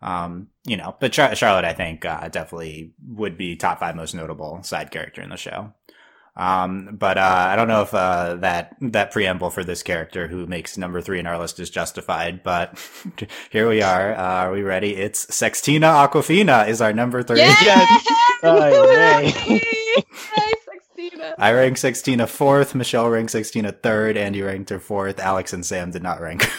Um, 0.01 0.49
you 0.65 0.75
know, 0.75 0.97
but 0.99 1.13
Char- 1.13 1.33
Charlotte, 1.33 1.63
I 1.63 1.71
think, 1.71 2.03
uh, 2.03 2.27
definitely 2.27 2.91
would 3.07 3.37
be 3.37 3.55
top 3.55 3.79
five 3.79 3.95
most 3.95 4.13
notable 4.13 4.61
side 4.61 4.91
character 4.91 5.21
in 5.21 5.29
the 5.29 5.37
show. 5.37 5.73
Um, 6.35 6.95
but, 6.99 7.17
uh, 7.17 7.45
I 7.49 7.55
don't 7.55 7.67
know 7.67 7.81
if, 7.83 7.93
uh, 7.93 8.35
that, 8.35 8.75
that 8.81 9.11
preamble 9.11 9.49
for 9.51 9.63
this 9.63 9.83
character 9.83 10.27
who 10.27 10.47
makes 10.47 10.77
number 10.77 10.99
three 11.01 11.19
in 11.19 11.27
our 11.27 11.37
list 11.37 11.59
is 11.59 11.69
justified, 11.69 12.41
but 12.43 12.77
here 13.51 13.69
we 13.69 13.81
are. 13.81 14.13
Uh, 14.13 14.17
are 14.45 14.51
we 14.51 14.63
ready? 14.63 14.95
It's 14.95 15.25
Sextina 15.27 16.07
Aquafina 16.07 16.67
is 16.67 16.81
our 16.81 16.93
number 16.93 17.21
three. 17.23 17.39
yeah! 17.39 17.55
Yes. 17.61 18.07
Oh, 18.45 18.91
yay. 18.91 19.25
Yay, 19.47 19.61
Sextina. 20.67 21.35
I 21.37 21.53
rank 21.53 21.77
Sextina 21.77 22.27
fourth, 22.27 22.75
Michelle 22.75 23.09
ranked 23.09 23.31
Sextina 23.31 23.71
third, 23.81 24.17
Andy 24.17 24.41
ranked 24.41 24.69
her 24.69 24.79
fourth, 24.79 25.19
Alex 25.19 25.53
and 25.53 25.65
Sam 25.65 25.91
did 25.91 26.03
not 26.03 26.19
rank. 26.19 26.49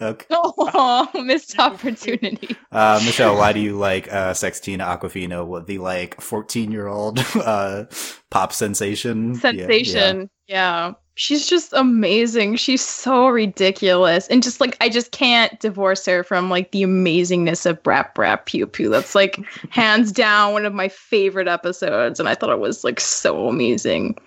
Okay. 0.00 0.26
Oh, 0.78 1.08
missed 1.14 1.58
opportunity. 1.58 2.54
Uh, 2.70 3.00
Michelle, 3.04 3.36
why 3.36 3.52
do 3.52 3.60
you 3.60 3.76
like 3.76 4.12
uh, 4.12 4.32
Sextina 4.32 4.84
Aquafina, 4.84 5.46
what 5.46 5.66
the 5.66 5.78
like 5.78 6.20
fourteen 6.20 6.70
year 6.70 6.86
old 6.86 7.18
uh, 7.34 7.84
pop 8.30 8.52
sensation? 8.52 9.34
Yeah, 9.34 9.40
Sensation. 9.40 10.30
Yeah, 10.46 10.92
She's 11.18 11.46
just 11.46 11.72
amazing. 11.72 12.56
She's 12.56 12.82
so 12.82 13.28
ridiculous. 13.28 14.28
And 14.28 14.42
just 14.42 14.60
like 14.60 14.76
I 14.82 14.90
just 14.90 15.12
can't 15.12 15.58
divorce 15.60 16.04
her 16.04 16.22
from 16.22 16.50
like 16.50 16.72
the 16.72 16.82
amazingness 16.82 17.64
of 17.64 17.82
Brrap 17.82 18.14
Brrap 18.14 18.44
Pew 18.44 18.66
Pew. 18.66 18.90
That's 18.90 19.14
like 19.14 19.40
hands 19.70 20.12
down 20.12 20.52
one 20.52 20.66
of 20.66 20.74
my 20.74 20.88
favorite 20.88 21.48
episodes. 21.48 22.20
And 22.20 22.28
I 22.28 22.34
thought 22.34 22.50
it 22.50 22.58
was 22.58 22.84
like 22.84 23.00
so 23.00 23.48
amazing. 23.48 24.18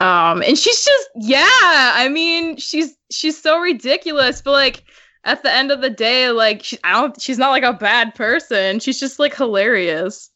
Um 0.00 0.42
and 0.42 0.58
she's 0.58 0.84
just 0.84 1.08
yeah, 1.16 1.46
I 1.94 2.10
mean, 2.12 2.58
she's 2.58 2.94
she's 3.10 3.40
so 3.40 3.58
ridiculous, 3.58 4.42
but 4.42 4.52
like 4.52 4.84
at 5.24 5.42
the 5.42 5.52
end 5.52 5.70
of 5.70 5.80
the 5.80 5.90
day, 5.90 6.30
like 6.30 6.62
she, 6.62 6.78
I 6.84 6.92
don't 6.92 7.20
she's 7.20 7.38
not 7.38 7.50
like 7.50 7.62
a 7.64 7.72
bad 7.72 8.14
person. 8.14 8.80
She's 8.80 9.00
just 9.00 9.18
like 9.18 9.34
hilarious. 9.34 10.30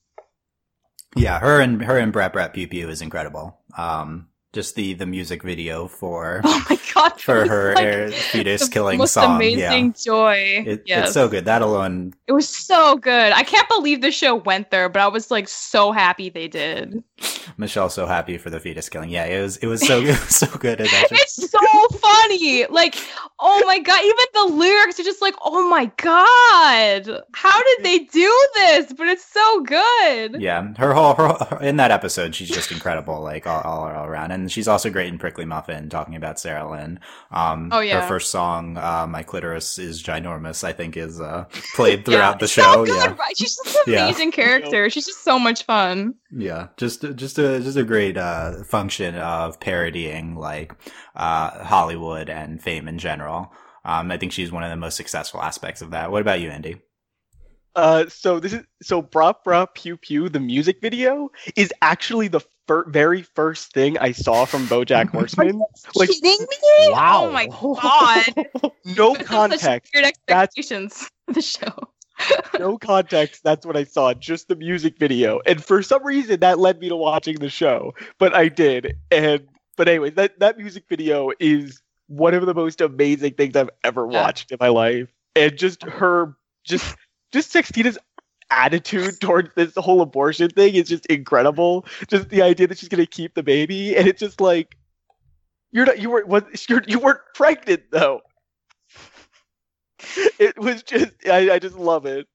Yeah, 1.17 1.39
her 1.39 1.61
and 1.61 1.83
her 1.83 1.99
and 1.99 2.13
Brrap 2.13 2.33
Brrap 2.33 2.53
Pew 2.53 2.69
Pew 2.69 2.89
is 2.89 3.03
incredible. 3.03 3.59
Um, 3.77 4.29
just 4.59 4.75
the 4.75 4.93
the 4.95 5.07
music 5.07 5.45
video 5.45 5.87
for 5.87 6.41
Oh 6.45 6.67
my 6.69 6.79
god. 6.93 7.21
for 7.21 7.47
her 7.47 7.75
like, 7.77 7.85
air 7.85 8.11
fetus 8.11 8.69
killing 8.69 8.99
most 8.99 9.13
song. 9.13 9.37
amazing 9.37 9.93
joy. 9.93 10.35
yeah, 10.35 10.73
it, 10.73 10.83
yes. 10.85 11.05
it's 11.05 11.15
so 11.15 11.29
good. 11.29 11.45
That 11.45 11.63
alone, 11.63 12.13
It 12.27 12.33
was 12.33 12.49
so 12.49 12.97
good. 12.97 13.33
I 13.33 13.45
can't 13.45 13.69
believe 13.69 14.01
the 14.01 14.11
show 14.11 14.35
went 14.35 14.73
there, 14.73 14.89
but 14.89 15.01
I 15.01 15.07
was 15.07 15.31
like 15.31 15.47
so 15.47 15.93
happy 15.93 16.29
they 16.29 16.49
did. 16.49 17.05
Michelle, 17.57 17.89
so 17.89 18.05
happy 18.07 18.37
for 18.37 18.51
the 18.51 18.59
fetus 18.59 18.89
killing. 18.89 19.11
Yeah, 19.11 19.27
it 19.27 19.41
was 19.41 19.59
it 19.59 19.67
was 19.67 19.87
so 19.87 20.03
was 20.03 20.19
so 20.37 20.49
good. 20.59 20.79
It's 20.81 21.51
so 21.51 21.89
funny. 21.99 22.67
Like, 22.67 22.97
oh 23.39 23.63
my 23.65 23.79
god, 23.79 24.01
even 24.03 24.27
the 24.35 24.55
lyrics 24.57 24.99
are 24.99 25.05
just 25.05 25.23
like, 25.23 25.35
oh 25.43 25.69
my 25.71 25.87
god, 25.99 27.23
how 27.33 27.63
did 27.63 27.85
they 27.85 27.99
do 28.01 28.49
this? 28.57 28.93
But 28.93 29.07
it's 29.07 29.25
so 29.25 29.61
good. 29.63 30.41
Yeah, 30.43 30.75
her 30.79 30.93
whole 30.95 31.15
her, 31.15 31.29
her- 31.29 31.63
in 31.63 31.77
that 31.77 31.91
episode, 31.93 32.35
she's 32.35 32.49
just 32.49 32.73
incredible, 32.73 33.21
like 33.21 33.47
all, 33.47 33.61
all, 33.63 33.83
all 33.89 34.05
around, 34.05 34.33
and 34.33 34.48
she's 34.51 34.69
also 34.69 34.91
great 34.91 35.09
in 35.09 35.19
Prickly 35.19 35.45
Muffin, 35.45 35.89
talking 35.89 36.17
about 36.17 36.39
Sarah 36.41 36.71
Lynn. 36.71 37.01
Um, 37.31 37.71
Oh, 37.73 37.81
yeah. 37.81 38.01
her 38.01 38.09
first 38.09 38.31
song, 38.31 38.77
uh, 38.77 39.07
"My 39.09 39.23
Clitoris 39.23 39.79
Is 39.79 40.03
Ginormous," 40.03 40.65
I 40.65 40.73
think 40.73 40.97
is 40.97 41.21
uh, 41.21 41.45
played 41.75 41.99
Yeah, 42.01 42.05
throughout 42.05 42.41
the 42.41 42.49
show. 42.49 42.85
good, 42.85 42.95
yeah, 42.95 43.15
right? 43.19 43.37
She's 43.37 43.57
just 43.57 43.67
an 43.67 43.83
Yeah. 43.93 44.05
amazing 44.05 44.33
character. 44.33 44.89
She's 44.91 45.07
just 45.07 45.25
so 45.25 45.39
much 45.39 45.65
fun. 45.65 46.15
yeah, 46.31 46.69
just 46.77 47.03
just 47.17 47.39
a 47.39 47.61
just 47.61 47.77
a 47.77 47.85
great 47.85 48.17
uh, 48.17 48.65
function 48.65 49.15
of 49.17 49.61
parodying 49.61 50.35
like 50.37 50.73
uh, 51.17 51.65
Hollywood 51.65 52.29
and 52.31 52.63
fame 52.63 52.89
in 52.89 52.99
general. 52.99 53.53
Um, 53.85 54.11
I 54.11 54.19
think 54.19 54.33
she's 54.33 54.53
one 54.53 54.65
of 54.65 54.71
the 54.71 54.77
most 54.77 54.97
successful 54.97 55.41
aspects 55.41 55.81
of 55.83 55.93
that. 55.93 56.11
What 56.11 56.21
about 56.21 56.41
you, 56.41 56.51
Andy? 56.51 56.81
Uh, 57.75 58.07
so 58.09 58.41
this 58.41 58.53
is 58.53 58.65
so 58.83 59.03
Brrap 59.03 59.37
Brrap 59.47 59.75
Pew 59.75 59.97
Pew. 59.97 60.29
The 60.29 60.41
music 60.41 60.81
video 60.81 61.31
is 61.57 61.73
actually 61.83 62.29
the 62.29 62.41
fir- 62.67 62.89
very 62.91 63.23
first 63.23 63.73
thing 63.73 63.97
I 63.99 64.13
saw 64.13 64.45
from 64.45 64.67
BoJack 64.67 65.11
Horseman. 65.13 65.63
Like- 65.95 66.09
kidding 66.09 66.41
me? 66.41 66.89
Wow. 66.91 67.27
Oh 67.27 67.33
my 67.33 67.47
god. 67.47 68.73
No 68.97 69.15
context, 69.15 69.93
Weird 69.95 70.07
That's- 70.27 70.45
expectations 70.59 71.11
for 71.27 71.35
the 71.35 71.43
show. 71.43 71.73
no 72.59 72.79
context. 72.79 73.45
That's 73.45 73.65
what 73.65 73.77
I 73.77 73.85
saw. 73.85 74.13
Just 74.15 74.49
the 74.49 74.57
music 74.57 74.99
video, 74.99 75.41
and 75.47 75.63
for 75.63 75.83
some 75.83 76.05
reason 76.05 76.41
that 76.41 76.59
led 76.59 76.81
me 76.81 76.89
to 76.89 76.97
watching 76.97 77.37
the 77.37 77.51
show. 77.51 77.95
But 78.19 78.35
I 78.35 78.49
did, 78.49 78.97
and 79.13 79.47
but 79.77 79.89
anyway, 79.89 80.11
that 80.11 80.41
that 80.41 80.59
music 80.59 80.85
video 80.89 81.31
is 81.39 81.81
one 82.09 82.35
of 82.35 82.45
the 82.47 82.55
most 82.55 82.81
amazing 82.81 83.35
things 83.35 83.55
I've 83.55 83.71
ever 83.85 84.09
Yeah. 84.11 84.23
watched 84.23 84.51
in 84.51 84.57
my 84.59 84.69
life, 84.69 85.09
and 85.37 85.57
just 85.57 85.83
her, 85.85 86.35
just 86.65 86.97
just 87.33 87.53
Sextina's 87.53 87.99
attitude 88.51 89.21
towards 89.21 89.51
this 89.55 89.75
whole 89.77 90.01
abortion 90.01 90.49
thing 90.51 90.75
is 90.75 90.89
just 90.89 91.05
incredible. 91.07 91.85
Just 92.09 92.29
the 92.31 92.43
idea 92.43 92.67
that 92.67 92.79
she's 92.79 92.89
gonna 92.89 93.07
keep 93.07 93.35
the 93.35 93.43
baby, 93.43 93.97
and 93.97 94.09
it's 94.09 94.21
just 94.21 94.41
like 94.41 94.77
you're 95.71 95.85
not 95.87 95.99
you 95.99 96.11
weren't 96.11 96.29
what 96.29 96.69
you're 96.69 96.83
you 96.87 96.99
weren't 96.99 97.21
pregnant 97.35 97.83
though. 97.91 98.21
It 100.39 100.57
was 100.57 100.85
just 100.85 101.11
I, 101.29 101.51
I 101.55 101.59
just 101.59 101.75
love 101.77 102.07
it. 102.07 102.27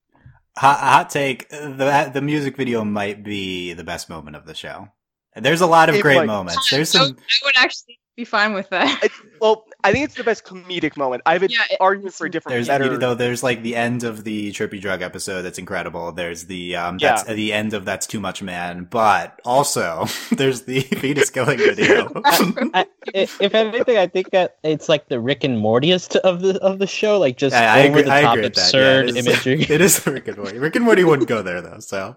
Hot, 0.58 0.79
hot 0.79 1.10
take: 1.10 1.47
the 1.49 2.12
the 2.13 2.21
music 2.21 2.58
video 2.58 2.84
might 2.84 3.23
be 3.23 3.73
the 3.73 3.86
best 3.86 4.10
moment 4.10 4.36
of 4.36 4.45
the 4.45 4.53
show. 4.53 4.89
There's 5.36 5.62
a 5.62 5.65
lot 5.67 5.88
of 5.89 5.95
It 5.95 6.01
great 6.01 6.17
might- 6.17 6.25
moments. 6.27 6.69
There's 6.69 6.89
some. 6.89 7.15
I 7.17 7.45
would 7.45 7.56
actually 7.58 7.99
be 8.15 8.26
fine 8.26 8.54
with 8.54 8.69
that. 8.69 9.04
It's, 9.04 9.15
well, 9.41 9.65
I 9.84 9.91
think 9.91 10.06
it's 10.06 10.15
the 10.15 10.23
best 10.23 10.45
comedic 10.45 10.95
moment. 10.97 11.23
I 11.26 11.34
have 11.34 11.43
an 11.43 11.49
Yeah, 11.52 11.63
it- 11.69 11.78
argument 11.82 12.13
for 12.13 12.28
a 12.28 12.32
different 12.32 12.54
There's 12.56 12.67
better. 12.67 12.97
though. 12.97 13.15
There's 13.15 13.41
like 13.43 13.63
the 13.63 13.76
end 13.76 14.04
of 14.04 14.23
the 14.23 14.52
trippy 14.52 14.80
drug 14.80 15.02
episode. 15.02 15.41
That's 15.41 15.58
incredible. 15.58 16.12
There's 16.12 16.45
the 16.45 16.76
um. 16.76 16.97
That's 16.99 17.28
Yeah. 17.28 17.34
the 17.34 17.54
end 17.54 17.73
of 17.73 17.86
that's 17.86 18.06
too 18.08 18.19
much 18.19 18.41
man. 18.43 18.86
But 18.89 19.39
also 19.43 20.06
there's 20.32 20.62
the 20.63 20.82
fetus 21.02 21.30
killing 21.30 21.58
video. 21.58 22.12
I, 22.26 22.86
i- 23.15 23.28
if 23.39 23.54
anything, 23.56 23.97
I 23.97 24.08
think 24.08 24.30
that 24.32 24.58
it's 24.63 24.88
like 24.89 25.08
the 25.08 25.19
Rick 25.19 25.43
and 25.43 25.58
Mortyest 25.58 26.15
of 26.17 26.41
the 26.41 26.60
of 26.62 26.80
the 26.80 26.88
show, 26.88 27.19
like 27.19 27.38
just 27.38 27.56
I, 27.56 27.65
I 27.65 27.80
over 27.88 27.89
agree. 27.99 28.02
the 28.04 28.13
I 28.13 28.21
top 28.21 28.34
agree 28.34 28.43
with 28.43 28.54
that. 28.56 28.62
absurd 28.62 29.06
yeah, 29.06 29.12
it 29.12 29.17
is, 29.17 29.28
imagery. 29.28 29.62
It 29.76 29.82
is 29.82 30.06
Rick 30.08 30.28
and 30.28 30.38
Morty. 30.38 30.60
Rick 30.60 30.76
and 30.76 30.86
Morty 30.86 31.04
wouldn't 31.04 31.28
go 31.28 31.41
there 31.41 31.62
though. 31.62 31.80
So 31.80 32.15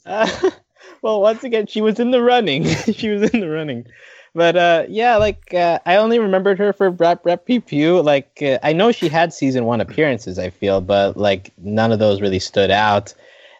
Uh, 0.07 0.51
well, 1.01 1.21
once 1.21 1.43
again, 1.43 1.67
she 1.67 1.81
was 1.81 1.99
in 1.99 2.11
the 2.11 2.21
running. 2.21 2.65
she 2.93 3.09
was 3.09 3.29
in 3.31 3.41
the 3.41 3.49
running. 3.49 3.85
But 4.33 4.55
uh, 4.55 4.85
yeah, 4.87 5.17
like 5.17 5.53
uh, 5.53 5.79
I 5.85 5.95
only 5.95 6.19
remembered 6.19 6.59
her 6.59 6.73
for 6.73 6.91
Brrap 6.91 7.23
Brrap 7.23 7.45
Pew 7.45 7.61
Pew. 7.61 8.01
Like 8.01 8.39
uh, 8.41 8.59
I 8.63 8.73
know 8.73 8.91
she 8.91 9.09
had 9.09 9.33
season 9.33 9.65
one 9.65 9.81
appearances, 9.81 10.37
I 10.37 10.49
feel, 10.51 10.79
but 10.79 11.17
like 11.17 11.51
none 11.57 11.91
of 11.91 11.99
those 11.99 12.21
really 12.21 12.39
stood 12.39 12.71
out. 12.71 13.13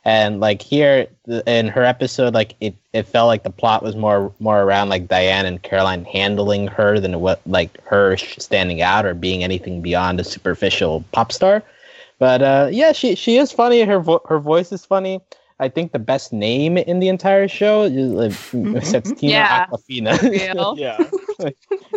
And 0.08 0.39
like 0.39 0.62
here 0.62 1.05
th- 1.26 1.43
in 1.45 1.68
her 1.68 1.84
episode, 1.84 2.34
like 2.34 2.55
it, 2.62 2.74
it 2.93 3.03
felt 3.08 3.28
like 3.28 3.43
the 3.43 3.49
plot 3.49 3.84
was 3.84 3.93
more 3.97 4.32
more 4.39 4.64
around 4.64 4.88
like 4.88 5.10
Diane 5.10 5.45
and 5.45 5.62
Carolyn 5.62 6.05
handling 6.05 6.68
her 6.68 6.97
than 6.97 7.20
what 7.20 7.41
like 7.45 7.78
her 7.84 8.16
standing 8.16 8.82
out 8.82 9.05
or 9.05 9.14
being 9.14 9.43
anything 9.43 9.82
beyond 9.82 10.18
a 10.22 10.24
superficial 10.24 11.03
pop 11.12 11.34
star. 11.34 11.62
But 12.20 12.41
uh, 12.41 12.70
yeah, 12.72 12.93
she 12.93 13.16
she 13.16 13.36
is 13.38 13.51
funny. 13.51 13.82
Her 13.82 13.99
vo- 13.99 14.22
her 14.30 14.39
voice 14.39 14.72
is 14.72 14.86
funny. 14.86 15.20
I 15.60 15.68
think 15.68 15.91
the 15.91 15.99
best 15.99 16.32
name 16.32 16.78
in 16.78 16.99
the 16.99 17.10
entire 17.10 17.49
show 17.49 17.84
is 17.84 18.14
uh, 18.14 18.30
Sextina 18.80 19.22
Yeah. 19.30 19.66
Aquafina. 19.66 20.78
Yeah. 20.78 20.97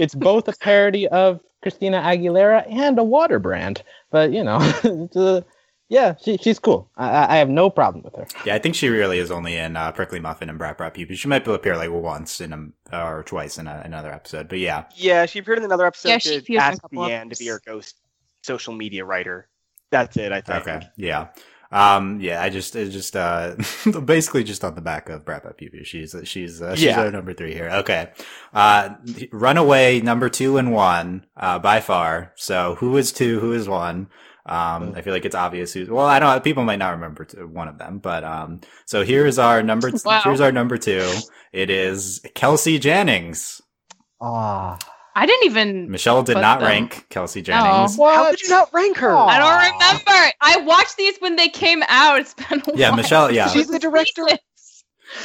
it's 0.00 0.16
both 0.16 0.48
a 0.48 0.52
parody 0.58 1.06
of 1.08 1.38
Christina 1.62 1.98
Aguilera 2.00 2.66
and 2.72 2.98
a 2.98 3.04
water 3.04 3.38
brand. 3.38 3.82
But 4.10 4.32
you 4.32 4.42
know, 4.42 4.58
yeah, 5.90 6.14
she, 6.22 6.36
she's 6.38 6.58
cool. 6.60 6.88
I, 6.96 7.34
I 7.34 7.36
have 7.38 7.48
no 7.50 7.68
problem 7.68 8.04
with 8.04 8.14
her. 8.14 8.26
Yeah, 8.46 8.54
I 8.54 8.60
think 8.60 8.76
she 8.76 8.88
really 8.88 9.18
is 9.18 9.30
only 9.30 9.56
in 9.56 9.76
uh, 9.76 9.90
Prickly 9.92 10.20
Muffin 10.20 10.48
and 10.48 10.58
Brrap 10.58 10.78
Brrap 10.78 10.94
Pew 10.94 11.04
Pew. 11.06 11.16
She 11.16 11.26
might 11.28 11.46
appear 11.46 11.76
like 11.76 11.90
once 11.90 12.40
in 12.40 12.52
a, 12.92 12.96
or 12.96 13.24
twice 13.24 13.58
in 13.58 13.66
a, 13.66 13.82
another 13.84 14.12
episode. 14.12 14.48
But 14.48 14.60
yeah, 14.60 14.84
Yeah, 14.94 15.26
she 15.26 15.40
appeared 15.40 15.58
in 15.58 15.64
another 15.64 15.84
episode 15.86 16.08
Yeah, 16.10 16.18
she 16.18 16.30
to 16.30 16.36
appears 16.38 16.56
in 16.56 16.56
a 16.62 16.62
ask 16.62 16.82
Diane 16.90 17.28
to 17.30 17.36
be 17.36 17.48
her 17.48 17.60
ghost 17.66 18.00
social 18.42 18.72
media 18.72 19.04
writer. 19.04 19.48
That's 19.90 20.16
it, 20.16 20.30
I 20.30 20.40
think. 20.40 20.60
okay, 20.68 20.86
yeah. 20.96 21.28
Um, 21.72 22.20
yeah, 22.20 22.42
I 22.42 22.50
just, 22.50 22.74
it's 22.74 22.92
just, 22.92 23.14
uh, 23.16 23.54
basically 24.04 24.42
just 24.44 24.64
on 24.64 24.74
the 24.74 24.80
back 24.80 25.08
of 25.08 25.24
Brrap 25.24 25.44
Brrap 25.44 25.56
Pew 25.56 25.70
Pew. 25.70 25.84
She's, 25.84 26.14
she's, 26.24 26.62
uh, 26.62 26.74
she's 26.74 26.84
Yeah. 26.86 27.00
our 27.00 27.10
number 27.10 27.32
three 27.34 27.52
here. 27.54 27.68
Okay. 27.70 28.10
Uh, 28.52 28.90
Runaway, 29.32 30.00
number 30.00 30.28
two 30.28 30.56
and 30.56 30.72
one, 30.72 31.26
uh, 31.36 31.58
by 31.58 31.80
far. 31.80 32.32
So 32.36 32.76
who 32.78 32.96
is 32.96 33.12
two? 33.12 33.40
Who 33.40 33.52
is 33.52 33.68
one? 33.68 34.08
Um, 34.46 34.94
I 34.96 35.02
feel 35.02 35.12
like 35.12 35.24
it's 35.24 35.34
obvious 35.34 35.72
who's, 35.72 35.88
well, 35.90 36.06
I 36.06 36.18
don't, 36.18 36.42
people 36.42 36.64
might 36.64 36.78
not 36.78 36.90
remember 36.92 37.24
t- 37.26 37.38
one 37.42 37.68
of 37.68 37.78
them, 37.78 37.98
but, 37.98 38.24
um, 38.24 38.60
so 38.86 39.04
here's 39.04 39.38
our 39.38 39.62
number, 39.62 39.90
Wow. 40.04 40.22
here's 40.24 40.40
our 40.40 40.50
number 40.52 40.78
two. 40.78 41.08
It 41.52 41.68
is 41.70 42.20
Kelsey 42.34 42.78
Jennings. 42.78 43.60
Ah, 44.20 44.78
I 45.14 45.26
didn't 45.26 45.44
even. 45.50 45.90
Michelle 45.90 46.22
did 46.22 46.36
not 46.38 46.60
them. 46.60 46.68
rank 46.68 47.06
Kelsey 47.10 47.42
Jennings. 47.42 47.96
How 47.96 48.30
could 48.30 48.40
you 48.40 48.48
not 48.48 48.72
rank 48.72 48.96
her? 48.98 49.10
Aw. 49.14 49.26
I 49.26 49.38
don't 49.38 49.72
remember. 49.74 50.32
I 50.40 50.56
watched 50.66 50.96
these 50.96 51.18
when 51.18 51.36
they 51.36 51.48
came 51.48 51.82
out. 51.88 52.20
It's 52.20 52.34
been 52.34 52.60
a 52.60 52.76
Yeah, 52.76 52.88
while. 52.90 52.96
Michelle, 52.96 53.32
yeah. 53.32 53.48
She's 53.48 53.66
the 53.68 53.78
director. 53.78 54.24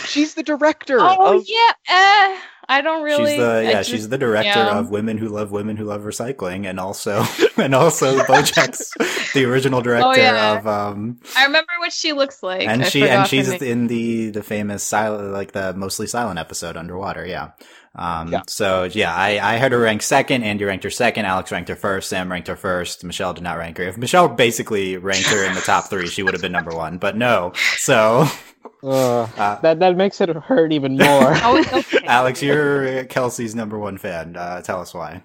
She's 0.06 0.34
the 0.34 0.44
director. 0.44 0.98
Oh 1.00 1.38
of, 1.38 1.46
yeah. 1.48 1.72
Eh, 1.88 2.38
I 2.68 2.82
don't 2.82 3.04
really. 3.04 3.32
she's 3.34 3.40
the 3.40 3.62
yeah, 3.64 3.72
just- 3.74 3.90
she's 3.90 4.10
the 4.10 4.18
director 4.18 4.48
yeah. 4.60 4.78
of 4.80 4.90
Women 4.90 5.18
Who 5.18 5.30
Love 5.30 5.52
Women 5.52 5.78
Who 5.78 5.86
Love 5.86 6.02
Recycling, 6.02 6.66
and 6.68 6.80
also 6.80 7.24
and 7.58 7.76
also 7.76 8.18
BoJack's 8.20 8.92
the 9.34 9.46
original 9.46 9.82
director 9.84 10.08
Oh, 10.08 10.14
yeah. 10.16 10.58
of 10.58 10.68
um, 10.68 11.20
I 11.38 11.46
remember 11.46 11.72
what 11.80 11.94
she 11.94 12.14
looks 12.14 12.42
like. 12.44 12.68
and 12.68 12.84
I 12.84 12.90
she 12.90 13.08
and 13.08 13.28
she's 13.28 13.50
in 13.50 13.88
the 13.88 14.30
the 14.32 14.44
famous 14.44 14.84
silent 14.84 15.32
like 15.34 15.52
the 15.52 15.74
mostly 15.74 16.08
silent 16.08 16.40
episode 16.40 16.78
underwater. 16.78 17.26
Yeah. 17.26 17.52
Um, 17.96 18.32
Yeah. 18.32 18.42
so 18.48 18.84
yeah, 18.84 19.14
I, 19.16 19.40
I 19.40 19.56
had 19.56 19.72
her 19.72 19.80
ranked 19.80 20.04
second. 20.04 20.44
Andy 20.44 20.66
ranked 20.66 20.84
her 20.84 20.90
second. 20.90 21.26
Alex 21.26 21.52
ranked 21.52 21.70
her 21.70 21.76
first. 21.76 22.10
Sam 22.10 22.32
ranked 22.32 22.48
her 22.48 22.56
first. 22.56 23.04
Michelle 23.04 23.34
did 23.34 23.44
not 23.44 23.58
rank 23.58 23.78
her. 23.78 23.84
If 23.86 23.98
Michelle 23.98 24.28
basically 24.28 24.98
ranked 24.98 25.28
her 25.30 25.46
in 25.46 25.54
the 25.56 25.62
top 25.62 25.86
three, 25.90 26.08
she 26.08 26.24
would 26.24 26.34
have 26.34 26.42
been 26.42 26.52
number 26.52 26.76
one, 26.76 26.98
but 26.98 27.16
no. 27.18 27.54
So, 27.78 28.26
uh, 28.84 28.90
uh, 29.38 29.60
that 29.62 29.80
that 29.80 29.96
makes 29.98 30.20
it 30.22 30.30
hurt 30.30 30.72
even 30.74 30.98
more. 30.98 31.34
Oh, 31.44 31.60
okay. 31.60 31.84
Alex, 32.06 32.42
you're 32.42 33.06
Kelsey's 33.06 33.56
number 33.56 33.80
one 33.80 33.98
fan. 33.98 34.36
Uh, 34.36 34.62
tell 34.62 34.82
us 34.82 34.94
why. 34.94 35.24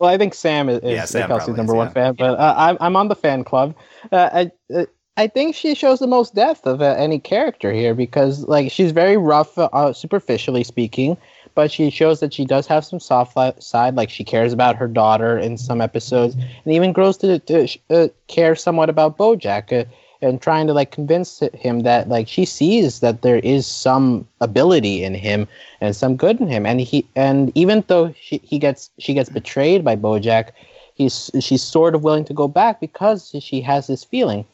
Well, 0.00 0.10
I 0.10 0.18
think 0.18 0.34
Sam 0.34 0.68
is, 0.68 0.80
is 0.80 0.90
Yeah, 0.92 1.04
Sam 1.04 1.28
Kelsey's 1.28 1.56
number 1.56 1.72
is, 1.72 1.76
one 1.76 1.86
yeah. 1.88 1.92
fan, 1.92 2.14
but 2.14 2.38
uh, 2.38 2.54
I'm 2.56 2.76
I'm 2.80 2.96
on 2.96 3.08
the 3.08 3.14
fan 3.16 3.44
club. 3.44 3.74
Uh, 4.10 4.28
I 4.32 4.74
uh, 4.74 4.86
I 5.16 5.28
think 5.28 5.54
she 5.54 5.74
shows 5.74 6.00
the 6.00 6.08
most 6.08 6.34
depth 6.34 6.66
of 6.66 6.82
uh, 6.82 6.94
any 6.98 7.20
character 7.20 7.72
here 7.72 7.94
because 7.94 8.44
like 8.48 8.72
she's 8.72 8.90
very 8.90 9.16
rough, 9.16 9.56
uh, 9.56 9.92
superficially 9.92 10.64
speaking, 10.64 11.16
but 11.54 11.70
she 11.70 11.90
shows 11.90 12.20
that 12.20 12.34
she 12.34 12.44
does 12.44 12.66
have 12.66 12.84
some 12.84 13.00
soft 13.00 13.36
side. 13.62 13.94
Like 13.94 14.10
she 14.10 14.24
cares 14.24 14.52
about 14.52 14.76
her 14.76 14.88
daughter 14.88 15.38
in 15.38 15.56
some 15.56 15.80
episodes, 15.80 16.34
and 16.34 16.74
even 16.74 16.92
grows 16.92 17.16
to, 17.18 17.38
to 17.40 17.68
uh, 17.90 18.08
care 18.28 18.54
somewhat 18.54 18.90
about 18.90 19.18
BoJack. 19.18 19.72
Uh, 19.72 19.84
and 20.24 20.40
trying 20.40 20.66
to 20.66 20.72
like 20.72 20.90
convince 20.90 21.40
him 21.52 21.80
that 21.80 22.08
like 22.08 22.26
she 22.26 22.44
sees 22.44 23.00
that 23.00 23.22
there 23.22 23.38
is 23.40 23.66
some 23.66 24.26
ability 24.40 25.04
in 25.04 25.14
him 25.14 25.46
and 25.80 25.94
some 25.94 26.16
good 26.16 26.40
in 26.40 26.48
him 26.48 26.64
and 26.64 26.80
he 26.80 27.06
and 27.14 27.52
even 27.54 27.84
though 27.88 28.12
she, 28.18 28.38
he 28.38 28.58
gets 28.58 28.90
she 28.98 29.12
gets 29.12 29.28
betrayed 29.28 29.84
by 29.84 29.94
bojack 29.94 30.50
he's 30.94 31.30
she's 31.40 31.62
sort 31.62 31.94
of 31.94 32.02
willing 32.02 32.24
to 32.24 32.32
go 32.32 32.48
back 32.48 32.80
because 32.80 33.34
she 33.40 33.60
has 33.60 33.86
this 33.86 34.02
feeling 34.02 34.44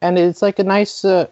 and 0.00 0.18
it's 0.18 0.40
like 0.40 0.58
a 0.58 0.64
nice 0.64 1.04
uh, 1.04 1.26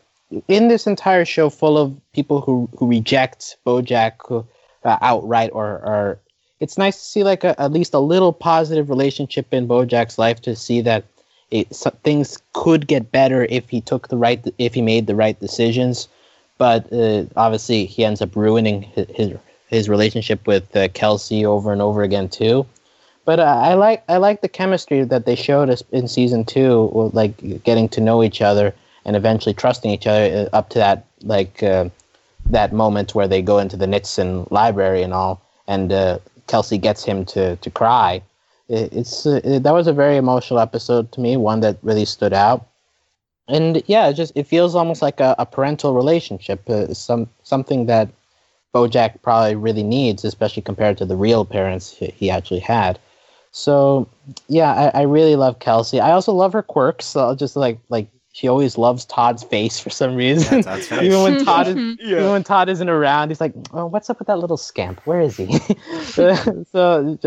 in 0.49 0.68
this 0.68 0.87
entire 0.87 1.24
show 1.24 1.49
full 1.49 1.79
of 1.79 1.97
people 2.12 2.41
who 2.41 2.68
who 2.77 2.87
reject 2.87 3.57
bojack 3.66 4.12
who, 4.27 4.45
uh, 4.87 4.99
outright 5.03 5.51
or 5.53 5.66
or 5.66 6.18
it's 6.61 6.78
nice 6.78 6.97
to 6.97 7.05
see 7.05 7.24
like 7.24 7.45
a, 7.45 7.61
at 7.61 7.72
least 7.72 7.93
a 7.93 7.99
little 7.99 8.32
positive 8.32 8.89
relationship 8.89 9.53
in 9.53 9.68
bojack's 9.68 10.18
life 10.18 10.41
to 10.41 10.57
see 10.57 10.80
that 10.80 11.05
it, 11.51 11.74
so, 11.74 11.91
things 12.03 12.39
could 12.55 12.87
get 12.87 13.12
better 13.12 13.45
if 13.51 13.68
he 13.68 13.80
took 13.80 14.09
the 14.09 14.16
right 14.16 14.45
if 14.59 14.74
he 14.74 14.82
made 14.82 15.07
the 15.07 15.14
right 15.14 15.39
decisions 15.41 16.09
but 16.59 16.91
uh, 16.93 17.24
obviously 17.37 17.84
he 17.87 18.05
ends 18.05 18.22
up 18.22 18.34
ruining 18.34 18.82
his 18.82 19.07
his, 19.14 19.32
his 19.68 19.89
relationship 19.89 20.47
with 20.47 20.74
uh, 20.76 20.89
Kelsey 20.89 21.45
over 21.45 21.72
and 21.72 21.82
over 21.82 22.03
again 22.03 22.28
too. 22.28 22.66
But 23.24 23.41
uh, 23.41 23.43
I 23.43 23.74
like 23.74 24.05
I 24.09 24.18
like 24.18 24.41
the 24.41 24.49
chemistry 24.49 25.03
that 25.05 25.26
they 25.26 25.34
showed 25.34 25.70
us 25.70 25.82
in 25.91 26.09
season 26.09 26.45
two, 26.45 27.11
like 27.12 27.64
getting 27.64 27.89
to 27.91 28.01
know 28.01 28.22
each 28.22 28.41
other 28.41 28.74
and 29.05 29.16
eventually 29.16 29.55
trusting 29.55 29.91
each 29.91 30.07
other 30.07 30.49
uh, 30.53 30.57
up 30.57 30.70
to 30.70 30.78
that 30.78 31.07
like 31.22 31.62
uh, 31.62 31.89
that 32.51 32.73
moment 32.73 33.15
where 33.15 33.29
they 33.29 33.43
go 33.43 33.59
into 33.59 33.77
the 33.77 33.87
Nixon 33.87 34.47
library 34.51 35.03
and 35.03 35.13
all, 35.13 35.43
and 35.67 35.93
uh, 35.93 36.19
Kelsey 36.47 36.79
gets 36.79 37.05
him 37.05 37.25
to 37.27 37.57
to 37.57 37.71
cry. 37.71 38.23
It, 38.69 38.93
it's 38.93 39.27
uh, 39.27 39.41
it, 39.45 39.63
that 39.63 39.75
was 39.75 39.87
a 39.87 39.93
very 39.93 40.17
emotional 40.17 40.61
episode 40.61 41.13
to 41.13 41.21
me, 41.21 41.37
one 41.37 41.61
that 41.61 41.79
really 41.83 42.05
stood 42.05 42.33
out 42.33 42.67
and 43.49 43.83
yeah, 43.87 44.09
it 44.09 44.15
just 44.15 44.33
it 44.35 44.47
feels 44.47 44.75
almost 44.75 45.03
like 45.03 45.21
a, 45.21 45.35
a 45.39 45.47
parental 45.47 45.95
relationship, 45.95 46.69
uh, 46.69 46.93
some 46.93 47.29
something 47.45 47.87
that 47.87 48.09
BoJack 48.75 49.23
probably 49.23 49.55
really 49.55 49.83
needs, 49.83 50.25
especially 50.25 50.63
compared 50.63 50.99
to 50.99 51.05
the 51.05 51.17
real 51.17 51.45
parents 51.45 51.93
he, 51.93 52.07
he 52.07 52.31
actually 52.31 52.61
had. 52.61 52.99
So 53.53 54.09
yeah, 54.49 54.91
I, 54.95 55.01
I 55.01 55.03
really 55.03 55.37
love 55.37 55.61
Kelsey. 55.61 56.01
I 56.01 56.13
also 56.13 56.33
love 56.33 56.53
her 56.53 56.63
quirks. 56.63 57.07
So 57.07 57.21
I'll 57.21 57.37
just 57.37 57.57
like 57.57 57.79
like 57.89 58.09
she 58.37 58.49
always 58.49 58.76
loves 58.76 59.07
Todd's 59.07 59.43
face 59.45 59.80
for 59.80 59.89
some 59.89 60.14
reason. 60.14 60.62
Face. 60.62 60.93
even 61.03 61.22
when 61.22 61.43
Todd 61.43 61.68
is 61.68 61.74
Yeah. 61.74 61.95
even 62.18 62.30
when 62.32 62.45
Todd 62.45 62.68
isn't 62.68 62.89
around, 62.89 63.30
he's 63.30 63.41
like, 63.41 63.55
"Oh, 63.72 63.87
what's 63.87 64.11
up 64.11 64.18
with 64.18 64.28
that 64.28 64.39
little 64.39 64.59
scamp? 64.59 65.01
Where 65.07 65.22
is 65.22 65.39
he?" 65.39 65.59
so 66.03 67.18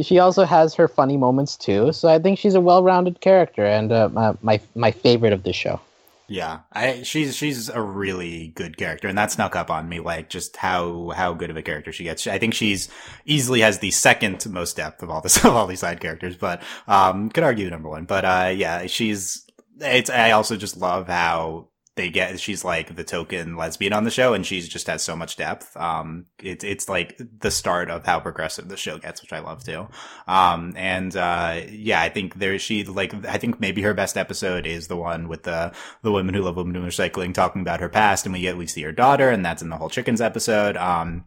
she 0.00 0.20
also 0.20 0.44
has 0.44 0.72
her 0.74 0.86
funny 0.86 1.16
moments 1.16 1.56
too. 1.56 1.92
So 1.92 2.08
I 2.08 2.20
think 2.20 2.38
she's 2.38 2.54
a 2.54 2.60
well-rounded 2.60 3.20
character 3.20 3.66
and 3.66 3.90
uh, 3.90 4.10
my, 4.12 4.34
my 4.42 4.60
my 4.76 4.90
favorite 4.92 5.32
of 5.32 5.42
the 5.42 5.52
show. 5.52 5.80
Yeah, 6.28 6.60
I 6.72 7.02
she's 7.02 7.36
she's 7.36 7.68
a 7.68 7.82
really 7.82 8.52
good 8.54 8.76
character, 8.76 9.08
and 9.08 9.18
that 9.18 9.32
snuck 9.32 9.56
up 9.56 9.70
on 9.70 9.88
me. 9.88 9.98
Like 9.98 10.30
just 10.30 10.56
how 10.56 11.10
how 11.10 11.34
good 11.34 11.50
of 11.50 11.56
a 11.56 11.62
character 11.62 11.92
she 11.92 12.04
gets. 12.04 12.28
I 12.28 12.38
think 12.38 12.54
she's 12.54 12.88
easily 13.26 13.60
has 13.60 13.80
the 13.80 13.90
second 13.90 14.46
most 14.48 14.76
depth 14.76 15.02
of 15.02 15.10
all 15.10 15.20
this 15.20 15.44
of 15.44 15.54
all 15.54 15.66
these 15.66 15.80
side 15.80 16.00
characters, 16.00 16.36
but 16.36 16.62
um, 16.86 17.28
could 17.28 17.44
argue 17.44 17.68
number 17.68 17.88
one. 17.88 18.04
But 18.04 18.24
uh, 18.24 18.52
yeah, 18.54 18.86
she's. 18.86 19.43
It's. 19.80 20.10
I 20.10 20.32
also 20.32 20.56
just 20.56 20.76
love 20.76 21.08
how 21.08 21.68
they 21.96 22.10
get. 22.10 22.40
She's 22.40 22.64
like 22.64 22.96
the 22.96 23.04
token 23.04 23.56
lesbian 23.56 23.92
on 23.92 24.04
the 24.04 24.10
show, 24.10 24.34
and 24.34 24.44
she's 24.44 24.68
just 24.68 24.86
has 24.88 25.02
so 25.02 25.14
much 25.14 25.36
depth. 25.36 25.76
Um, 25.76 26.26
it's 26.42 26.64
it's 26.64 26.88
like 26.88 27.20
the 27.38 27.50
start 27.50 27.90
of 27.90 28.04
how 28.04 28.20
progressive 28.20 28.68
the 28.68 28.76
show 28.76 28.98
gets, 28.98 29.22
which 29.22 29.32
I 29.32 29.38
love 29.38 29.64
too. 29.64 29.86
Um, 30.26 30.74
and 30.76 31.16
uh, 31.16 31.60
yeah, 31.70 32.00
I 32.00 32.08
think 32.08 32.34
there 32.34 32.58
she 32.58 32.84
like 32.84 33.14
I 33.26 33.38
think 33.38 33.60
maybe 33.60 33.82
her 33.82 33.94
best 33.94 34.16
episode 34.16 34.66
is 34.66 34.88
the 34.88 34.96
one 34.96 35.28
with 35.28 35.44
the 35.44 35.72
the 36.02 36.12
women 36.12 36.34
who 36.34 36.42
love 36.42 36.56
women 36.56 36.74
who 36.74 36.82
recycling 36.82 37.32
talking 37.32 37.62
about 37.62 37.80
her 37.80 37.88
past 37.88 38.26
and 38.26 38.32
we 38.32 38.40
get 38.40 38.56
we 38.56 38.66
see 38.66 38.82
her 38.82 38.92
daughter 38.92 39.30
and 39.30 39.44
that's 39.44 39.62
in 39.62 39.68
the 39.68 39.76
whole 39.76 39.88
chickens 39.88 40.20
episode 40.20 40.76
um 40.76 41.24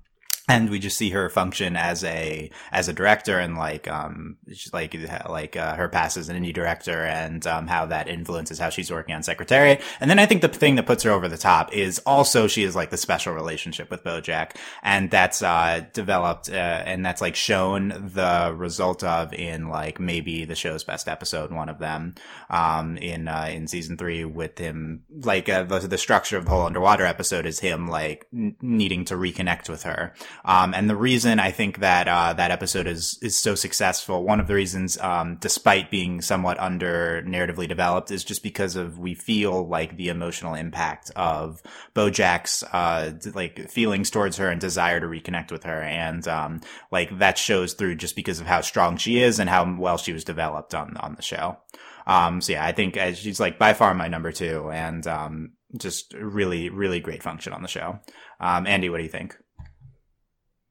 and 0.48 0.70
we 0.70 0.80
just 0.80 0.98
see 0.98 1.10
her 1.10 1.30
function 1.30 1.76
as 1.76 2.04
a 2.04 2.50
as 2.72 2.88
a 2.88 2.94
director 2.94 3.38
and 3.38 3.58
like 3.58 3.88
um 3.88 4.38
like 4.72 4.96
like 5.28 5.56
uh, 5.58 5.76
her 5.76 5.90
past 5.90 6.16
as 6.16 6.30
an 6.30 6.42
indie 6.42 6.54
director 6.54 7.04
and 7.04 7.46
um 7.46 7.68
how 7.68 7.86
that 7.86 8.08
influences 8.08 8.60
how 8.60 8.70
she's 8.70 8.90
working 8.92 9.14
on 9.14 9.24
secretariat. 9.24 9.82
And 10.00 10.10
then 10.10 10.20
i 10.20 10.26
think 10.26 10.42
the 10.42 10.48
thing 10.48 10.76
that 10.76 10.86
puts 10.86 11.04
her 11.04 11.12
over 11.12 11.28
the 11.28 11.38
top 11.38 11.74
is 11.74 12.00
also 12.06 12.48
she 12.48 12.64
is 12.64 12.76
like 12.76 12.90
the 12.90 12.98
special 12.98 13.34
relationship 13.34 13.90
with 13.92 14.04
bojack. 14.04 14.56
And 14.84 15.12
that's 15.12 15.42
uh 15.42 15.86
developed 15.94 16.50
uh, 16.50 16.54
and 16.86 17.06
that's 17.06 17.22
like 17.22 17.36
shown 17.36 17.90
the 18.14 18.54
result 18.56 19.04
of 19.04 19.34
in 19.34 19.68
like 19.68 20.00
maybe 20.00 20.46
the 20.46 20.56
show's 20.56 20.84
best 20.84 21.08
episode 21.08 21.52
one 21.52 21.70
of 21.70 21.80
them 21.80 22.16
um 22.50 22.98
in 22.98 23.28
uh 23.28 23.50
in 23.52 23.68
season 23.68 23.98
three 23.98 24.24
with 24.24 24.58
him 24.58 25.04
like 25.24 25.50
uh, 25.50 25.64
the, 25.64 25.80
the 25.80 25.98
structure 25.98 26.38
of 26.38 26.46
the 26.46 26.52
whole 26.52 26.66
underwater 26.66 27.06
episode 27.06 27.46
is 27.46 27.60
him 27.60 27.88
like 27.88 28.28
n- 28.34 28.56
needing 28.62 29.04
to 29.06 29.16
reconnect 29.16 29.70
with 29.70 29.84
her 29.84 30.14
um, 30.46 30.74
and 30.74 30.90
the 30.90 30.96
reason 30.96 31.40
I 31.40 31.52
think 31.52 31.80
that 31.80 32.08
uh, 32.08 32.34
that 32.34 32.52
episode 32.52 32.88
is 32.88 33.20
is 33.22 33.36
so 33.38 33.56
successful, 33.56 34.24
one 34.24 34.40
of 34.40 34.48
the 34.48 34.54
reasons, 34.54 34.98
um, 35.00 35.38
despite 35.40 35.92
being 35.92 36.22
somewhat 36.22 36.60
under 36.60 37.24
narratively 37.24 37.68
developed, 37.68 38.12
is 38.12 38.24
just 38.24 38.44
because 38.44 38.76
of 38.76 39.00
we 39.00 39.14
feel 39.14 39.68
like 39.68 39.98
the 39.98 40.10
emotional 40.10 40.54
impact 40.54 41.12
of 41.16 41.62
BoJack's 41.96 42.64
uh, 42.64 43.14
like 43.34 43.70
feelings 43.70 44.10
towards 44.10 44.38
her 44.38 44.50
and 44.50 44.62
desire 44.62 45.00
to 45.00 45.08
reconnect 45.08 45.52
with 45.52 45.64
her, 45.64 45.82
and 45.82 46.28
um, 46.28 46.62
like 46.92 47.18
that 47.20 47.38
shows 47.38 47.74
through 47.74 47.96
just 47.96 48.16
because 48.16 48.40
of 48.40 48.48
how 48.48 48.62
strong 48.62 48.98
she 48.98 49.22
is 49.22 49.40
and 49.40 49.50
how 49.50 49.76
well 49.78 49.98
she 49.98 50.14
was 50.14 50.24
developed 50.24 50.74
on 50.74 50.98
on 50.98 51.16
the 51.16 51.22
show. 51.22 51.58
Um, 52.06 52.40
so 52.40 52.54
yeah, 52.54 52.66
I 52.66 52.72
think 52.72 52.96
uh, 52.96 53.14
she's 53.14 53.40
like 53.40 53.60
by 53.60 53.74
far 53.74 53.94
my 53.94 54.08
number 54.08 54.32
two, 54.32 54.72
and 54.72 55.06
um, 55.08 55.52
just 55.78 56.14
really 56.14 56.70
really 56.70 57.00
great 57.00 57.22
function 57.22 57.54
on 57.54 57.62
the 57.62 57.68
show. 57.68 58.00
Um, 58.40 58.66
Andy, 58.66 58.90
what 58.90 58.98
do 58.98 59.04
you 59.04 59.10
think? 59.10 59.36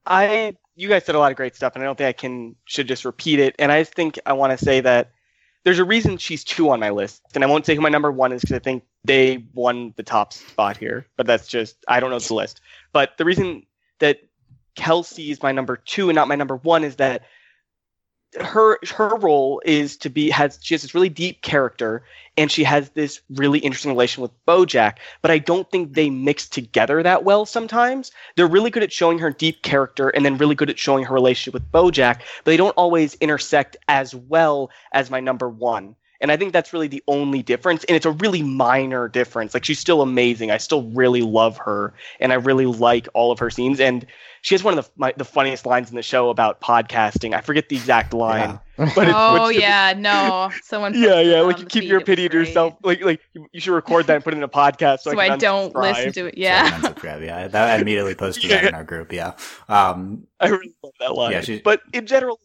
I 0.07 0.57
you 0.76 0.88
guys 0.88 1.04
said 1.04 1.14
a 1.14 1.18
lot 1.18 1.30
of 1.30 1.36
great 1.36 1.57
stuff, 1.57 1.74
and 1.74 1.82
I 1.82 1.86
don't 1.86 1.96
think 1.96 2.09
I 2.09 2.12
can 2.12 2.54
should 2.66 2.86
just 2.86 3.04
repeat 3.04 3.40
it. 3.40 3.54
And 3.59 3.72
I 3.72 3.84
think 3.84 4.18
I 4.26 4.34
want 4.34 4.57
to 4.57 4.62
say 4.62 4.80
that 4.80 5.11
there's 5.64 5.78
a 5.78 5.84
reason 5.84 6.18
she's 6.18 6.44
two 6.44 6.70
on 6.70 6.78
my 6.78 6.90
list, 6.90 7.22
and 7.34 7.42
I 7.42 7.46
won't 7.46 7.66
say 7.66 7.74
who 7.74 7.80
my 7.80 7.88
number 7.88 8.12
one 8.12 8.32
is 8.32 8.42
because 8.42 8.57
I 8.57 8.61
think 8.61 8.84
they 9.04 9.44
won 9.54 9.94
the 9.96 10.02
top 10.02 10.32
spot 10.32 10.76
here. 10.76 11.07
But 11.16 11.26
that's 11.26 11.48
just 11.48 11.76
I 11.88 12.00
don't 12.00 12.11
know 12.11 12.18
the 12.18 12.34
list. 12.34 12.61
But 12.92 13.16
the 13.18 13.24
reason 13.24 13.66
that 13.98 14.20
Kelsey 14.76 15.30
is 15.30 15.42
my 15.42 15.52
number 15.52 15.76
two 15.76 16.09
and 16.09 16.14
not 16.14 16.28
my 16.28 16.36
number 16.36 16.57
one 16.57 16.84
is 16.84 16.96
that 16.96 17.22
her 18.41 18.78
her 18.95 19.16
role 19.16 19.62
is 19.64 19.97
to 19.99 20.11
be 20.11 20.30
has 20.30 20.59
she 20.62 20.74
has 20.74 20.82
this 20.82 20.95
really 20.95 21.09
deep 21.09 21.43
character 21.43 22.03
and 22.37 22.51
she 22.51 22.64
has 22.64 22.91
this 22.91 23.20
really 23.30 23.59
interesting 23.61 23.91
relation 23.91 24.22
with 24.22 24.30
Bojack, 24.47 24.97
but 25.22 25.30
I 25.30 25.39
don't 25.39 25.70
think 25.70 25.95
they 25.95 26.11
mix 26.11 26.49
together 26.49 27.03
that 27.03 27.24
well 27.24 27.47
sometimes. 27.47 28.12
They're 28.37 28.47
really 28.47 28.70
good 28.70 28.82
at 28.82 28.93
showing 28.93 29.18
her 29.18 29.30
deep 29.30 29.62
character 29.62 30.11
and 30.11 30.24
then 30.24 30.37
really 30.37 30.55
good 30.55 30.70
at 30.70 30.78
showing 30.78 31.05
her 31.05 31.14
relationship 31.14 31.55
with 31.55 31.72
Bojack, 31.72 32.18
but 32.45 32.51
they 32.51 32.57
don't 32.57 32.76
always 32.76 33.14
intersect 33.14 33.76
as 33.89 34.14
well 34.14 34.70
as 34.93 35.11
my 35.11 35.20
number 35.20 35.49
1. 35.49 35.97
And 36.21 36.33
I 36.33 36.37
think 36.37 36.53
that's 36.53 36.73
really 36.73 36.89
the 36.89 37.03
only 37.09 37.43
difference. 37.43 37.85
And 37.85 37.97
it's 37.97 38.07
a 38.07 38.12
really 38.12 38.43
minor 38.43 39.09
difference. 39.09 39.55
Like 39.55 39.64
she's 39.64 39.79
still 39.79 40.03
amazing. 40.03 40.51
I 40.51 40.59
still 40.59 40.85
really 40.91 41.23
love 41.23 41.59
her 41.59 41.95
and 42.21 42.33
I 42.33 42.37
really 42.37 42.67
like 42.67 43.09
all 43.14 43.33
of 43.33 43.39
her 43.39 43.51
scenes. 43.51 43.81
And 43.81 44.07
she 44.47 44.55
has 44.55 44.62
one 44.62 44.79
of 44.79 44.85
the 44.85 44.91
my, 44.95 45.12
the 45.17 45.25
funniest 45.25 45.67
lines 45.67 45.91
in 45.91 45.97
the 45.97 46.03
show 46.03 46.31
about 46.31 46.61
podcasting. 46.61 47.35
I 47.35 47.41
forget 47.41 47.69
the 47.69 47.75
exact 47.75 48.14
line, 48.14 48.61
yeah. 48.79 48.93
but 48.95 49.09
it's, 49.09 49.17
oh 49.17 49.49
yeah, 49.49 49.93
no, 49.97 50.53
someone. 50.62 50.95
yeah, 50.95 51.21
yeah, 51.21 51.41
like 51.41 51.59
you 51.59 51.67
keep 51.67 51.83
your 51.83 51.99
opinion 51.99 52.31
to 52.31 52.39
yourself. 52.39 52.75
Like 52.85 53.03
like 53.03 53.21
you, 53.33 53.49
you, 53.51 53.59
should 53.59 53.75
record 53.75 54.07
that 54.07 54.14
and 54.14 54.23
put 54.23 54.35
it 54.35 54.37
in 54.37 54.45
a 54.45 54.49
podcast 54.49 55.01
so, 55.01 55.11
so 55.11 55.19
I, 55.19 55.33
I 55.33 55.37
don't 55.37 55.75
listen 55.75 56.12
to 56.12 56.27
it. 56.27 56.39
Yeah, 56.39 56.81
so 56.81 56.95
yeah, 57.19 57.49
that 57.49 57.71
I 57.71 57.83
immediately 57.83 58.14
posted 58.14 58.45
yeah. 58.45 58.61
that 58.61 58.69
in 58.69 58.75
our 58.77 58.85
group. 58.85 59.12
Yeah, 59.12 59.33
um, 59.69 60.29
I 60.39 60.47
really 60.47 60.77
love 60.81 60.93
that 61.01 61.17
line. 61.17 61.33
Yeah, 61.33 61.59
but 61.64 61.81
in 61.93 62.07
general, 62.07 62.39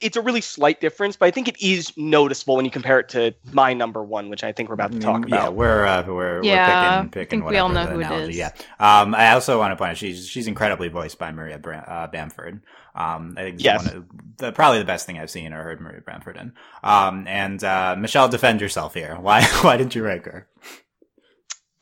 it's 0.00 0.16
a 0.16 0.20
really 0.20 0.40
slight 0.40 0.80
difference, 0.80 1.16
but 1.16 1.26
I 1.26 1.30
think 1.30 1.48
it 1.48 1.60
is 1.62 1.92
noticeable 1.96 2.56
when 2.56 2.64
you 2.64 2.70
compare 2.70 3.00
it 3.00 3.08
to 3.10 3.34
my 3.52 3.72
number 3.72 4.02
one, 4.02 4.28
which 4.28 4.44
I 4.44 4.52
think 4.52 4.68
we're 4.68 4.74
about 4.74 4.92
to 4.92 4.98
talk 4.98 5.28
yeah, 5.28 5.36
about. 5.36 5.54
we're 5.54 5.86
uh, 5.86 6.04
we're, 6.06 6.42
yeah, 6.42 6.96
we're 6.96 7.02
picking, 7.04 7.10
picking 7.10 7.38
I 7.38 7.42
think 7.42 7.50
we 7.50 7.58
all 7.58 7.68
know 7.68 7.86
who 7.86 8.00
analogy. 8.00 8.24
it 8.24 8.30
is. 8.30 8.36
Yeah. 8.36 8.50
Um, 8.78 9.14
I 9.14 9.32
also 9.32 9.58
want 9.58 9.72
to 9.72 9.76
point 9.76 9.92
out 9.92 9.96
she's 9.96 10.28
she's 10.28 10.46
incredibly 10.46 10.88
voiced 10.88 11.18
by 11.18 11.30
Maria 11.32 11.58
Bram- 11.58 11.84
uh, 11.86 12.06
Bamford. 12.08 12.60
Um, 12.94 13.34
I 13.36 13.42
think 13.42 13.62
yes. 13.62 13.84
one 13.84 13.96
of 13.96 14.04
the, 14.36 14.52
probably 14.52 14.78
the 14.78 14.84
best 14.84 15.06
thing 15.06 15.18
I've 15.18 15.30
seen 15.30 15.52
or 15.52 15.62
heard 15.62 15.80
Maria 15.80 16.00
Bamford 16.00 16.36
in. 16.36 16.52
Um, 16.82 17.26
and 17.26 17.62
uh, 17.64 17.96
Michelle, 17.98 18.28
defend 18.28 18.60
yourself 18.60 18.94
here. 18.94 19.16
Why 19.16 19.44
why 19.62 19.76
didn't 19.76 19.94
you 19.94 20.04
rank 20.04 20.24
her? 20.26 20.48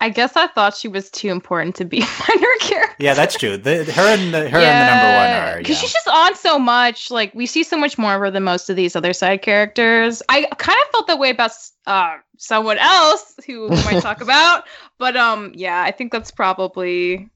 I 0.03 0.09
guess 0.09 0.35
I 0.35 0.49
thought 0.49 0.77
she 0.77 0.89
was 0.89 1.09
too 1.11 1.29
important 1.29 1.77
to 1.77 1.85
be 1.85 2.01
minor 2.29 2.47
character. 2.59 2.97
Yeah, 2.99 3.15
that's 3.15 3.39
true. 3.39 3.57
The, 3.57 3.85
her 3.85 4.03
and 4.03 4.35
the 4.35 4.51
her 4.51 4.61
yeah, 4.61 4.73
and 4.73 4.89
the 4.89 4.95
number 4.95 5.17
one 5.17 5.55
are 5.55 5.59
because 5.59 5.77
yeah. 5.77 5.81
she's 5.83 5.93
just 5.93 6.09
on 6.09 6.35
so 6.35 6.59
much. 6.59 7.13
Like 7.13 7.33
we 7.37 7.47
see 7.47 7.63
so 7.63 7.77
much 7.77 7.97
more 7.99 8.15
of 8.15 8.21
her 8.21 8.31
than 8.33 8.43
most 8.43 8.69
of 8.69 8.75
these 8.75 8.97
other 8.97 9.13
side 9.13 9.43
characters. 9.43 10.21
I 10.29 10.49
kind 10.59 10.77
of 10.83 10.91
felt 10.91 11.07
that 11.07 11.21
way 11.21 11.31
about 11.31 11.53
uh, 11.87 12.17
someone 12.37 12.79
else 12.79 13.39
who 13.47 13.69
we 13.69 13.77
might 13.77 14.03
talk 14.03 14.21
about, 14.29 14.65
but 14.99 15.17
um, 15.17 15.53
yeah, 15.55 15.81
I 15.83 15.93
think 15.93 16.11
that's 16.11 16.33
probably 16.33 17.31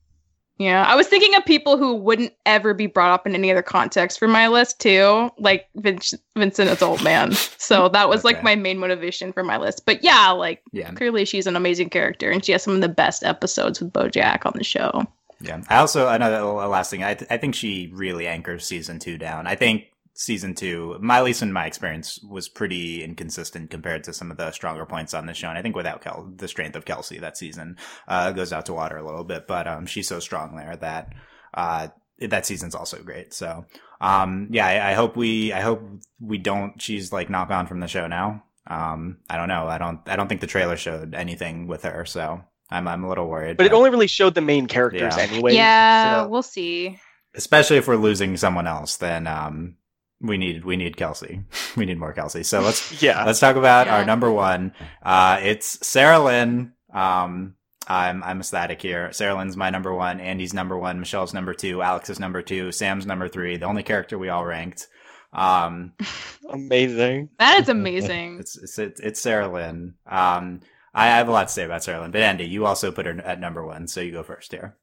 yeah, 0.59 0.85
I 0.85 0.97
was 0.97 1.07
thinking 1.07 1.35
of 1.35 1.45
people 1.45 1.77
who 1.77 1.95
wouldn't 1.95 2.33
ever 2.47 2.73
be 2.73 2.87
brought 2.87 3.13
up 3.13 3.27
in 3.27 3.35
any 3.35 3.51
other 3.51 3.63
context 3.63 4.19
for 4.19 4.27
my 4.27 4.49
list 4.49 4.81
too, 4.81 5.31
like 5.39 5.69
Vince, 5.77 6.15
Vincent 6.35 6.71
Adultman. 6.71 7.35
So 7.61 7.89
that 7.93 8.09
was 8.09 8.21
okay. 8.21 8.35
like 8.35 8.43
my 8.43 8.55
main 8.55 8.79
motivation 8.79 9.35
for 9.35 9.45
my 9.45 9.59
list. 9.59 9.85
But 9.85 10.03
yeah, 10.03 10.31
like 10.31 10.63
yeah. 10.73 10.93
clearly 10.93 11.27
she's 11.27 11.47
an 11.47 11.57
amazing 11.57 11.91
character, 11.91 12.31
and 12.31 12.43
she 12.43 12.53
has 12.53 12.63
some 12.63 12.75
of 12.75 12.81
the 12.81 12.89
best 12.89 13.23
episodes 13.23 13.81
with 13.81 13.93
BoJack 13.93 14.47
on 14.47 14.55
the 14.57 14.65
show. 14.65 15.07
Yeah, 15.43 15.63
I 15.69 15.77
also 15.77 16.09
another 16.09 16.43
last 16.43 16.91
thing. 16.91 17.05
I 17.05 17.15
th- 17.15 17.31
I 17.31 17.37
think 17.37 17.55
she 17.55 17.91
really 17.93 18.27
anchors 18.27 18.65
season 18.65 18.99
two 18.99 19.19
down. 19.19 19.47
I 19.47 19.57
think 19.57 19.85
season 20.17 20.55
two, 20.55 20.97
my, 21.01 21.19
at 21.19 21.25
least 21.25 21.43
in 21.43 21.53
my 21.53 21.67
experience, 21.67 22.19
was 22.23 22.49
pretty 22.49 23.05
inconsistent 23.05 23.71
compared 23.71 24.03
to 24.05 24.13
some 24.13 24.31
of 24.31 24.39
the 24.39 24.51
stronger 24.51 24.87
points 24.87 25.15
on 25.15 25.27
the 25.27 25.35
show. 25.35 25.49
And 25.49 25.59
I 25.59 25.63
think 25.63 25.77
without 25.77 26.01
Kel- 26.01 26.33
the 26.35 26.49
strength 26.49 26.75
of 26.75 26.85
Kelsey, 26.85 27.19
that 27.19 27.37
season 27.37 27.77
uh, 28.09 28.33
goes 28.33 28.53
out 28.53 28.67
to 28.67 28.73
water 28.73 28.97
a 28.97 29.05
little 29.05 29.25
bit. 29.25 29.47
But 29.47 29.69
um, 29.69 29.87
she's 29.87 30.09
so 30.09 30.19
strong 30.19 30.57
there 30.57 30.77
that 30.77 31.13
uh, 31.55 31.89
that 32.21 32.47
season's 32.47 32.75
also 32.75 33.03
great. 33.03 33.35
So 33.35 33.67
um, 34.01 34.49
yeah, 34.51 34.67
I, 34.67 34.91
I, 34.91 34.95
hope 34.95 35.17
we 35.17 35.53
I 35.53 35.61
hope 35.61 35.83
we 36.19 36.39
don't. 36.39 36.81
She's 36.81 37.13
like 37.13 37.31
not 37.31 37.49
gone 37.49 37.67
from 37.67 37.81
the 37.81 37.87
show 37.87 38.07
now. 38.07 38.43
Um, 38.67 39.19
I 39.29 39.37
don't 39.37 39.49
know. 39.49 39.69
I 39.69 39.79
don't. 39.79 40.01
I 40.07 40.17
don't 40.17 40.29
think 40.29 40.41
the 40.41 40.47
trailer 40.47 40.77
showed 40.77 41.15
anything 41.15 41.67
with 41.67 41.83
her. 41.85 42.07
So 42.07 42.43
I'm 42.71 42.89
I'm 42.89 43.05
a 43.05 43.09
little 43.09 43.29
worried. 43.29 43.59
But, 43.59 43.65
but 43.65 43.67
it 43.67 43.73
only 43.73 43.91
really 43.91 44.07
showed 44.07 44.35
the 44.35 44.41
main 44.41 44.67
characters 44.67 45.15
yeah. 45.17 45.23
anyway. 45.23 45.55
Yeah, 45.55 46.23
so. 46.23 46.29
we'll 46.29 46.43
see. 46.43 46.99
Especially 47.35 47.77
if 47.77 47.87
we're 47.87 47.97
losing 47.97 48.39
someone 48.39 48.67
else, 48.67 48.97
then 48.97 49.27
um, 49.27 49.77
we 50.21 50.39
need 50.39 50.65
we 50.65 50.77
need 50.77 50.97
Kelsey. 50.97 51.43
we 51.77 51.87
need 51.87 51.99
more 51.99 52.13
Kelsey. 52.13 52.43
So 52.43 52.61
let's 52.61 53.03
yeah 53.03 53.25
let's 53.25 53.41
talk 53.41 53.57
about 53.57 53.87
yeah. 53.87 53.99
our 53.99 54.05
number 54.05 54.31
one. 54.31 54.73
Uh, 55.03 55.41
it's 55.43 55.87
Sarah 55.87 56.19
Lynn. 56.19 56.73
Um, 56.93 57.55
I'm 57.87 58.23
I'm 58.23 58.41
ecstatic 58.41 58.83
here. 58.83 59.13
Sarah 59.13 59.37
Lynn's 59.37 59.57
my 59.57 59.71
number 59.71 59.95
one. 59.95 60.21
Andy's 60.21 60.55
number 60.55 60.77
one. 60.77 60.99
Michelle's 60.99 61.35
number 61.35 61.55
two. 61.55 61.83
Alex's 61.83 62.19
number 62.19 62.43
two. 62.43 62.73
Sam's 62.73 63.07
number 63.07 63.29
three. 63.29 63.57
The 63.57 63.67
only 63.67 63.83
character 63.83 64.19
we 64.19 64.29
all 64.29 64.45
ranked. 64.45 64.89
Um, 65.33 65.93
amazing. 66.49 67.31
That 67.39 67.61
is 67.61 67.69
amazing. 67.69 68.39
it's, 68.41 68.57
it's 68.57 68.79
it's 68.79 69.01
it's 69.01 69.21
Sarah 69.21 69.53
Lynn. 69.53 69.95
Um, 70.07 70.61
I 70.95 71.07
have 71.09 71.29
a 71.29 71.33
lot 71.33 71.49
to 71.49 71.53
say 71.53 71.65
about 71.65 71.85
Sarah 71.85 72.01
Lynn, 72.01 72.11
but 72.11 72.23
Andy, 72.23 72.45
you 72.45 72.65
also 72.65 72.91
put 72.91 73.07
her 73.07 73.21
at 73.21 73.39
number 73.39 73.65
one, 73.65 73.87
so 73.87 74.01
you 74.01 74.13
go 74.13 74.23
first 74.23 74.51
here. 74.51 74.77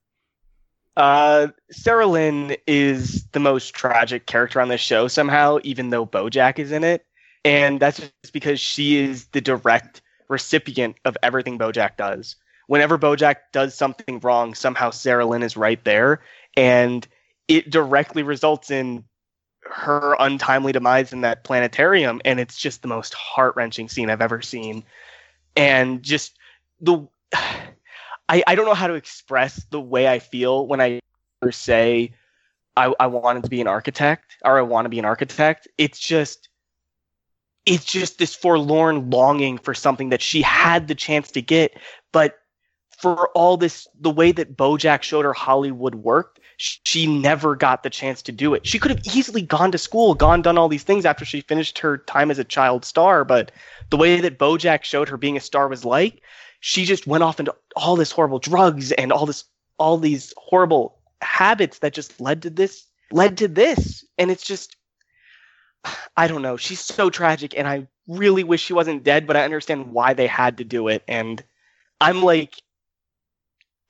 Uh, 0.96 1.48
Sarah 1.72 2.06
Lynn 2.06 2.56
is 2.68 3.26
the 3.32 3.40
most 3.40 3.74
tragic 3.74 4.28
character 4.28 4.62
on 4.62 4.68
this 4.70 4.82
show 4.82 5.08
somehow, 5.08 5.58
even 5.64 5.90
though 5.90 6.06
Bojack 6.06 6.60
is 6.60 6.72
in 6.72 6.84
it. 6.84 7.06
And 7.44 7.80
that's 7.80 8.00
just 8.00 8.34
because 8.34 8.60
she 8.60 8.98
is 8.98 9.26
the 9.28 9.42
direct 9.42 10.02
recipient 10.30 10.96
of 11.06 11.18
everything 11.24 11.58
Bojack 11.58 11.98
does. 11.98 12.36
Whenever 12.68 12.98
Bojack 12.98 13.38
does 13.52 13.76
something 13.76 14.20
wrong, 14.20 14.54
somehow 14.54 14.92
Sarah 14.92 15.26
Lynn 15.26 15.44
is 15.44 15.58
right 15.58 15.84
there. 15.84 16.22
And 16.56 17.08
it 17.48 17.70
directly 17.70 18.24
results 18.24 18.72
in 18.72 19.04
her 19.64 20.16
untimely 20.20 20.72
demise 20.72 21.12
in 21.12 21.22
that 21.22 21.44
planetarium. 21.44 22.22
And 22.24 22.40
it's 22.40 22.58
just 22.58 22.82
the 22.82 22.88
most 22.88 23.14
heart 23.14 23.56
wrenching 23.56 23.90
scene 23.90 24.10
I've 24.10 24.22
ever 24.22 24.42
seen. 24.42 24.84
And 25.56 26.04
just 26.04 26.38
the. 26.80 27.08
I, 28.30 28.44
I 28.48 28.56
don't 28.56 28.66
know 28.66 28.74
how 28.74 28.88
to 28.88 28.94
express 28.94 29.66
the 29.70 29.82
way 29.82 30.08
I 30.08 30.20
feel 30.20 30.66
when 30.66 30.82
I 30.82 31.00
say 31.52 32.14
I, 32.76 32.94
I 33.00 33.08
wanted 33.08 33.44
to 33.44 33.50
be 33.50 33.62
an 33.62 33.68
architect 33.68 34.38
or 34.44 34.58
I 34.58 34.62
want 34.62 34.86
to 34.86 34.90
be 34.90 35.00
an 35.00 35.06
architect. 35.06 35.68
It's 35.78 36.00
just 36.00 36.50
it's 37.66 37.86
just 37.86 38.18
this 38.18 38.36
forlorn 38.36 39.10
longing 39.10 39.58
for 39.58 39.74
something 39.74 40.10
that 40.10 40.22
she 40.22 40.42
had 40.42 40.88
the 40.88 40.96
chance 40.96 41.32
to 41.32 41.42
get, 41.42 41.78
but 42.12 42.40
for 42.98 43.30
all 43.30 43.58
this 43.58 43.88
the 44.00 44.12
way 44.12 44.32
that 44.32 44.58
Bojack 44.58 45.02
showed 45.02 45.26
her 45.26 45.34
Hollywood 45.34 45.96
worked, 45.96 46.40
she 46.58 47.08
never 47.08 47.56
got 47.56 47.84
the 47.84 47.90
chance 47.90 48.22
to 48.24 48.32
do 48.32 48.54
it. 48.54 48.66
She 48.66 48.80
could 48.80 48.92
have 48.92 49.06
easily 49.16 49.42
gone 49.42 49.72
to 49.72 49.78
school, 49.78 50.14
gone 50.14 50.42
done 50.42 50.58
all 50.58 50.70
these 50.70 50.84
things 50.84 51.06
after 51.06 51.26
she 51.26 51.42
finished 51.42 51.80
her 51.80 51.98
time 51.98 52.32
as 52.32 52.40
a 52.40 52.44
child 52.44 52.86
star, 52.86 53.26
but 53.26 53.52
the 53.90 53.98
way 53.98 54.22
that 54.22 54.40
Bojack 54.40 54.84
showed 54.84 55.10
her 55.10 55.18
being 55.18 55.38
a 55.38 55.42
star 55.42 55.68
was 55.68 55.84
like, 55.84 56.22
she 56.66 56.86
just 56.86 57.06
went 57.06 57.26
off 57.26 57.42
into 57.42 57.54
all 57.76 57.98
this 57.98 58.10
horrible 58.10 58.40
drugs 58.40 58.94
and 58.94 59.12
all 59.12 59.26
this 59.26 59.44
all 59.80 59.98
these 59.98 60.34
horrible 60.38 60.98
habits 61.22 61.80
that 61.80 61.94
just 61.94 62.22
led 62.22 62.42
to 62.42 62.50
this 62.50 62.88
led 63.12 63.38
to 63.38 63.50
this. 63.50 64.06
And 64.18 64.32
it's 64.32 64.46
just 64.46 64.78
i 66.16 66.26
don't 66.26 66.42
know. 66.42 66.56
She's 66.56 66.80
so 66.80 67.10
tragic 67.10 67.54
and 67.58 67.68
i 67.68 67.86
really 68.08 68.46
wish 68.46 68.64
she 68.64 68.72
wasn't 68.72 69.04
dead 69.04 69.28
but 69.28 69.36
i 69.36 69.44
understand 69.44 69.92
why 69.92 70.14
they 70.14 70.26
had 70.26 70.58
to 70.58 70.64
do 70.64 70.88
it. 70.88 71.04
And 71.06 71.44
i'm 72.00 72.24
like 72.24 72.56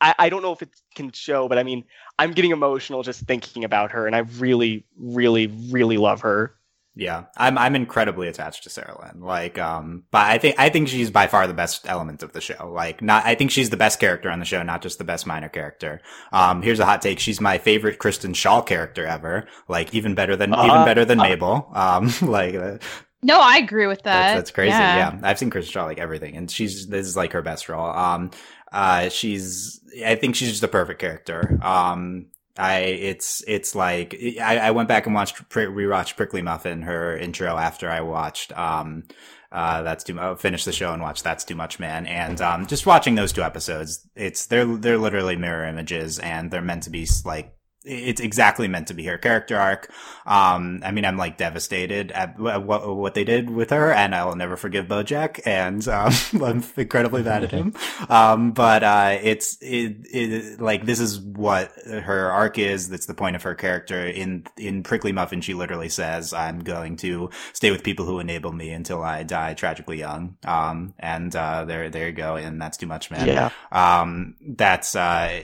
i, 0.01 0.15
I 0.17 0.29
don't 0.29 0.41
know 0.41 0.51
if 0.53 0.63
it 0.63 0.69
can 0.95 1.11
show 1.11 1.47
but 1.47 1.59
i 1.59 1.63
mean 1.63 1.83
i'm 2.17 2.31
getting 2.31 2.51
emotional 2.51 3.03
just 3.03 3.21
thinking 3.21 3.63
about 3.63 3.91
her 3.91 4.07
and 4.07 4.15
i 4.15 4.19
really 4.19 4.83
really 4.97 5.47
really 5.69 5.97
love 5.97 6.21
her 6.21 6.55
yeah, 6.95 7.25
I'm 7.37 7.57
I'm 7.57 7.75
incredibly 7.75 8.27
attached 8.27 8.63
to 8.63 8.69
Sarah 8.69 8.95
Lynn. 9.01 9.21
Like, 9.21 9.57
um, 9.57 10.03
but 10.11 10.27
I 10.27 10.37
think 10.37 10.55
I 10.59 10.69
think 10.69 10.87
she's 10.87 11.09
by 11.09 11.25
far 11.25 11.47
the 11.47 11.53
best 11.53 11.87
element 11.89 12.21
of 12.21 12.33
the 12.33 12.41
show. 12.41 12.71
Like, 12.71 13.01
not 13.01 13.25
I 13.25 13.33
think 13.33 13.49
she's 13.49 13.71
the 13.71 13.77
best 13.77 13.99
character 13.99 14.29
on 14.29 14.37
the 14.37 14.45
show, 14.45 14.61
not 14.61 14.83
just 14.83 14.99
the 14.99 15.03
best 15.03 15.25
minor 15.25 15.49
character. 15.49 16.01
Um, 16.31 16.61
here's 16.61 16.79
a 16.79 16.85
hot 16.85 17.01
take: 17.01 17.17
she's 17.17 17.41
my 17.41 17.57
favorite 17.57 17.97
Kristen 17.97 18.33
Schaal 18.33 18.63
character 18.63 19.07
ever. 19.07 19.47
Like, 19.67 19.93
even 19.95 20.13
better 20.13 20.35
than 20.35 20.53
uh, 20.53 20.65
even 20.65 20.85
better 20.85 21.03
than 21.03 21.19
uh, 21.19 21.23
Mabel. 21.23 21.71
Um, 21.73 22.11
like. 22.21 22.53
Uh, 22.55 22.77
no, 23.23 23.39
I 23.39 23.57
agree 23.57 23.87
with 23.87 24.03
that. 24.03 24.27
That's, 24.27 24.35
that's 24.35 24.51
crazy. 24.51 24.71
Yeah. 24.71 25.13
yeah. 25.13 25.19
I've 25.23 25.39
seen 25.39 25.49
Kristen 25.49 25.73
Schaal 25.73 25.85
like 25.85 25.97
everything, 25.97 26.35
and 26.35 26.51
she's 26.51 26.87
this 26.87 27.07
is 27.07 27.17
like 27.17 27.31
her 27.31 27.41
best 27.41 27.69
role. 27.69 27.87
Um, 27.87 28.29
uh, 28.71 29.09
she's 29.09 29.79
I 30.05 30.15
think 30.15 30.35
she's 30.35 30.49
just 30.49 30.63
a 30.63 30.67
perfect 30.67 30.99
character. 30.99 31.57
Um, 31.63 32.27
I 32.57 32.79
it's 32.79 33.43
it's 33.47 33.73
like 33.73 34.15
I, 34.41 34.57
I 34.57 34.71
went 34.71 34.87
back 34.87 35.05
and 35.05 35.15
watched 35.15 35.49
rewatched 35.49 36.15
Prickly 36.15 36.41
Muffin 36.41 36.83
her 36.83 37.17
intro 37.17 37.57
after 37.57 37.89
I 37.89 38.01
watched 38.01 38.55
um 38.57 39.03
uh 39.51 39.81
that's 39.81 40.03
too 40.03 40.19
uh, 40.19 40.35
finished 40.35 40.65
the 40.65 40.71
show 40.71 40.93
and 40.93 41.01
watch 41.01 41.23
that's 41.23 41.43
too 41.43 41.55
much 41.55 41.79
man. 41.79 42.05
And 42.05 42.39
um 42.41 42.67
just 42.67 42.85
watching 42.85 43.15
those 43.15 43.33
two 43.33 43.41
episodes 43.41 44.07
it's 44.15 44.45
they're 44.45 44.65
they're 44.65 44.99
literally 44.99 45.35
mirror 45.35 45.65
images 45.65 46.19
and 46.19 46.51
they're 46.51 46.61
meant 46.61 46.83
to 46.83 46.91
be 46.91 47.07
like 47.25 47.55
it's 47.85 48.21
exactly 48.21 48.67
meant 48.67 48.87
to 48.87 48.93
be 48.93 49.03
her 49.05 49.17
character 49.17 49.57
arc. 49.57 49.91
Um, 50.25 50.81
I 50.85 50.91
mean, 50.91 51.05
I'm 51.05 51.17
like 51.17 51.37
devastated 51.37 52.11
at 52.11 52.39
what, 52.39 52.95
what 52.95 53.13
they 53.13 53.23
did 53.23 53.49
with 53.49 53.71
her, 53.71 53.91
and 53.91 54.15
I'll 54.15 54.35
never 54.35 54.55
forgive 54.55 54.87
Bojack, 54.87 55.41
and 55.45 55.85
um, 55.87 56.13
I'm 56.43 56.63
incredibly 56.77 57.23
mad 57.23 57.43
at 57.43 57.51
him. 57.51 57.73
Um, 58.09 58.51
but 58.51 58.83
uh, 58.83 59.17
it's 59.21 59.57
it, 59.61 59.97
it 60.11 60.61
like 60.61 60.85
this 60.85 60.99
is 60.99 61.19
what 61.19 61.71
her 61.85 62.31
arc 62.31 62.57
is. 62.57 62.89
That's 62.89 63.05
the 63.05 63.13
point 63.13 63.35
of 63.35 63.43
her 63.43 63.55
character. 63.55 64.05
In 64.05 64.45
in 64.57 64.83
Prickly 64.83 65.11
Muffin, 65.11 65.41
she 65.41 65.53
literally 65.53 65.89
says, 65.89 66.33
"I'm 66.33 66.59
going 66.59 66.95
to 66.97 67.29
stay 67.51 67.71
with 67.71 67.83
people 67.83 68.05
who 68.05 68.19
enable 68.19 68.53
me 68.53 68.71
until 68.71 69.03
I 69.03 69.23
die 69.23 69.53
tragically 69.55 69.99
young." 69.99 70.37
Um, 70.45 70.93
and 70.99 71.35
uh, 71.35 71.65
there 71.65 71.89
there 71.89 72.07
you 72.07 72.13
go, 72.13 72.37
and 72.37 72.61
that's 72.61 72.77
too 72.77 72.87
much, 72.87 73.11
man. 73.11 73.27
Yeah. 73.27 73.49
Um, 73.71 74.35
that's 74.41 74.95
uh, 74.95 75.41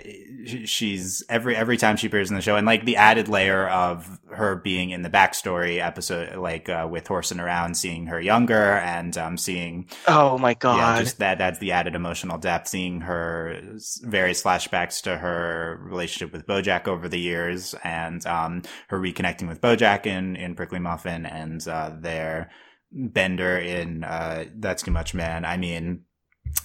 she's 0.66 1.24
every 1.28 1.56
every 1.56 1.76
time 1.76 1.98
she 1.98 2.08
appears 2.08 2.29
in 2.30 2.36
the 2.36 2.42
show, 2.42 2.56
and 2.56 2.66
like 2.66 2.86
the 2.86 2.96
added 2.98 3.28
layer 3.28 3.68
of 3.68 4.20
her 4.32 4.56
being 4.56 4.92
in 4.92 5.02
the 5.02 5.10
backstory 5.10 5.80
episode, 5.80 6.36
like 6.36 6.70
uh, 6.70 6.88
with 6.90 7.08
horsing 7.08 7.40
around, 7.40 7.76
seeing 7.76 8.08
her 8.08 8.22
younger, 8.22 8.78
and 8.78 9.18
um, 9.18 9.38
seeing 9.38 9.90
Oh 10.08 10.38
my 10.38 10.54
god. 10.54 10.78
yeah, 10.78 11.02
just 11.02 11.20
that 11.20 11.38
that's 11.38 11.60
the 11.60 11.72
added 11.72 11.96
emotional 11.96 12.38
depth. 12.38 12.68
Seeing 12.68 13.02
her 13.02 13.60
various 14.02 14.44
flashbacks 14.44 15.02
to 15.04 15.18
her 15.18 15.80
relationship 15.82 16.32
with 16.32 16.48
BoJack 16.48 16.88
over 16.88 17.10
the 17.10 17.20
years, 17.20 17.76
and 17.84 18.26
um, 18.26 18.62
her 18.90 19.00
reconnecting 19.00 19.48
with 19.48 19.62
BoJack 19.62 20.06
in 20.06 20.36
in 20.36 20.56
Prickly 20.56 20.80
Muffin, 20.80 21.26
and 21.26 21.66
uh, 21.68 21.92
their 22.00 22.52
Bender 22.92 23.58
in 23.58 24.04
uh, 24.04 24.46
That's 24.56 24.84
Too 24.84 24.92
Much 24.92 25.14
Man. 25.14 25.46
I 25.46 25.58
mean. 25.58 26.06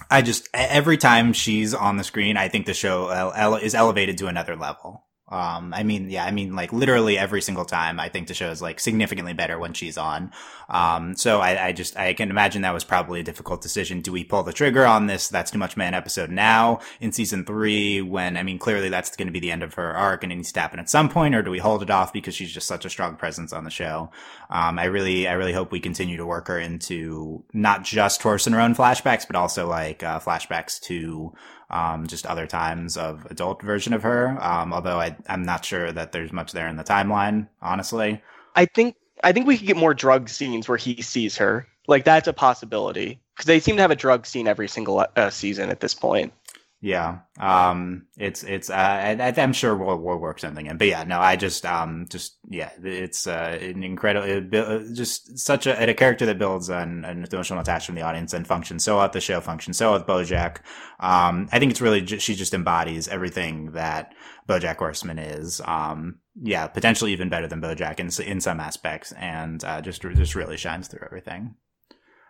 I 0.09 0.23
just 0.23 0.49
every 0.51 0.97
time 0.97 1.31
she's 1.31 1.75
on 1.75 1.97
the 1.97 2.03
screen, 2.03 2.37
I 2.37 2.47
think 2.47 2.65
the 2.65 2.73
show 2.73 3.31
is 3.61 3.75
elevated 3.75 4.17
to 4.17 4.25
another 4.25 4.55
level. 4.55 5.04
Um, 5.27 5.73
I 5.73 5.81
mean, 5.81 6.11
yeah, 6.11 6.23
I 6.23 6.29
mean, 6.29 6.55
like 6.55 6.71
literally 6.71 7.17
every 7.17 7.41
single 7.41 7.65
time, 7.65 7.99
I 7.99 8.09
think 8.09 8.27
the 8.27 8.35
show 8.35 8.51
is 8.51 8.61
like 8.61 8.79
significantly 8.79 9.33
better 9.33 9.57
when 9.57 9.73
she's 9.73 9.97
on. 9.97 10.31
Um, 10.69 11.15
so 11.15 11.39
I, 11.39 11.67
I 11.67 11.71
just, 11.71 11.97
I 11.97 12.13
can 12.13 12.29
imagine 12.29 12.61
that 12.61 12.75
was 12.75 12.83
probably 12.83 13.21
a 13.21 13.23
difficult 13.23 13.63
decision. 13.63 14.01
Do 14.01 14.11
we 14.11 14.23
pull 14.23 14.43
the 14.43 14.53
trigger 14.53 14.85
on 14.85 15.07
this? 15.07 15.27
That's 15.27 15.49
too 15.49 15.57
much 15.57 15.75
man 15.75 15.95
episode 15.95 16.29
now 16.29 16.79
in 16.99 17.11
season 17.11 17.43
three 17.43 18.03
when, 18.03 18.37
I 18.37 18.43
mean, 18.43 18.59
clearly 18.59 18.89
that's 18.89 19.15
going 19.15 19.27
to 19.27 19.31
be 19.31 19.39
the 19.39 19.51
end 19.51 19.63
of 19.63 19.73
her 19.73 19.95
arc 19.95 20.23
and 20.23 20.31
it 20.31 20.35
needs 20.35 20.51
to 20.51 20.59
happen 20.59 20.79
at 20.79 20.91
some 20.91 21.09
point, 21.09 21.33
or 21.33 21.41
do 21.41 21.49
we 21.49 21.57
hold 21.57 21.81
it 21.81 21.89
off 21.89 22.13
because 22.13 22.35
she's 22.35 22.51
just 22.51 22.67
such 22.67 22.85
a 22.85 22.89
strong 22.89 23.15
presence 23.15 23.51
on 23.51 23.63
the 23.63 23.71
show? 23.71 24.11
Um, 24.51 24.77
I 24.77 24.85
really, 24.85 25.27
I 25.27 25.33
really 25.33 25.53
hope 25.53 25.71
we 25.71 25.79
continue 25.79 26.17
to 26.17 26.25
work 26.25 26.49
her 26.49 26.59
into 26.59 27.43
not 27.51 27.83
just 27.83 28.21
Torsen 28.21 28.53
her 28.53 28.61
own 28.61 28.75
flashbacks, 28.75 29.25
but 29.25 29.35
also 29.35 29.67
like, 29.67 30.03
uh, 30.03 30.19
flashbacks 30.19 30.79
to, 30.81 31.33
um, 31.69 32.07
just 32.07 32.25
other 32.25 32.47
times 32.47 32.97
of 32.97 33.25
adult 33.29 33.61
version 33.61 33.93
of 33.93 34.03
her. 34.03 34.37
Um, 34.41 34.73
although 34.73 34.99
I, 34.99 35.15
I'm 35.27 35.43
not 35.43 35.65
sure 35.65 35.91
that 35.91 36.11
there's 36.11 36.31
much 36.31 36.51
there 36.51 36.67
in 36.67 36.75
the 36.75 36.83
timeline, 36.83 37.47
honestly. 37.61 38.21
I 38.55 38.65
think 38.65 38.95
I 39.23 39.31
think 39.31 39.47
we 39.47 39.57
could 39.57 39.67
get 39.67 39.77
more 39.77 39.93
drug 39.93 40.29
scenes 40.29 40.67
where 40.67 40.77
he 40.77 41.01
sees 41.01 41.37
her. 41.37 41.67
Like 41.87 42.03
that's 42.03 42.27
a 42.27 42.33
possibility 42.33 43.19
because 43.35 43.45
they 43.45 43.59
seem 43.59 43.75
to 43.75 43.81
have 43.81 43.91
a 43.91 43.95
drug 43.95 44.25
scene 44.25 44.47
every 44.47 44.67
single 44.67 45.05
uh, 45.15 45.29
season 45.29 45.69
at 45.69 45.79
this 45.79 45.93
point. 45.93 46.33
Yeah. 46.81 47.19
Um, 47.39 48.05
it's, 48.15 48.43
it's, 48.43 48.69
uh, 48.69 48.73
I, 48.75 49.33
I'm 49.37 49.53
sure 49.53 49.75
we'll, 49.75 49.97
we'll 49.97 50.19
work 50.19 50.37
something 50.37 50.67
in, 50.67 50.77
but 50.77 50.87
yeah, 50.87 51.03
no, 51.03 51.19
I 51.19 51.35
just, 51.35 51.65
um, 51.65 52.05
just, 52.11 52.37
yeah, 52.47 52.69
it's, 52.83 53.25
uh, 53.25 53.57
an 53.59 53.81
incredible, 53.81 54.27
it, 54.27 54.93
just 54.93 55.39
such 55.39 55.65
a, 55.65 55.89
a 55.89 55.93
character 55.95 56.27
that 56.27 56.37
builds 56.37 56.69
an, 56.69 57.03
an 57.03 57.25
emotional 57.31 57.61
attachment 57.61 57.85
from 57.85 57.95
the 57.95 58.03
audience 58.03 58.33
and 58.33 58.45
functions 58.45 58.83
so 58.83 58.99
out 58.99 59.13
the 59.13 59.21
show, 59.21 59.41
functions 59.41 59.77
so 59.77 59.93
with 59.93 60.05
Bojack. 60.05 60.57
Um, 60.99 61.49
I 61.51 61.57
think 61.57 61.71
it's 61.71 61.81
really, 61.81 62.01
ju- 62.01 62.19
she 62.19 62.35
just 62.35 62.53
embodies 62.53 63.07
everything 63.07 63.71
that 63.71 64.13
Bojack 64.47 64.77
Horseman 64.77 65.17
is. 65.17 65.61
Um, 65.65 66.19
yeah, 66.39 66.67
potentially 66.67 67.13
even 67.13 67.29
better 67.29 67.47
than 67.47 67.61
Bojack 67.61 67.99
in, 67.99 68.11
in 68.27 68.41
some 68.41 68.59
aspects 68.59 69.11
and, 69.13 69.63
uh, 69.63 69.81
just, 69.81 70.03
just 70.03 70.35
really 70.35 70.57
shines 70.57 70.87
through 70.87 71.05
everything. 71.05 71.55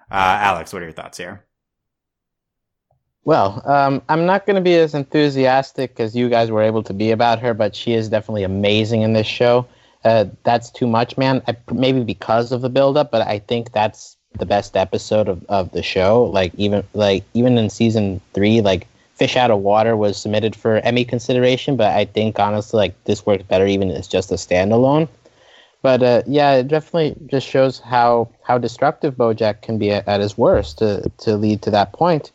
Uh, 0.10 0.38
Alex, 0.39 0.72
what 0.72 0.82
are 0.82 0.86
your 0.86 0.93
thoughts 0.93 1.18
here? 1.18 1.46
Well, 3.26 3.63
um, 3.65 4.03
I'm 4.07 4.28
not 4.28 4.45
going 4.45 4.55
to 4.55 4.61
be 4.61 4.76
as 4.76 4.93
enthusiastic 4.93 5.99
as 5.99 6.15
you 6.15 6.30
guys 6.30 6.51
were 6.51 6.61
able 6.61 6.84
to 6.84 6.93
be 6.93 7.09
about 7.09 7.39
her, 7.39 7.55
but 7.55 7.76
she 7.76 7.93
is 7.93 8.07
definitely 8.07 8.43
amazing 8.43 9.01
in 9.01 9.13
this 9.13 9.26
show. 9.26 9.67
Uh, 10.03 10.26
that's 10.43 10.69
too 10.69 10.86
much, 10.86 11.17
man. 11.17 11.41
I, 11.47 11.57
maybe 11.73 12.03
because 12.03 12.51
of 12.51 12.61
the 12.61 12.69
buildup, 12.69 13.09
but 13.09 13.28
I 13.28 13.39
think 13.39 13.71
that's 13.71 14.15
the 14.38 14.45
best 14.45 14.78
episode 14.78 15.28
of, 15.28 15.43
of 15.49 15.71
the 15.71 15.82
show. 15.82 16.26
Like 16.26 16.53
even 16.55 16.84
like 16.93 17.23
even 17.34 17.57
in 17.57 17.71
season 17.71 18.21
three, 18.34 18.61
like 18.61 18.88
Fish 19.15 19.36
Out 19.36 19.49
of 19.49 19.61
Water 19.61 19.97
was 19.97 20.17
submitted 20.17 20.55
for 20.55 20.78
Emmy 20.78 21.03
consideration, 21.03 21.78
but 21.78 21.95
I 21.95 22.05
think 22.05 22.39
honestly, 22.39 22.78
like 22.78 23.03
this 23.05 23.26
works 23.26 23.43
better 23.43 23.65
even 23.65 23.89
as 23.89 24.07
just 24.07 24.32
a 24.32 24.36
standalone. 24.36 25.07
But 25.82 26.03
uh, 26.03 26.21
yeah, 26.28 26.53
it 26.57 26.67
definitely 26.67 27.15
just 27.26 27.47
shows 27.47 27.80
how 27.80 28.30
how 28.43 28.59
destructive 28.59 29.15
BoJack 29.15 29.63
can 29.63 29.80
be 29.80 29.89
at, 29.89 30.07
at 30.07 30.21
his 30.21 30.38
worst 30.38 30.78
to 30.78 31.11
to 31.19 31.36
lead 31.38 31.63
to 31.63 31.71
that 31.71 31.91
point. 31.93 32.32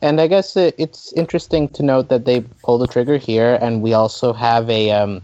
And 0.00 0.20
I 0.20 0.26
guess 0.26 0.56
it, 0.56 0.74
it's 0.78 1.12
interesting 1.14 1.68
to 1.70 1.82
note 1.82 2.08
that 2.08 2.24
they 2.24 2.40
pull 2.62 2.78
the 2.78 2.86
trigger 2.86 3.16
here, 3.16 3.58
and 3.60 3.82
we 3.82 3.94
also 3.94 4.32
have 4.32 4.70
a 4.70 4.92
um, 4.92 5.22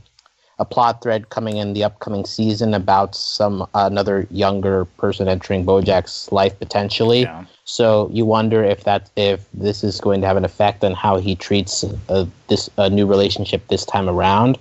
a 0.58 0.64
plot 0.64 1.02
thread 1.02 1.30
coming 1.30 1.56
in 1.56 1.72
the 1.72 1.82
upcoming 1.84 2.24
season 2.24 2.74
about 2.74 3.14
some 3.14 3.66
another 3.74 4.26
younger 4.30 4.84
person 4.84 5.28
entering 5.28 5.66
BoJack's 5.66 6.30
life 6.30 6.58
potentially. 6.58 7.22
Yeah. 7.22 7.44
So 7.64 8.08
you 8.12 8.24
wonder 8.24 8.62
if 8.62 8.84
that 8.84 9.10
if 9.16 9.46
this 9.52 9.82
is 9.82 10.00
going 10.00 10.20
to 10.20 10.26
have 10.26 10.36
an 10.36 10.44
effect 10.44 10.84
on 10.84 10.92
how 10.92 11.18
he 11.18 11.34
treats 11.34 11.84
uh, 12.08 12.26
this 12.48 12.70
a 12.76 12.88
new 12.90 13.06
relationship 13.06 13.66
this 13.68 13.84
time 13.84 14.08
around. 14.08 14.58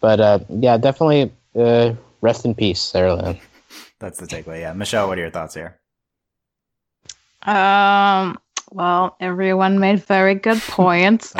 But 0.00 0.20
uh, 0.20 0.38
yeah, 0.48 0.76
definitely 0.76 1.32
uh, 1.56 1.94
rest 2.20 2.44
in 2.44 2.54
peace, 2.54 2.80
Sarah 2.80 3.14
Lynn. 3.14 3.38
That's 3.98 4.18
the 4.18 4.26
takeaway. 4.26 4.60
Yeah. 4.60 4.72
Michelle, 4.72 5.08
what 5.08 5.18
are 5.18 5.22
your 5.22 5.30
thoughts 5.30 5.54
here? 5.54 5.78
Um. 7.42 8.38
Well, 8.74 9.16
everyone 9.20 9.78
made 9.78 10.02
very 10.02 10.34
good 10.34 10.60
points. 10.62 11.32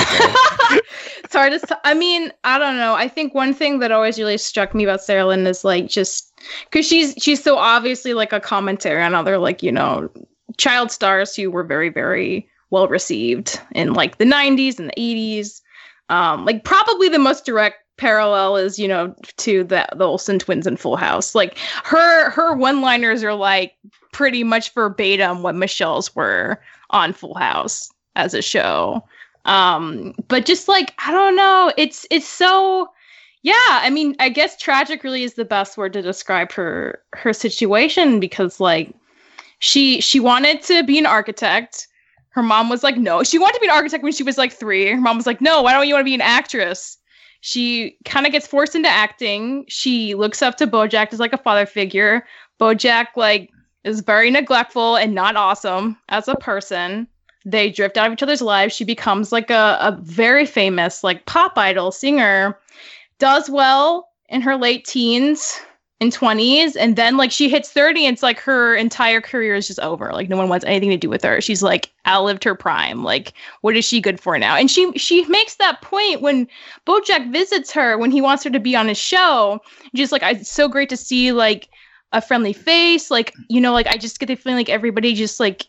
It's 1.24 1.34
hard 1.34 1.52
to. 1.52 1.80
I 1.82 1.92
mean, 1.92 2.32
I 2.44 2.60
don't 2.60 2.76
know. 2.76 2.94
I 2.94 3.08
think 3.08 3.34
one 3.34 3.52
thing 3.52 3.80
that 3.80 3.90
always 3.90 4.18
really 4.18 4.38
struck 4.38 4.72
me 4.72 4.84
about 4.84 5.02
Sarah 5.02 5.26
Lynn 5.26 5.48
is 5.48 5.64
like 5.64 5.88
just 5.88 6.32
because 6.64 6.86
she's 6.86 7.12
she's 7.18 7.42
so 7.42 7.56
obviously 7.56 8.14
like 8.14 8.32
a 8.32 8.38
commentary 8.38 9.02
on 9.02 9.16
other 9.16 9.38
like 9.38 9.60
you 9.60 9.72
know 9.72 10.08
child 10.58 10.92
stars 10.92 11.34
who 11.34 11.50
were 11.50 11.64
very 11.64 11.88
very 11.88 12.48
well 12.70 12.86
received 12.86 13.60
in 13.72 13.94
like 13.94 14.18
the 14.18 14.24
90s 14.24 14.78
and 14.78 14.90
the 14.90 14.94
80s. 14.96 15.60
Um, 16.08 16.44
like 16.44 16.62
probably 16.62 17.08
the 17.08 17.18
most 17.18 17.44
direct 17.44 17.78
parallel 17.96 18.56
is 18.56 18.78
you 18.78 18.86
know 18.86 19.12
to 19.38 19.64
the 19.64 19.88
the 19.96 20.04
Olsen 20.04 20.38
twins 20.38 20.68
in 20.68 20.76
Full 20.76 20.96
House. 20.96 21.34
Like 21.34 21.58
her 21.82 22.30
her 22.30 22.54
one 22.54 22.80
liners 22.80 23.24
are 23.24 23.34
like 23.34 23.74
pretty 24.12 24.44
much 24.44 24.72
verbatim 24.72 25.42
what 25.42 25.56
Michelle's 25.56 26.14
were 26.14 26.60
on 26.94 27.12
Full 27.12 27.34
House 27.34 27.90
as 28.16 28.32
a 28.32 28.40
show. 28.40 29.04
Um, 29.44 30.14
but 30.28 30.46
just 30.46 30.68
like 30.68 30.94
I 31.04 31.12
don't 31.12 31.36
know, 31.36 31.72
it's 31.76 32.06
it's 32.10 32.26
so 32.28 32.88
yeah, 33.42 33.52
I 33.58 33.90
mean, 33.90 34.16
I 34.20 34.30
guess 34.30 34.56
tragic 34.56 35.04
really 35.04 35.22
is 35.22 35.34
the 35.34 35.44
best 35.44 35.76
word 35.76 35.92
to 35.92 36.00
describe 36.00 36.50
her 36.52 37.02
her 37.12 37.34
situation 37.34 38.18
because 38.18 38.58
like 38.58 38.94
she 39.58 40.00
she 40.00 40.18
wanted 40.18 40.62
to 40.62 40.82
be 40.82 40.98
an 40.98 41.04
architect. 41.04 41.86
Her 42.30 42.42
mom 42.42 42.68
was 42.70 42.82
like, 42.82 42.96
no. 42.96 43.22
She 43.22 43.38
wanted 43.38 43.54
to 43.54 43.60
be 43.60 43.66
an 43.66 43.74
architect 43.74 44.02
when 44.02 44.12
she 44.12 44.22
was 44.22 44.38
like 44.38 44.52
three. 44.52 44.86
Her 44.86 45.00
mom 45.00 45.16
was 45.16 45.26
like, 45.26 45.40
no, 45.40 45.62
why 45.62 45.72
don't 45.72 45.86
you 45.86 45.94
want 45.94 46.00
to 46.00 46.10
be 46.10 46.14
an 46.14 46.20
actress? 46.20 46.96
She 47.42 47.98
kind 48.06 48.24
of 48.24 48.32
gets 48.32 48.46
forced 48.46 48.74
into 48.74 48.88
acting. 48.88 49.66
She 49.68 50.14
looks 50.14 50.40
up 50.40 50.56
to 50.56 50.66
Bojack 50.66 51.12
as 51.12 51.20
like 51.20 51.34
a 51.34 51.38
father 51.38 51.66
figure. 51.66 52.24
Bojack 52.58 53.08
like 53.14 53.50
is 53.84 54.00
very 54.00 54.30
neglectful 54.30 54.96
and 54.96 55.14
not 55.14 55.36
awesome 55.36 55.96
as 56.08 56.26
a 56.26 56.34
person. 56.36 57.06
They 57.44 57.70
drift 57.70 57.98
out 57.98 58.06
of 58.06 58.12
each 58.14 58.22
other's 58.22 58.42
lives. 58.42 58.74
She 58.74 58.84
becomes 58.84 59.30
like 59.30 59.50
a, 59.50 59.78
a 59.80 59.98
very 60.02 60.46
famous 60.46 61.04
like 61.04 61.26
pop 61.26 61.58
idol 61.58 61.92
singer, 61.92 62.58
does 63.18 63.50
well 63.50 64.08
in 64.28 64.40
her 64.40 64.56
late 64.56 64.86
teens 64.86 65.60
and 66.00 66.12
20s 66.12 66.76
and 66.78 66.96
then 66.96 67.16
like 67.16 67.30
she 67.30 67.48
hits 67.48 67.70
30 67.70 68.06
and 68.06 68.14
it's 68.14 68.22
like 68.22 68.40
her 68.40 68.74
entire 68.74 69.20
career 69.20 69.54
is 69.54 69.66
just 69.66 69.78
over. 69.80 70.12
Like 70.12 70.28
no 70.28 70.36
one 70.36 70.48
wants 70.48 70.64
anything 70.64 70.90
to 70.90 70.96
do 70.96 71.08
with 71.08 71.22
her. 71.22 71.40
She's 71.40 71.62
like 71.62 71.92
outlived 72.06 72.44
her 72.44 72.54
prime. 72.54 73.04
Like 73.04 73.34
what 73.60 73.76
is 73.76 73.84
she 73.84 74.00
good 74.00 74.18
for 74.18 74.38
now? 74.38 74.56
And 74.56 74.70
she 74.70 74.90
she 74.98 75.24
makes 75.26 75.56
that 75.56 75.82
point 75.82 76.20
when 76.20 76.48
bojack 76.86 77.30
visits 77.30 77.70
her 77.72 77.98
when 77.98 78.10
he 78.10 78.20
wants 78.20 78.42
her 78.44 78.50
to 78.50 78.60
be 78.60 78.74
on 78.74 78.88
his 78.88 78.98
show. 78.98 79.60
Just 79.94 80.12
like 80.12 80.22
it's 80.22 80.50
so 80.50 80.68
great 80.68 80.88
to 80.88 80.96
see 80.96 81.32
like 81.32 81.68
a 82.14 82.20
friendly 82.20 82.52
face 82.52 83.10
like 83.10 83.34
you 83.48 83.60
know 83.60 83.72
like 83.72 83.86
i 83.88 83.96
just 83.96 84.18
get 84.18 84.26
the 84.26 84.34
feeling 84.34 84.56
like 84.56 84.70
everybody 84.70 85.14
just 85.14 85.38
like 85.38 85.66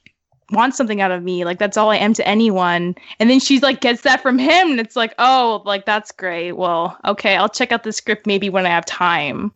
wants 0.51 0.77
something 0.77 1.01
out 1.01 1.11
of 1.11 1.23
me 1.23 1.43
like 1.43 1.59
that's 1.59 1.77
all 1.77 1.89
i 1.89 1.97
am 1.97 2.13
to 2.13 2.27
anyone. 2.27 2.95
And 3.19 3.29
then 3.29 3.39
she's 3.39 3.63
like 3.63 3.81
gets 3.81 4.01
that 4.01 4.21
from 4.21 4.37
him 4.37 4.71
and 4.71 4.79
it's 4.79 4.95
like 4.95 5.13
oh 5.17 5.61
like 5.65 5.85
that's 5.85 6.11
great. 6.11 6.53
Well 6.53 6.97
okay 7.05 7.35
i'll 7.35 7.49
check 7.49 7.71
out 7.71 7.83
the 7.83 7.91
script 7.91 8.27
maybe 8.27 8.49
when 8.49 8.65
i 8.65 8.69
have 8.69 8.85
time. 8.85 9.51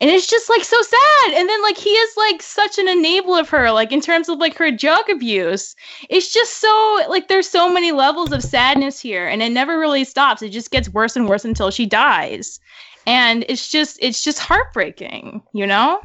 And 0.00 0.10
it's 0.10 0.26
just 0.26 0.48
like 0.48 0.64
so 0.64 0.80
sad. 0.82 1.32
And 1.34 1.48
then 1.48 1.62
like 1.62 1.76
he 1.76 1.90
is 1.90 2.16
like 2.16 2.42
such 2.42 2.76
an 2.78 2.86
enabler 2.86 3.40
of 3.40 3.48
her 3.50 3.70
like 3.70 3.92
in 3.92 4.00
terms 4.00 4.28
of 4.28 4.38
like 4.38 4.56
her 4.56 4.70
drug 4.70 5.08
abuse. 5.08 5.76
It's 6.08 6.32
just 6.32 6.58
so 6.58 7.04
like 7.08 7.28
there's 7.28 7.48
so 7.48 7.72
many 7.72 7.92
levels 7.92 8.32
of 8.32 8.42
sadness 8.42 8.98
here 8.98 9.28
and 9.28 9.42
it 9.42 9.52
never 9.52 9.78
really 9.78 10.04
stops. 10.04 10.42
It 10.42 10.48
just 10.48 10.70
gets 10.70 10.88
worse 10.88 11.14
and 11.14 11.28
worse 11.28 11.44
until 11.44 11.70
she 11.70 11.86
dies. 11.86 12.58
And 13.06 13.44
it's 13.48 13.68
just 13.68 13.98
it's 14.00 14.22
just 14.22 14.38
heartbreaking 14.38 15.42
you 15.52 15.66
know 15.66 16.00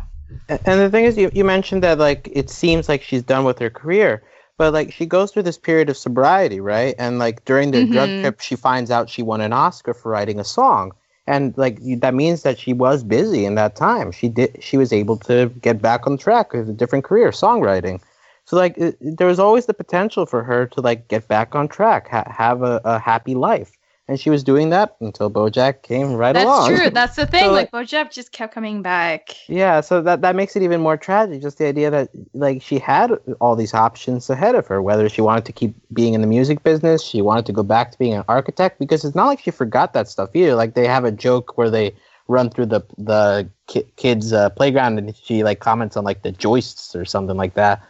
And 0.50 0.80
the 0.82 0.90
thing 0.90 1.06
is, 1.06 1.18
you, 1.18 1.30
you 1.34 1.44
mentioned 1.44 1.84
that 1.84 1.98
like 2.00 2.30
it 2.32 2.50
seems 2.50 2.88
like 2.90 3.02
she's 3.02 3.24
done 3.24 3.46
with 3.46 3.60
her 3.60 3.70
career, 3.70 4.24
but 4.58 4.74
like 4.74 4.92
she 4.94 5.06
goes 5.06 5.32
through 5.32 5.44
this 5.44 5.58
period 5.58 5.90
of 5.90 5.98
sobriety, 5.98 6.60
right? 6.60 6.96
And 6.98 7.20
like 7.20 7.46
during 7.46 7.72
their 7.72 7.86
drug 7.86 8.16
Mhm. 8.16 8.20
trip, 8.20 8.40
she 8.40 8.56
finds 8.56 8.92
out 8.92 9.10
she 9.10 9.22
won 9.24 9.42
an 9.42 9.54
Oscar 9.54 9.94
for 9.94 10.12
writing 10.12 10.40
a 10.40 10.44
song, 10.46 10.94
and 11.28 11.54
like 11.58 11.80
that 12.00 12.14
means 12.14 12.44
that 12.44 12.60
she 12.60 12.74
was 12.74 13.04
busy 13.04 13.46
in 13.46 13.56
that 13.56 13.76
time. 13.76 14.12
She 14.12 14.30
did, 14.30 14.62
she 14.64 14.78
was 14.78 14.92
able 14.94 15.18
to 15.20 15.48
get 15.62 15.82
back 15.82 16.08
on 16.08 16.18
track 16.18 16.54
with 16.54 16.70
a 16.70 16.74
different 16.74 17.06
career, 17.06 17.30
songwriting. 17.32 18.02
So 18.46 18.56
like 18.58 18.78
it, 18.78 18.98
there 19.02 19.28
was 19.28 19.40
always 19.40 19.66
the 19.66 19.74
potential 19.74 20.26
for 20.26 20.44
her 20.44 20.66
to 20.68 20.82
like 20.82 21.08
get 21.10 21.28
back 21.28 21.56
on 21.56 21.68
track, 21.68 22.10
ha- 22.10 22.30
have 22.32 22.64
a, 22.64 22.82
a 22.86 23.00
happy 23.00 23.36
life, 23.36 23.77
and 24.08 24.20
she 24.20 24.30
was 24.30 24.44
doing 24.44 24.70
that 24.70 24.96
until 25.02 25.30
BoJack 25.30 25.82
came 25.82 26.14
right 26.14 26.34
that's 26.34 26.46
along. 26.46 26.72
That's 26.72 26.82
true 26.82 26.90
that's 26.90 27.16
the 27.16 27.26
thing 27.34 27.46
So, 27.46 27.52
like 27.52 27.72
bojack 27.72 28.12
just 28.12 28.32
kept 28.32 28.54
coming 28.54 28.82
back 28.82 29.36
Yeah, 29.48 29.82
so 29.82 30.02
that 30.02 30.22
that 30.22 30.36
makes 30.36 30.56
it 30.56 30.64
even 30.64 30.82
more 30.82 30.98
tragic. 30.98 31.42
Just 31.42 31.58
the 31.58 31.66
idea 31.66 31.90
that 31.92 32.10
like 32.34 32.62
she 32.62 32.80
had 32.80 33.12
all 33.42 33.56
these 33.56 33.74
options 33.74 34.30
ahead 34.30 34.56
of 34.56 34.68
her, 34.68 34.82
whether 34.82 35.10
she 35.10 35.22
wanted 35.22 35.46
to 35.46 35.52
keep 35.52 35.76
being 35.94 36.14
in 36.14 36.22
the 36.22 36.28
music 36.28 36.64
business, 36.64 37.04
she 37.04 37.22
wanted 37.22 37.46
to 37.46 37.54
go 37.54 37.64
back 37.64 37.92
to 37.92 37.98
being 37.98 38.14
an 38.14 38.24
architect, 38.28 38.80
because 38.80 39.04
it's 39.04 39.16
not 39.16 39.26
like 39.26 39.42
she 39.42 39.52
forgot 39.52 39.94
that 39.94 40.08
stuff 40.08 40.30
either. 40.34 40.56
Like 40.56 40.74
they 40.74 40.88
have 40.88 41.06
a 41.06 41.12
joke 41.12 41.58
where 41.58 41.70
they 41.70 41.96
run 42.28 42.50
through 42.50 42.68
the 42.68 42.82
the 42.98 43.50
ki- 43.68 43.86
kids' 43.96 44.34
uh, 44.34 44.50
playground 44.52 44.98
and 44.98 45.16
she 45.16 45.44
like 45.44 45.60
comments 45.60 45.98
on 45.98 46.04
like 46.04 46.24
the 46.24 46.32
joists 46.32 46.96
or 46.96 47.06
something 47.06 47.38
like 47.38 47.54
that. 47.56 47.82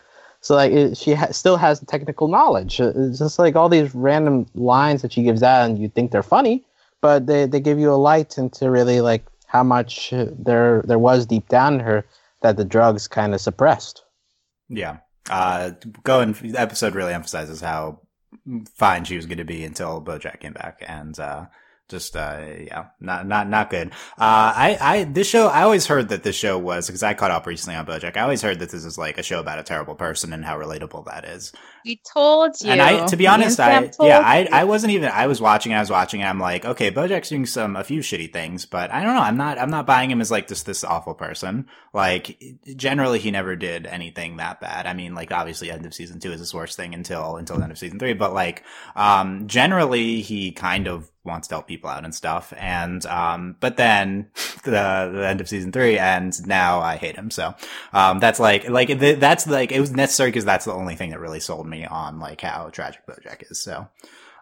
So 0.41 0.55
like 0.55 0.71
it, 0.71 0.97
she 0.97 1.13
ha- 1.13 1.31
still 1.31 1.57
has 1.57 1.79
technical 1.81 2.27
knowledge. 2.27 2.79
Uh, 2.79 2.93
It's 2.95 3.19
just 3.19 3.39
like 3.39 3.55
all 3.55 3.69
these 3.69 3.93
random 3.93 4.45
lines 4.55 5.01
that 5.01 5.11
she 5.13 5.23
gives 5.23 5.43
out, 5.43 5.69
and 5.69 5.77
you 5.79 5.89
think 5.89 6.11
they're 6.11 6.23
funny, 6.23 6.63
but 7.01 7.25
they, 7.27 7.45
they 7.45 7.59
give 7.59 7.79
you 7.79 7.91
a 7.91 7.95
light 7.95 8.37
into 8.37 8.69
really 8.69 9.01
like 9.01 9.25
how 9.47 9.63
much 9.63 10.13
uh, 10.13 10.27
there 10.37 10.83
there 10.85 10.99
was 10.99 11.25
deep 11.25 11.47
down 11.49 11.75
in 11.75 11.79
her 11.79 12.05
that 12.41 12.57
the 12.57 12.65
drugs 12.65 13.07
kind 13.07 13.33
of 13.33 13.41
suppressed. 13.41 14.03
Yeah. 14.69 14.97
Uh, 15.29 15.71
going, 16.03 16.33
the 16.33 16.59
episode 16.59 16.95
really 16.95 17.13
emphasizes 17.13 17.61
how 17.61 17.99
fine 18.75 19.03
she 19.03 19.15
was 19.15 19.25
going 19.25 19.39
to 19.39 19.43
be 19.43 19.65
until 19.65 20.01
Bojack 20.01 20.39
came 20.39 20.53
back. 20.53 20.83
And, 20.87 21.19
uh, 21.19 21.45
just, 21.89 22.15
uh, 22.15 22.45
yeah, 22.59 22.87
not, 22.99 23.27
not, 23.27 23.47
not 23.49 23.69
good. 23.69 23.89
Uh, 24.17 24.51
I, 24.55 24.77
I, 24.79 25.03
this 25.05 25.27
show, 25.27 25.47
I 25.47 25.63
always 25.63 25.87
heard 25.87 26.09
that 26.09 26.23
this 26.23 26.35
show 26.35 26.57
was, 26.57 26.87
because 26.87 27.03
I 27.03 27.13
caught 27.13 27.31
up 27.31 27.45
recently 27.45 27.75
on 27.75 27.85
Bojack, 27.85 28.17
I 28.17 28.21
always 28.21 28.41
heard 28.41 28.59
that 28.59 28.69
this 28.69 28.83
is 28.83 28.97
like 28.97 29.17
a 29.17 29.23
show 29.23 29.39
about 29.39 29.59
a 29.59 29.63
terrible 29.63 29.95
person 29.95 30.33
and 30.33 30.43
how 30.43 30.57
relatable 30.57 31.05
that 31.05 31.25
is. 31.25 31.53
We 31.87 32.01
told 32.13 32.55
you 32.61 32.69
And 32.69 32.81
I, 32.81 33.07
to 33.07 33.15
be 33.15 33.27
honest, 33.27 33.59
I, 33.59 33.89
yeah, 34.01 34.19
I. 34.19 34.47
I 34.51 34.63
wasn't 34.65 34.91
even, 34.91 35.09
I 35.09 35.27
was 35.27 35.39
watching, 35.39 35.73
I 35.73 35.79
was 35.79 35.89
watching, 35.89 36.21
and 36.21 36.29
I'm 36.29 36.39
like, 36.39 36.65
okay, 36.65 36.91
Bojack's 36.91 37.29
doing 37.29 37.45
some, 37.45 37.75
a 37.75 37.83
few 37.83 38.01
shitty 38.01 38.33
things, 38.33 38.65
but 38.65 38.91
I 38.91 39.03
don't 39.03 39.15
know, 39.15 39.21
I'm 39.21 39.37
not, 39.37 39.57
I'm 39.57 39.69
not 39.69 39.85
buying 39.85 40.11
him 40.11 40.19
as 40.19 40.29
like 40.29 40.47
just 40.47 40.65
this 40.65 40.83
awful 40.83 41.13
person. 41.13 41.67
Like, 41.93 42.39
generally, 42.75 43.19
he 43.19 43.31
never 43.31 43.55
did 43.55 43.87
anything 43.87 44.37
that 44.37 44.59
bad. 44.59 44.85
I 44.85 44.93
mean, 44.93 45.15
like, 45.15 45.31
obviously, 45.31 45.71
end 45.71 45.85
of 45.85 45.93
season 45.93 46.19
two 46.19 46.31
is 46.31 46.39
his 46.39 46.53
worst 46.53 46.75
thing 46.75 46.93
until, 46.93 47.37
until 47.37 47.57
the 47.57 47.63
end 47.63 47.71
of 47.71 47.77
season 47.77 47.99
three, 47.99 48.13
but 48.13 48.33
like, 48.33 48.63
um, 48.95 49.47
generally, 49.47 50.21
he 50.21 50.51
kind 50.51 50.87
of 50.87 51.09
wants 51.23 51.47
to 51.49 51.55
help 51.55 51.67
people 51.67 51.89
out 51.89 52.05
and 52.05 52.15
stuff. 52.15 52.53
And, 52.57 53.05
um, 53.05 53.55
but 53.59 53.77
then 53.77 54.29
the, 54.63 55.11
the 55.13 55.27
end 55.27 55.41
of 55.41 55.49
season 55.49 55.71
three, 55.71 55.97
and 55.99 56.33
now 56.47 56.79
I 56.79 56.95
hate 56.95 57.15
him. 57.15 57.31
So, 57.31 57.53
um, 57.93 58.19
that's 58.19 58.39
like, 58.39 58.69
like, 58.69 58.87
th- 58.87 59.19
that's 59.19 59.45
like, 59.45 59.71
it 59.71 59.79
was 59.79 59.91
necessary 59.91 60.29
because 60.29 60.45
that's 60.45 60.65
the 60.65 60.73
only 60.73 60.95
thing 60.95 61.09
that 61.11 61.19
really 61.19 61.39
sold 61.39 61.67
me 61.67 61.76
on 61.85 62.19
like 62.19 62.41
how 62.41 62.69
tragic 62.69 63.01
Bojack 63.07 63.49
is. 63.51 63.61
So, 63.61 63.87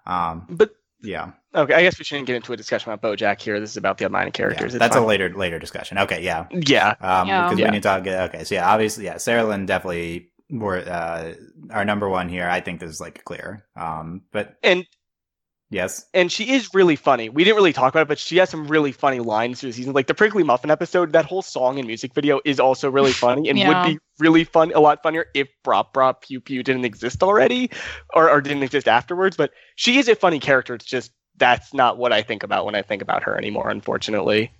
um, 0.05 0.45
But 0.49 0.71
yeah, 1.01 1.33
okay, 1.53 1.73
I 1.73 1.81
guess 1.83 1.99
we 1.99 2.05
shouldn't 2.05 2.27
get 2.27 2.35
into 2.35 2.53
a 2.53 2.57
discussion 2.57 2.91
about 2.91 3.17
BoJack 3.17 3.41
here. 3.41 3.59
This 3.59 3.71
is 3.71 3.77
about 3.77 3.97
the 3.97 4.05
online 4.05 4.27
yeah. 4.27 4.31
characters. 4.31 4.73
It's 4.73 4.79
that's 4.79 4.95
a 4.95 5.01
later, 5.01 5.33
later 5.35 5.59
discussion. 5.59 5.97
Okay. 5.99 6.23
Yeah. 6.23 6.47
Yeah, 6.51 6.95
Um, 7.01 7.27
Yeah. 7.27 7.43
because 7.43 7.59
Yeah. 7.59 7.65
we 7.65 7.71
need 7.71 7.83
to 7.83 7.87
talk, 7.89 8.07
okay. 8.07 8.43
So 8.43 8.55
yeah, 8.55 8.69
obviously, 8.71 9.05
yeah, 9.05 9.17
Sarah 9.17 9.43
Lynn 9.43 9.65
definitely 9.65 10.29
were, 10.49 10.77
uh, 10.79 11.33
our 11.71 11.85
number 11.85 12.09
one 12.09 12.29
here. 12.29 12.47
I 12.47 12.61
think 12.61 12.79
this 12.79 12.89
is 12.89 13.01
like 13.01 13.23
clear. 13.23 13.65
Um, 13.75 14.23
but 14.31 14.55
and 14.63 14.85
yes. 15.75 16.05
and 16.13 16.31
she 16.31 16.51
is 16.53 16.73
really 16.73 16.95
funny. 16.95 17.29
We 17.29 17.43
didn't 17.43 17.57
really 17.57 17.73
talk 17.73 17.93
about 17.93 18.03
it, 18.03 18.07
but 18.07 18.19
she 18.19 18.37
has 18.37 18.49
some 18.49 18.67
really 18.67 18.91
funny 18.91 19.19
lines 19.19 19.59
through 19.59 19.69
the 19.69 19.73
season. 19.75 19.93
Like 19.93 20.07
the 20.07 20.13
prickly 20.13 20.43
muffin 20.43 20.71
episode, 20.71 21.11
that 21.13 21.25
whole 21.25 21.41
song 21.41 21.77
and 21.77 21.85
music 21.87 22.13
video 22.13 22.39
is 22.45 22.59
also 22.59 22.89
really 22.89 23.11
funny 23.25 23.49
and 23.49 23.59
Yeah. 23.59 23.85
would 23.85 23.93
be 23.93 23.99
really 24.19 24.43
fun, 24.43 24.71
a 24.73 24.79
lot 24.79 25.03
funnier 25.03 25.25
if 25.33 25.49
Brrap 25.63 25.93
Brrap 25.93 26.21
Pew 26.21 26.39
Pew 26.41 26.63
didn't 26.63 26.85
exist 26.85 27.21
already, 27.21 27.69
or 28.13 28.29
or 28.29 28.41
didn't 28.41 28.63
exist 28.63 28.87
afterwards. 28.87 29.37
But 29.37 29.51
she 29.75 29.97
is 29.99 30.07
a 30.09 30.15
funny 30.15 30.39
character. 30.39 30.73
It's 30.75 30.85
just 30.85 31.11
that's 31.37 31.73
not 31.73 31.97
what 31.97 32.13
I 32.13 32.21
think 32.23 32.43
about 32.43 32.65
when 32.65 32.75
I 32.75 32.81
think 32.81 33.01
about 33.01 33.23
her 33.23 33.37
anymore, 33.37 33.69
unfortunately. 33.69 34.51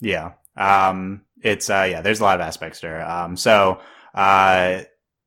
Yeah. 0.00 0.32
Um, 0.56 1.22
it's, 1.42 1.68
uh, 1.68 1.86
yeah, 1.90 2.00
there's 2.00 2.20
a 2.20 2.22
lot 2.22 2.36
of 2.36 2.40
aspects 2.40 2.80
to 2.80 2.88
her. 2.88 3.04
Um, 3.04 3.36
so, 3.36 3.80
uh, 4.14 4.82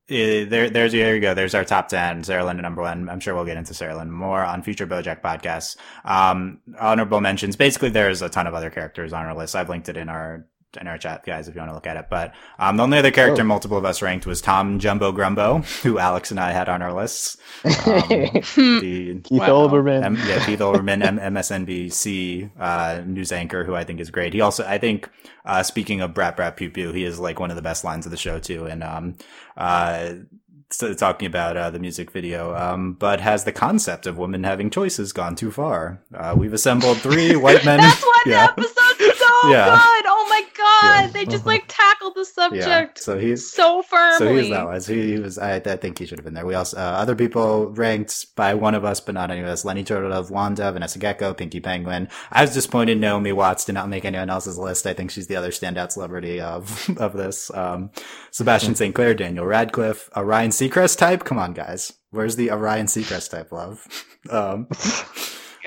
there, 0.08 0.70
there's, 0.70 0.92
there 0.92 1.14
you 1.14 1.20
go. 1.20 1.34
There's 1.34 1.54
our 1.54 1.64
top 1.64 1.88
10. 1.88 2.24
Sarah 2.24 2.44
Lynn 2.44 2.56
number 2.56 2.82
one. 2.82 3.08
I'm 3.08 3.20
sure 3.20 3.34
we'll 3.34 3.44
get 3.44 3.58
into 3.58 3.74
Sarah 3.74 3.96
Lynn 3.96 4.10
more 4.10 4.42
on 4.42 4.62
future 4.62 4.86
Bojack 4.86 5.20
podcasts. 5.20 5.76
Um, 6.04 6.60
honorable 6.78 7.20
mentions. 7.20 7.56
Basically, 7.56 7.90
there's 7.90 8.22
a 8.22 8.28
ton 8.28 8.46
of 8.46 8.54
other 8.54 8.70
characters 8.70 9.12
on 9.12 9.26
our 9.26 9.36
list. 9.36 9.54
I've 9.54 9.68
linked 9.68 9.88
it 9.88 9.96
in 9.96 10.08
our, 10.08 10.46
in 10.80 10.86
our 10.86 10.98
chat, 10.98 11.24
guys, 11.24 11.48
if 11.48 11.54
you 11.54 11.60
want 11.60 11.70
to 11.70 11.74
look 11.74 11.86
at 11.86 11.96
it. 11.96 12.06
But, 12.10 12.34
um, 12.58 12.76
the 12.76 12.82
only 12.82 12.98
other 12.98 13.10
character 13.10 13.40
Oh. 13.42 13.46
multiple 13.46 13.78
of 13.78 13.84
us 13.86 14.02
ranked 14.02 14.26
was 14.26 14.40
Tom 14.42 14.78
Jumbo 14.78 15.12
Grumbo, 15.12 15.64
who 15.82 15.98
Alex 15.98 16.30
and 16.30 16.38
I 16.38 16.52
had 16.52 16.68
on 16.68 16.82
our 16.82 16.92
lists. 16.92 17.36
Um, 17.64 17.72
the, 18.08 19.20
Keith 19.24 19.30
Wow. 19.40 19.68
Olbermann. 19.68 20.04
M- 20.04 20.16
yeah, 20.26 20.44
Keith 20.44 20.58
Olbermann, 20.60 21.02
M- 21.02 21.18
MSNBC 21.34 22.50
uh, 22.58 23.02
news 23.06 23.32
anchor, 23.32 23.64
who 23.64 23.74
I 23.74 23.84
think 23.84 24.00
is 24.00 24.10
great. 24.10 24.34
He 24.34 24.40
also, 24.40 24.64
I 24.66 24.78
think, 24.78 25.08
uh, 25.44 25.62
speaking 25.62 26.00
of 26.00 26.12
Brrap 26.12 26.36
Brrap 26.36 26.56
Pew 26.56 26.70
Pew, 26.70 26.92
he 26.92 27.04
is 27.04 27.18
like 27.18 27.40
one 27.40 27.50
of 27.50 27.56
the 27.56 27.62
best 27.62 27.84
lines 27.84 28.04
of 28.06 28.10
the 28.10 28.18
show 28.18 28.38
too. 28.38 28.66
And 28.66 28.84
um, 28.84 29.16
uh, 29.56 30.14
so 30.70 30.92
talking 30.92 31.26
about 31.26 31.56
uh, 31.56 31.70
the 31.70 31.78
music 31.78 32.10
video, 32.10 32.54
um, 32.54 32.92
but 32.92 33.20
has 33.20 33.44
the 33.44 33.52
concept 33.52 34.06
of 34.06 34.18
women 34.18 34.44
having 34.44 34.68
choices 34.68 35.14
gone 35.14 35.34
too 35.34 35.50
far? 35.50 36.02
Uh, 36.14 36.34
we've 36.36 36.52
assembled 36.52 36.98
three 36.98 37.34
white 37.36 37.64
men. 37.64 37.80
That's 37.80 38.02
why 38.02 38.22
yeah. 38.26 38.46
the 38.48 38.52
episode's 38.62 39.17
so 39.42 39.48
Yeah. 39.50 39.66
good. 39.70 40.04
Oh 40.08 40.26
my 40.28 40.42
god, 40.56 41.00
Yeah. 41.04 41.06
they 41.12 41.24
just 41.24 41.46
like 41.46 41.64
tackled 41.68 42.14
the 42.14 42.24
subject. 42.24 42.98
Yeah, 42.98 43.02
so 43.02 43.18
he's 43.18 43.50
so 43.50 43.82
firmly. 43.82 44.18
So 44.18 44.28
he 44.28 44.34
was 44.36 44.48
that 44.50 44.66
was 44.66 44.86
he, 44.86 45.12
he 45.14 45.18
was 45.18 45.38
I, 45.38 45.56
I 45.56 45.76
think 45.76 45.98
he 45.98 46.06
should 46.06 46.18
have 46.18 46.24
been 46.24 46.34
there. 46.34 46.46
We 46.46 46.54
also 46.54 46.76
uh, 46.76 46.80
other 46.80 47.14
people 47.14 47.68
ranked 47.70 48.34
by 48.36 48.54
one 48.54 48.74
of 48.74 48.84
us, 48.84 49.00
but 49.00 49.14
not 49.14 49.30
any 49.30 49.40
of 49.40 49.46
us. 49.46 49.64
Lenny 49.64 49.84
Turtle, 49.84 50.12
of 50.12 50.30
Wanda, 50.30 50.70
Vanessa 50.72 50.98
Gecko, 50.98 51.34
Pinky 51.34 51.60
Penguin. 51.60 52.08
I 52.32 52.42
was 52.42 52.52
disappointed 52.54 52.98
Naomi 53.00 53.32
Watts 53.32 53.64
did 53.64 53.72
not 53.74 53.88
make 53.88 54.04
anyone 54.04 54.30
else's 54.30 54.58
list. 54.58 54.86
I 54.86 54.94
think 54.94 55.10
she's 55.10 55.26
the 55.26 55.36
other 55.36 55.50
standout 55.50 55.92
celebrity 55.92 56.40
of 56.40 56.90
of 56.98 57.12
this. 57.14 57.50
Um, 57.54 57.90
Sebastian 58.30 58.74
St. 58.74 58.94
Clair, 58.94 59.14
Daniel 59.14 59.46
Radcliffe, 59.46 60.08
Orion 60.16 60.50
Seacrest 60.50 60.98
type. 60.98 61.24
Come 61.24 61.38
on, 61.38 61.52
guys. 61.52 61.92
Where's 62.10 62.36
the 62.36 62.50
Orion 62.50 62.86
Seacrest 62.86 63.30
type 63.30 63.52
love? 63.52 63.86
Um, 64.30 64.66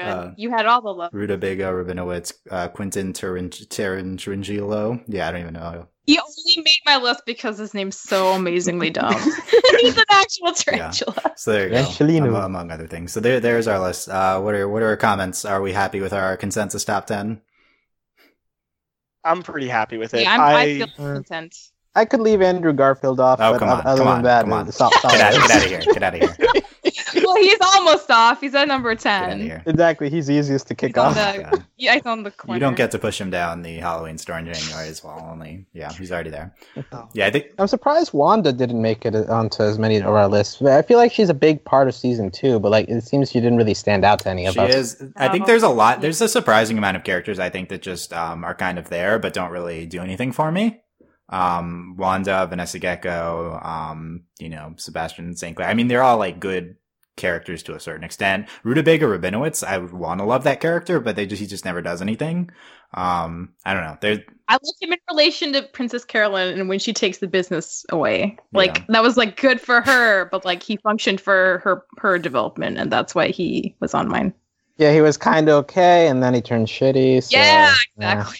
Good. 0.04 0.10
uh, 0.12 0.32
you 0.38 0.49
had 0.52 0.66
all 0.66 0.82
the 0.82 0.89
love. 0.89 1.12
Rutabaga 1.14 1.66
Rabinowitz, 1.66 2.34
uh, 2.49 2.68
Quentin 2.70 3.14
Tarantulino. 3.14 5.04
Yeah, 5.08 5.28
I 5.28 5.32
don't 5.32 5.41
even 5.41 5.54
know. 5.54 5.88
He 6.06 6.18
only 6.20 6.64
made 6.64 6.80
my 6.86 6.97
list 6.97 7.22
because 7.26 7.58
his 7.58 7.74
name's 7.74 7.97
so 7.97 8.30
amazingly 8.34 8.89
dumb. 8.99 9.14
He's 9.80 9.97
an 9.97 10.04
actual 10.10 10.52
tarantula. 10.52 11.34
So 11.38 11.52
there 11.54 11.66
you 11.66 11.70
go. 11.72 11.84
Rangelino. 11.84 12.28
Among, 12.30 12.43
among 12.43 12.72
other 12.72 12.88
things. 12.88 13.12
So 13.14 13.20
there, 13.20 13.39
there's 13.39 13.68
our 13.68 13.80
list. 13.80 14.10
Uh, 14.10 14.39
what 14.41 14.56
are 14.56 14.68
what 14.68 14.82
are 14.82 14.88
our 14.88 14.97
comments? 14.97 15.45
Are 15.45 15.62
we 15.62 15.74
happy 15.74 16.02
with 16.02 16.12
our 16.14 16.36
consensus 16.38 16.84
top 16.84 17.06
ten? 17.06 17.41
I'm 19.24 19.43
pretty 19.43 19.68
happy 19.68 19.97
with 19.97 20.14
it. 20.16 20.24
Yeah, 20.24 20.34
I'm, 20.34 20.41
I, 20.41 20.66
feel 20.66 20.88
Uh, 20.97 21.14
content. 21.14 21.56
I 21.93 22.06
could 22.06 22.22
leave 22.22 22.41
Andrew 22.41 22.74
Garfield 22.74 23.20
off, 23.20 23.39
Oh, 23.39 23.52
but 23.52 23.60
come 23.60 23.70
on, 23.70 23.86
other 23.86 23.97
come 24.04 24.08
than 24.08 24.18
on, 24.18 24.24
that, 24.24 24.41
come 24.45 24.54
on. 24.54 24.68
it's 24.68 24.80
not 24.80 24.91
Get 25.04 25.22
out, 25.22 25.34
get 25.34 25.52
out 25.52 25.64
of 25.64 25.70
here! 25.70 25.80
Get 25.93 26.04
out 26.04 26.16
of 26.16 26.22
here! 26.22 26.36
Get 27.36 27.41
well, 27.41 27.43
he's 27.43 27.75
almost 27.75 28.11
off. 28.11 28.41
He's 28.41 28.55
at 28.55 28.67
number 28.67 28.95
10. 28.95 29.61
Exactly, 29.65 30.09
he's 30.09 30.29
easiest 30.29 30.67
to 30.67 30.75
kick 30.75 30.89
He's 30.89 30.97
off. 30.97 31.15
the, 31.15 31.43
God. 31.43 31.65
yeah, 31.77 31.95
he's 31.95 32.05
on 32.05 32.23
the 32.23 32.32
corner. 32.32 32.55
You 32.55 32.59
don't 32.59 32.75
get 32.75 32.91
to 32.91 32.99
push 32.99 33.19
him 33.19 33.29
down 33.29 33.61
the 33.61 33.77
Halloween 33.77 34.17
store 34.17 34.39
in 34.39 34.45
January 34.51 34.88
as 34.88 35.03
well. 35.03 35.27
Only, 35.32 35.65
yeah, 35.73 35.91
he's 35.93 36.11
already 36.11 36.29
there. 36.29 36.55
Oh. 36.91 37.09
Yeah, 37.13 37.27
I 37.27 37.32
think 37.32 37.47
I'm 37.57 37.67
surprised 37.67 38.13
Wanda 38.13 38.51
didn't 38.51 38.82
make 38.82 39.05
it 39.05 39.15
onto 39.15 39.63
as 39.63 39.79
many 39.79 39.97
of 39.97 40.07
our 40.07 40.27
lists. 40.27 40.61
I 40.61 40.82
feel 40.82 40.97
like 40.97 41.11
she's 41.11 41.29
a 41.29 41.34
big 41.34 41.63
part 41.63 41.88
of 41.88 41.95
season 41.95 42.32
two, 42.32 42.59
but 42.59 42.71
like 42.71 42.88
it 42.89 43.03
seems 43.03 43.32
she 43.32 43.39
didn't 43.39 43.57
really 43.57 43.73
stand 43.73 44.05
out 44.05 44.19
to 44.19 44.29
any 44.29 44.45
of 44.45 44.53
she 44.53 44.59
us. 44.59 44.75
is. 44.75 45.03
I 45.15 45.29
think 45.29 45.45
there's 45.45 45.63
a 45.63 45.69
lot. 45.69 46.01
There's 46.01 46.21
a 46.21 46.29
surprising 46.29 46.77
amount 46.77 46.97
of 46.97 47.03
characters 47.03 47.39
I 47.39 47.49
think 47.49 47.69
that 47.69 47.82
just 47.82 48.13
um, 48.13 48.43
are 48.43 48.55
kind 48.55 48.77
of 48.79 48.89
there, 48.89 49.19
but 49.19 49.34
don't 49.34 49.51
really 49.51 49.86
do 49.86 50.01
anything 50.01 50.32
for 50.32 50.51
me. 50.51 50.82
Um, 51.29 51.95
Wanda, 51.97 52.45
Vanessa 52.47 52.77
Gecko, 52.77 53.57
um, 53.63 54.23
you 54.39 54.49
know, 54.49 54.73
Sebastian 54.75 55.36
St. 55.38 55.55
Clair. 55.55 55.69
I 55.69 55.73
mean, 55.73 55.88
they're 55.88 56.03
all 56.03 56.17
like 56.17 56.41
good 56.41 56.75
characters 57.18 57.62
to 57.64 57.76
a 57.76 57.80
certain 57.80 58.03
extent. 58.03 58.47
Rutabaga 58.64 59.05
Rabinowitz, 59.05 59.64
I 59.66 59.78
would 59.78 59.93
want 59.93 60.20
to 60.20 60.26
love 60.26 60.43
that 60.45 60.59
character, 60.62 60.99
but 60.99 61.16
they 61.16 61.26
just 61.26 61.41
he 61.41 61.47
just 61.47 61.66
never 61.66 61.82
does 61.82 62.01
anything. 62.01 62.49
Um, 62.93 63.53
I 63.66 63.74
don't 63.74 63.84
know. 63.84 63.97
There, 64.01 64.24
I 64.47 64.53
like 64.53 64.82
him 64.82 64.91
in 64.91 64.99
relation 65.09 65.53
to 65.53 65.64
Princess 65.64 66.03
Carolyn 66.03 66.59
and 66.59 66.68
when 66.68 66.80
she 66.80 66.93
takes 66.93 67.20
the 67.20 67.28
business 67.28 67.86
away. 67.89 68.38
Like 68.53 68.80
Yeah. 68.80 68.86
that 68.89 69.03
was 69.03 69.18
like 69.18 69.39
good 69.39 69.62
for 69.62 69.82
her, 69.82 70.26
but 70.26 70.43
like 70.45 70.62
he 70.64 70.78
functioned 70.78 71.22
for 71.22 71.62
her 71.64 71.86
her 71.97 72.18
development, 72.20 72.78
and 72.78 72.91
that's 72.91 73.16
why 73.16 73.30
he 73.30 73.76
was 73.80 73.93
on 73.93 74.09
mine. 74.09 74.34
Yeah, 74.78 74.93
he 74.93 75.01
was 75.01 75.16
kind 75.18 75.47
of 75.47 75.55
okay, 75.66 76.07
and 76.07 76.24
then 76.24 76.34
he 76.34 76.41
turned 76.41 76.68
shitty. 76.68 77.24
So, 77.24 77.38
yeah, 77.38 77.74
exactly. 77.95 78.39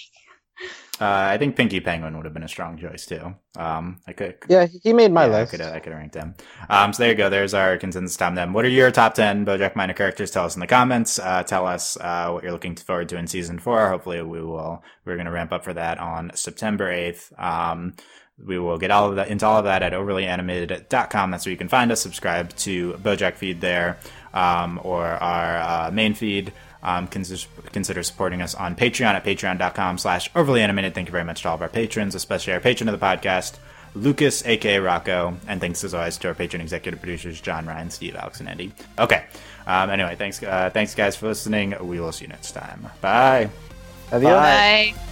Uh, 1.01 1.29
I 1.31 1.39
think 1.39 1.55
Pinky 1.55 1.79
Penguin 1.79 2.15
would 2.15 2.25
have 2.25 2.33
been 2.33 2.43
a 2.43 2.47
strong 2.47 2.77
choice 2.77 3.07
too. 3.07 3.33
Um, 3.57 4.01
I 4.05 4.13
could. 4.13 4.35
Yeah, 4.47 4.67
he 4.83 4.93
made 4.93 5.11
my 5.11 5.25
yeah, 5.25 5.31
list. 5.31 5.53
I 5.53 5.57
could, 5.57 5.65
I 5.65 5.79
could 5.79 5.93
have 5.93 5.99
ranked 5.99 6.13
him. 6.13 6.35
Um, 6.69 6.93
so 6.93 7.01
there 7.01 7.11
you 7.11 7.17
go. 7.17 7.29
There's 7.29 7.55
our 7.55 7.77
consensus 7.77 8.15
top 8.15 8.35
10. 8.35 8.53
What 8.53 8.65
are 8.65 8.69
your 8.69 8.91
top 8.91 9.15
10 9.15 9.43
BoJack 9.43 9.75
Minor 9.75 9.95
characters? 9.95 10.29
Tell 10.29 10.45
us 10.45 10.55
in 10.55 10.59
the 10.59 10.67
comments. 10.67 11.17
Uh, 11.17 11.41
tell 11.41 11.65
us, 11.65 11.97
uh, 11.99 12.29
what 12.29 12.43
you're 12.43 12.51
looking 12.51 12.75
forward 12.75 13.09
to 13.09 13.17
in 13.17 13.25
season 13.25 13.57
four. 13.57 13.89
Hopefully 13.89 14.21
we 14.21 14.43
will, 14.43 14.83
we're 15.03 15.15
going 15.15 15.25
to 15.25 15.31
ramp 15.31 15.51
up 15.51 15.63
for 15.63 15.73
that 15.73 15.97
on 15.97 16.31
September 16.35 16.93
8th. 16.93 17.41
Um, 17.41 17.95
we 18.45 18.59
will 18.59 18.77
get 18.77 18.91
all 18.91 19.09
of 19.09 19.15
that 19.15 19.29
into 19.29 19.45
all 19.45 19.57
of 19.57 19.65
that 19.65 19.81
at 19.81 19.93
overlyanimated.com. 19.93 21.31
That's 21.31 21.45
where 21.45 21.51
you 21.51 21.57
can 21.57 21.67
find 21.67 21.91
us. 21.91 22.01
Subscribe 22.01 22.55
to 22.57 22.93
BoJack 22.93 23.35
feed 23.35 23.61
there, 23.61 23.97
um, 24.33 24.79
or 24.83 25.05
our 25.05 25.87
uh, 25.87 25.91
main 25.91 26.13
feed. 26.13 26.53
Um, 26.84 27.07
consider, 27.07 27.47
consider 27.71 28.03
supporting 28.03 28.41
us 28.41 28.55
on 28.55 28.75
Patreon 28.75 29.13
at 29.13 29.23
patreon.com 29.23 29.97
slash 29.99 30.32
overly 30.36 30.61
animated. 30.61 30.95
Thank 30.95 31.07
you 31.07 31.11
very 31.11 31.23
much 31.23 31.43
to 31.43 31.49
all 31.49 31.55
of 31.55 31.61
our 31.61 31.69
patrons, 31.69 32.15
especially 32.15 32.53
our 32.53 32.59
patron 32.59 32.89
of 32.89 32.99
the 32.99 33.05
podcast, 33.05 33.57
Lucas, 33.93 34.45
aka 34.45 34.79
Rocco, 34.79 35.38
and 35.47 35.61
thanks 35.61 35.84
as 35.84 35.93
always 35.93 36.17
to 36.19 36.29
our 36.29 36.34
patron 36.34 36.61
executive 36.61 36.99
producers, 36.99 37.39
John, 37.41 37.65
Ryan, 37.65 37.89
Steve, 37.89 38.15
Alex, 38.15 38.39
and 38.39 38.49
Andy. 38.49 38.71
Okay. 38.97 39.25
Um, 39.67 39.89
anyway, 39.89 40.15
thanks, 40.15 40.41
uh, 40.41 40.69
thanks 40.73 40.95
guys 40.95 41.15
for 41.15 41.27
listening. 41.27 41.75
We 41.82 41.99
will 41.99 42.11
see 42.11 42.25
you 42.25 42.29
next 42.29 42.53
time. 42.53 42.88
Bye. 42.99 43.49
Adios. 44.11 44.34
Bye. 44.34 45.11